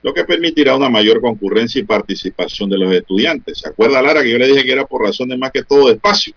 [0.05, 3.61] lo que permitirá una mayor concurrencia y participación de los estudiantes.
[3.61, 5.95] ¿Se acuerda, Lara, que yo le dije que era por razones más que todo de
[5.95, 6.35] espacio?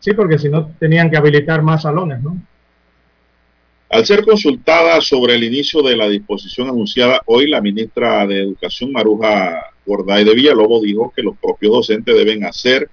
[0.00, 2.36] Sí, porque si no tenían que habilitar más salones, ¿no?
[3.88, 8.92] Al ser consultada sobre el inicio de la disposición anunciada hoy, la ministra de Educación,
[8.92, 12.90] Maruja Gorday de Villalobos, dijo que los propios docentes deben hacer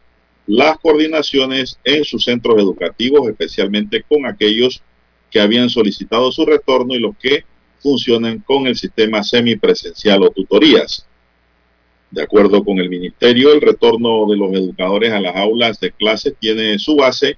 [0.48, 4.82] las coordinaciones en sus centros educativos, especialmente con aquellos
[5.30, 7.44] que habían solicitado su retorno y los que
[7.82, 11.06] funcionan con el sistema semipresencial o tutorías.
[12.12, 16.32] De acuerdo con el Ministerio, el retorno de los educadores a las aulas de clase
[16.32, 17.38] tiene su base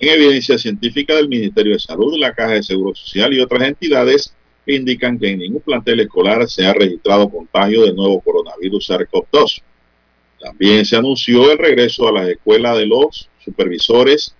[0.00, 4.34] en evidencia científica del Ministerio de Salud, la Caja de Seguro Social y otras entidades
[4.66, 9.62] que indican que en ningún plantel escolar se ha registrado contagio de nuevo coronavirus SARS-CoV-2.
[10.40, 14.34] También se anunció el regreso a las escuelas de los supervisores,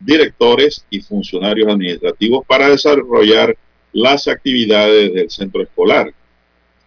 [0.00, 3.56] directores y funcionarios administrativos para desarrollar
[3.92, 6.12] las actividades del centro escolar.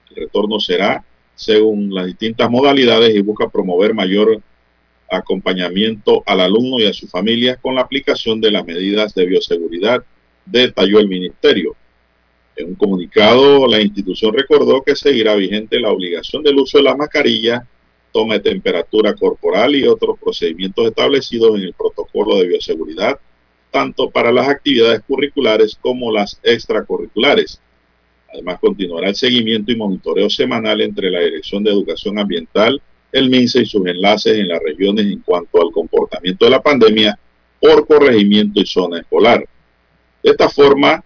[0.10, 1.04] El retorno será
[1.36, 4.42] según las distintas modalidades y busca promover mayor
[5.10, 10.04] acompañamiento al alumno y a su familia con la aplicación de las medidas de bioseguridad,
[10.46, 11.76] detalló el ministerio.
[12.56, 16.96] En un comunicado, la institución recordó que seguirá vigente la obligación del uso de la
[16.96, 17.66] mascarilla,
[18.14, 23.20] toma de temperatura corporal y otros procedimientos establecidos en el protocolo de bioseguridad
[23.72, 27.60] tanto para las actividades curriculares como las extracurriculares.
[28.32, 32.82] Además, continuará el seguimiento y monitoreo semanal entre la Dirección de Educación Ambiental,
[33.12, 37.18] el MINSE y sus enlaces en las regiones en cuanto al comportamiento de la pandemia
[37.60, 39.46] por corregimiento y zona escolar.
[40.24, 41.04] De esta forma,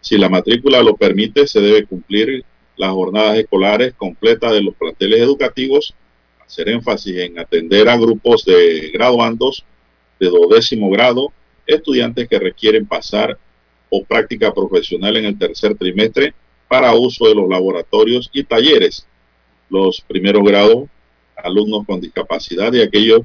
[0.00, 2.44] si la matrícula lo permite, se debe cumplir
[2.76, 5.94] las jornadas escolares completas de los planteles educativos,
[6.44, 9.64] hacer énfasis en atender a grupos de graduandos
[10.20, 11.32] de dodécimo grado
[11.68, 13.38] estudiantes que requieren pasar
[13.90, 16.34] o práctica profesional en el tercer trimestre
[16.66, 19.06] para uso de los laboratorios y talleres.
[19.70, 20.88] Los primeros grados,
[21.36, 23.22] alumnos con discapacidad y aquellos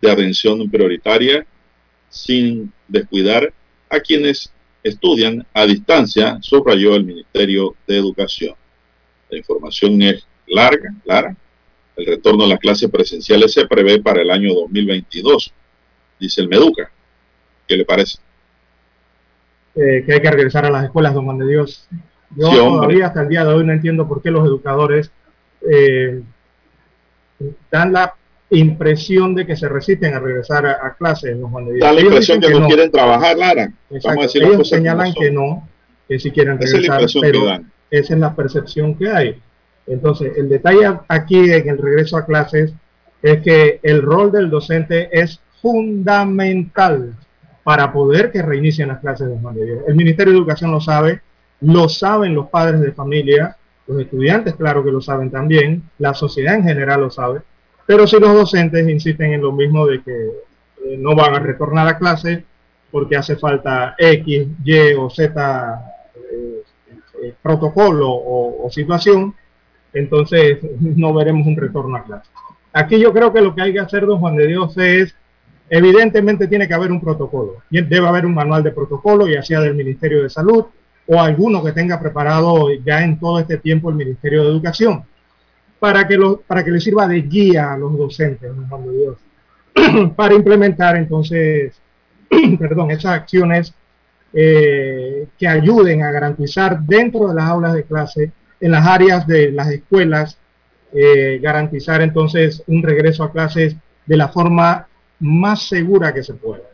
[0.00, 1.46] de atención prioritaria,
[2.08, 3.52] sin descuidar
[3.88, 8.54] a quienes estudian a distancia, subrayó el Ministerio de Educación.
[9.28, 11.36] La información es larga, clara.
[11.96, 15.52] El retorno a las clases presenciales se prevé para el año 2022,
[16.18, 16.90] dice el Meduca.
[17.70, 18.18] ¿Qué le parece?
[19.76, 21.86] Eh, que hay que regresar a las escuelas, don Juan de Dios.
[22.34, 25.12] Yo todavía hasta el día de hoy no entiendo por qué los educadores
[25.70, 26.20] eh,
[27.70, 28.12] dan la
[28.50, 31.86] impresión de que se resisten a regresar a, clases, don Juan de Dios.
[31.86, 33.72] Da la impresión que, no, quieren trabajar, Lara.
[33.88, 35.68] Vamos a decir Ellos señalan que no,
[36.08, 39.40] que si quieren regresar, pero esa es la percepción que hay.
[39.86, 42.72] Entonces, el detalle aquí en el regreso a clases
[43.22, 47.14] es que el rol del docente es fundamental
[47.70, 49.78] para poder que reinicien las clases de Juan de Dios.
[49.86, 51.20] El Ministerio de Educación lo sabe,
[51.60, 53.56] lo saben los padres de familia,
[53.86, 57.42] los estudiantes claro que lo saben también, la sociedad en general lo sabe,
[57.86, 61.86] pero si los docentes insisten en lo mismo de que eh, no van a retornar
[61.86, 62.44] a clase
[62.90, 66.62] porque hace falta X, Y o Z eh,
[67.22, 69.32] eh, protocolo o, o situación,
[69.92, 72.32] entonces no veremos un retorno a clase.
[72.72, 75.14] Aquí yo creo que lo que hay que hacer, don Juan de Dios, es,
[75.70, 77.62] evidentemente tiene que haber un protocolo.
[77.70, 80.66] Debe haber un manual de protocolo, ya sea del Ministerio de Salud
[81.06, 85.04] o alguno que tenga preparado ya en todo este tiempo el Ministerio de Educación,
[85.78, 89.16] para que, lo, para que le sirva de guía a los docentes, de Dios,
[90.16, 91.80] para implementar entonces,
[92.58, 93.74] perdón, esas acciones
[94.32, 99.50] eh, que ayuden a garantizar dentro de las aulas de clase, en las áreas de
[99.50, 100.38] las escuelas,
[100.92, 103.76] eh, garantizar entonces un regreso a clases
[104.06, 104.86] de la forma
[105.20, 106.64] más segura que se pueda.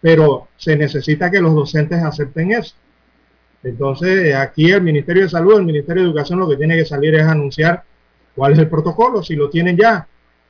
[0.00, 2.74] Pero se necesita que los docentes acepten eso.
[3.62, 7.14] Entonces, aquí el Ministerio de Salud, el Ministerio de Educación lo que tiene que salir
[7.14, 7.84] es anunciar
[8.34, 10.06] cuál es el protocolo, si lo tienen ya,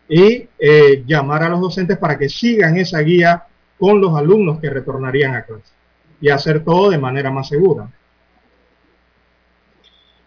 [0.09, 3.44] y eh, llamar a los docentes para que sigan esa guía
[3.78, 5.72] con los alumnos que retornarían a clase
[6.20, 7.89] y hacer todo de manera más segura.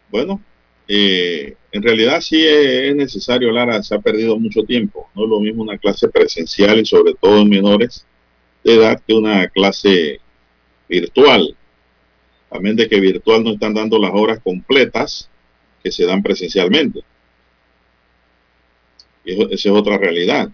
[0.09, 0.41] Bueno,
[0.87, 5.09] eh, en realidad sí es necesario, Lara, se ha perdido mucho tiempo.
[5.15, 8.05] No es lo mismo una clase presencial y sobre todo en menores
[8.63, 10.19] de edad que una clase
[10.87, 11.55] virtual.
[12.49, 15.29] También de que virtual no están dando las horas completas
[15.83, 17.01] que se dan presencialmente.
[19.25, 20.49] Y eso, esa es otra realidad.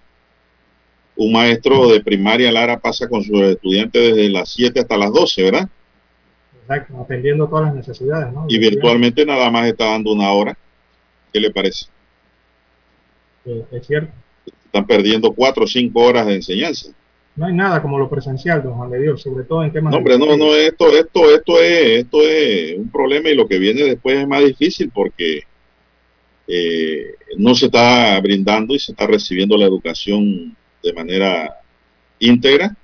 [1.15, 5.43] Un maestro de primaria, Lara, pasa con sus estudiantes desde las 7 hasta las 12,
[5.43, 5.69] ¿verdad?
[6.69, 8.31] Exacto, atendiendo todas las necesidades.
[8.31, 8.45] ¿no?
[8.47, 10.55] Y virtualmente nada más está dando una hora.
[11.33, 11.87] ¿Qué le parece?
[13.45, 14.13] Eh, es cierto.
[14.65, 16.91] Están perdiendo cuatro o cinco horas de enseñanza.
[17.35, 19.91] No hay nada como lo presencial, don Juan de Dios, sobre todo en temas...
[19.91, 23.57] No, hombre, no, no, esto, esto, esto es, esto es un problema y lo que
[23.57, 25.41] viene después es más difícil porque
[26.47, 31.61] eh, no se está brindando y se está recibiendo la educación de manera
[32.19, 32.75] íntegra,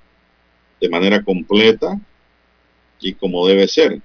[0.80, 2.00] de manera completa
[3.00, 4.00] y como debe ser.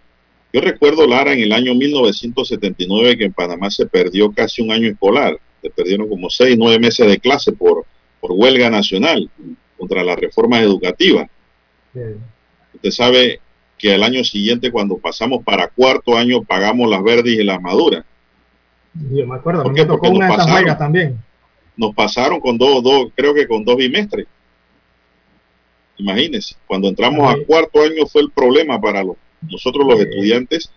[0.54, 4.90] Yo recuerdo, Lara, en el año 1979 que en Panamá se perdió casi un año
[4.90, 5.40] escolar.
[5.62, 7.86] Se perdieron como seis, nueve meses de clase por,
[8.20, 9.30] por huelga nacional
[9.78, 11.30] contra las reformas educativas.
[12.74, 13.40] Usted sabe
[13.78, 18.04] que al año siguiente, cuando pasamos para cuarto año, pagamos las verdes y las maduras.
[18.94, 19.86] Yo me acuerdo, ¿Por me qué?
[19.86, 20.78] tocó Porque nos una de esas pasaron.
[20.78, 21.18] también.
[21.78, 24.28] Nos pasaron con dos, dos, creo que con dos bimestres.
[25.98, 29.16] Imagínense, cuando entramos a cuarto año fue el problema para los,
[29.50, 30.72] nosotros los estudiantes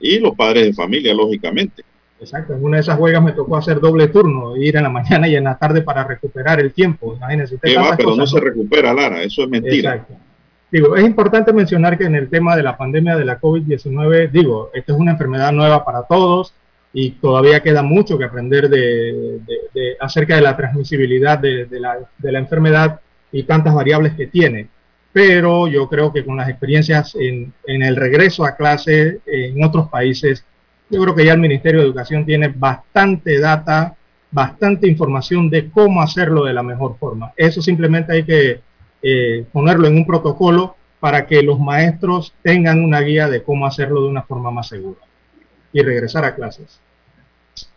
[0.00, 1.82] y los padres de familia, lógicamente.
[2.20, 5.26] Exacto, en una de esas huelgas me tocó hacer doble turno, ir en la mañana
[5.28, 7.14] y en la tarde para recuperar el tiempo.
[7.16, 7.56] Imagínense.
[7.56, 7.96] usted ¿Qué va?
[7.96, 9.94] Pero no se recupera, Lara, eso es mentira.
[9.94, 10.14] Exacto.
[10.70, 14.70] Digo, es importante mencionar que en el tema de la pandemia de la COVID-19, digo,
[14.72, 16.54] esta es una enfermedad nueva para todos
[16.94, 21.80] y todavía queda mucho que aprender de, de- de- acerca de la transmisibilidad de, de
[21.80, 23.00] la, de la enfermedad
[23.32, 24.68] y tantas variables que tiene.
[25.12, 29.88] Pero yo creo que con las experiencias en, en el regreso a clase en otros
[29.88, 30.44] países,
[30.88, 33.96] yo creo que ya el Ministerio de Educación tiene bastante data,
[34.30, 37.32] bastante información de cómo hacerlo de la mejor forma.
[37.36, 38.60] Eso simplemente hay que
[39.02, 44.02] eh, ponerlo en un protocolo para que los maestros tengan una guía de cómo hacerlo
[44.02, 45.00] de una forma más segura
[45.72, 46.78] y regresar a clases.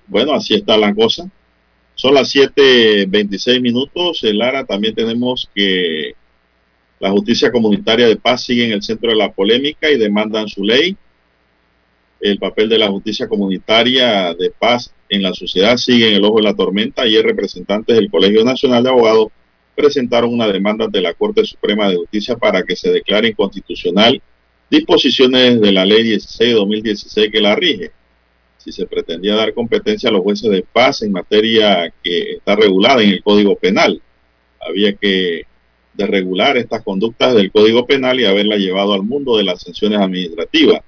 [0.07, 1.27] Bueno, así está la cosa.
[1.95, 4.22] Son las 7.26 minutos.
[4.23, 6.13] Lara también tenemos que
[6.99, 10.63] la justicia comunitaria de paz sigue en el centro de la polémica y demandan su
[10.63, 10.95] ley.
[12.19, 16.38] El papel de la justicia comunitaria de paz en la sociedad sigue en el ojo
[16.38, 17.03] de la tormenta.
[17.03, 19.27] Ayer representantes del Colegio Nacional de Abogados
[19.76, 24.22] presentaron una demanda ante la Corte Suprema de Justicia para que se declare inconstitucional
[24.69, 27.91] disposiciones de la ley 16 de 2016 que la rige
[28.65, 33.03] si se pretendía dar competencia a los jueces de paz en materia que está regulada
[33.03, 34.01] en el Código Penal.
[34.59, 35.43] Había que
[35.93, 40.81] desregular estas conductas del Código Penal y haberla llevado al mundo de las sanciones administrativas.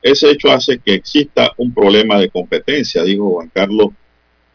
[0.00, 3.88] Ese hecho hace que exista un problema de competencia, dijo Juan Carlos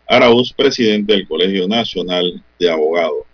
[0.07, 3.25] Araúz, presidente del Colegio Nacional de Abogados.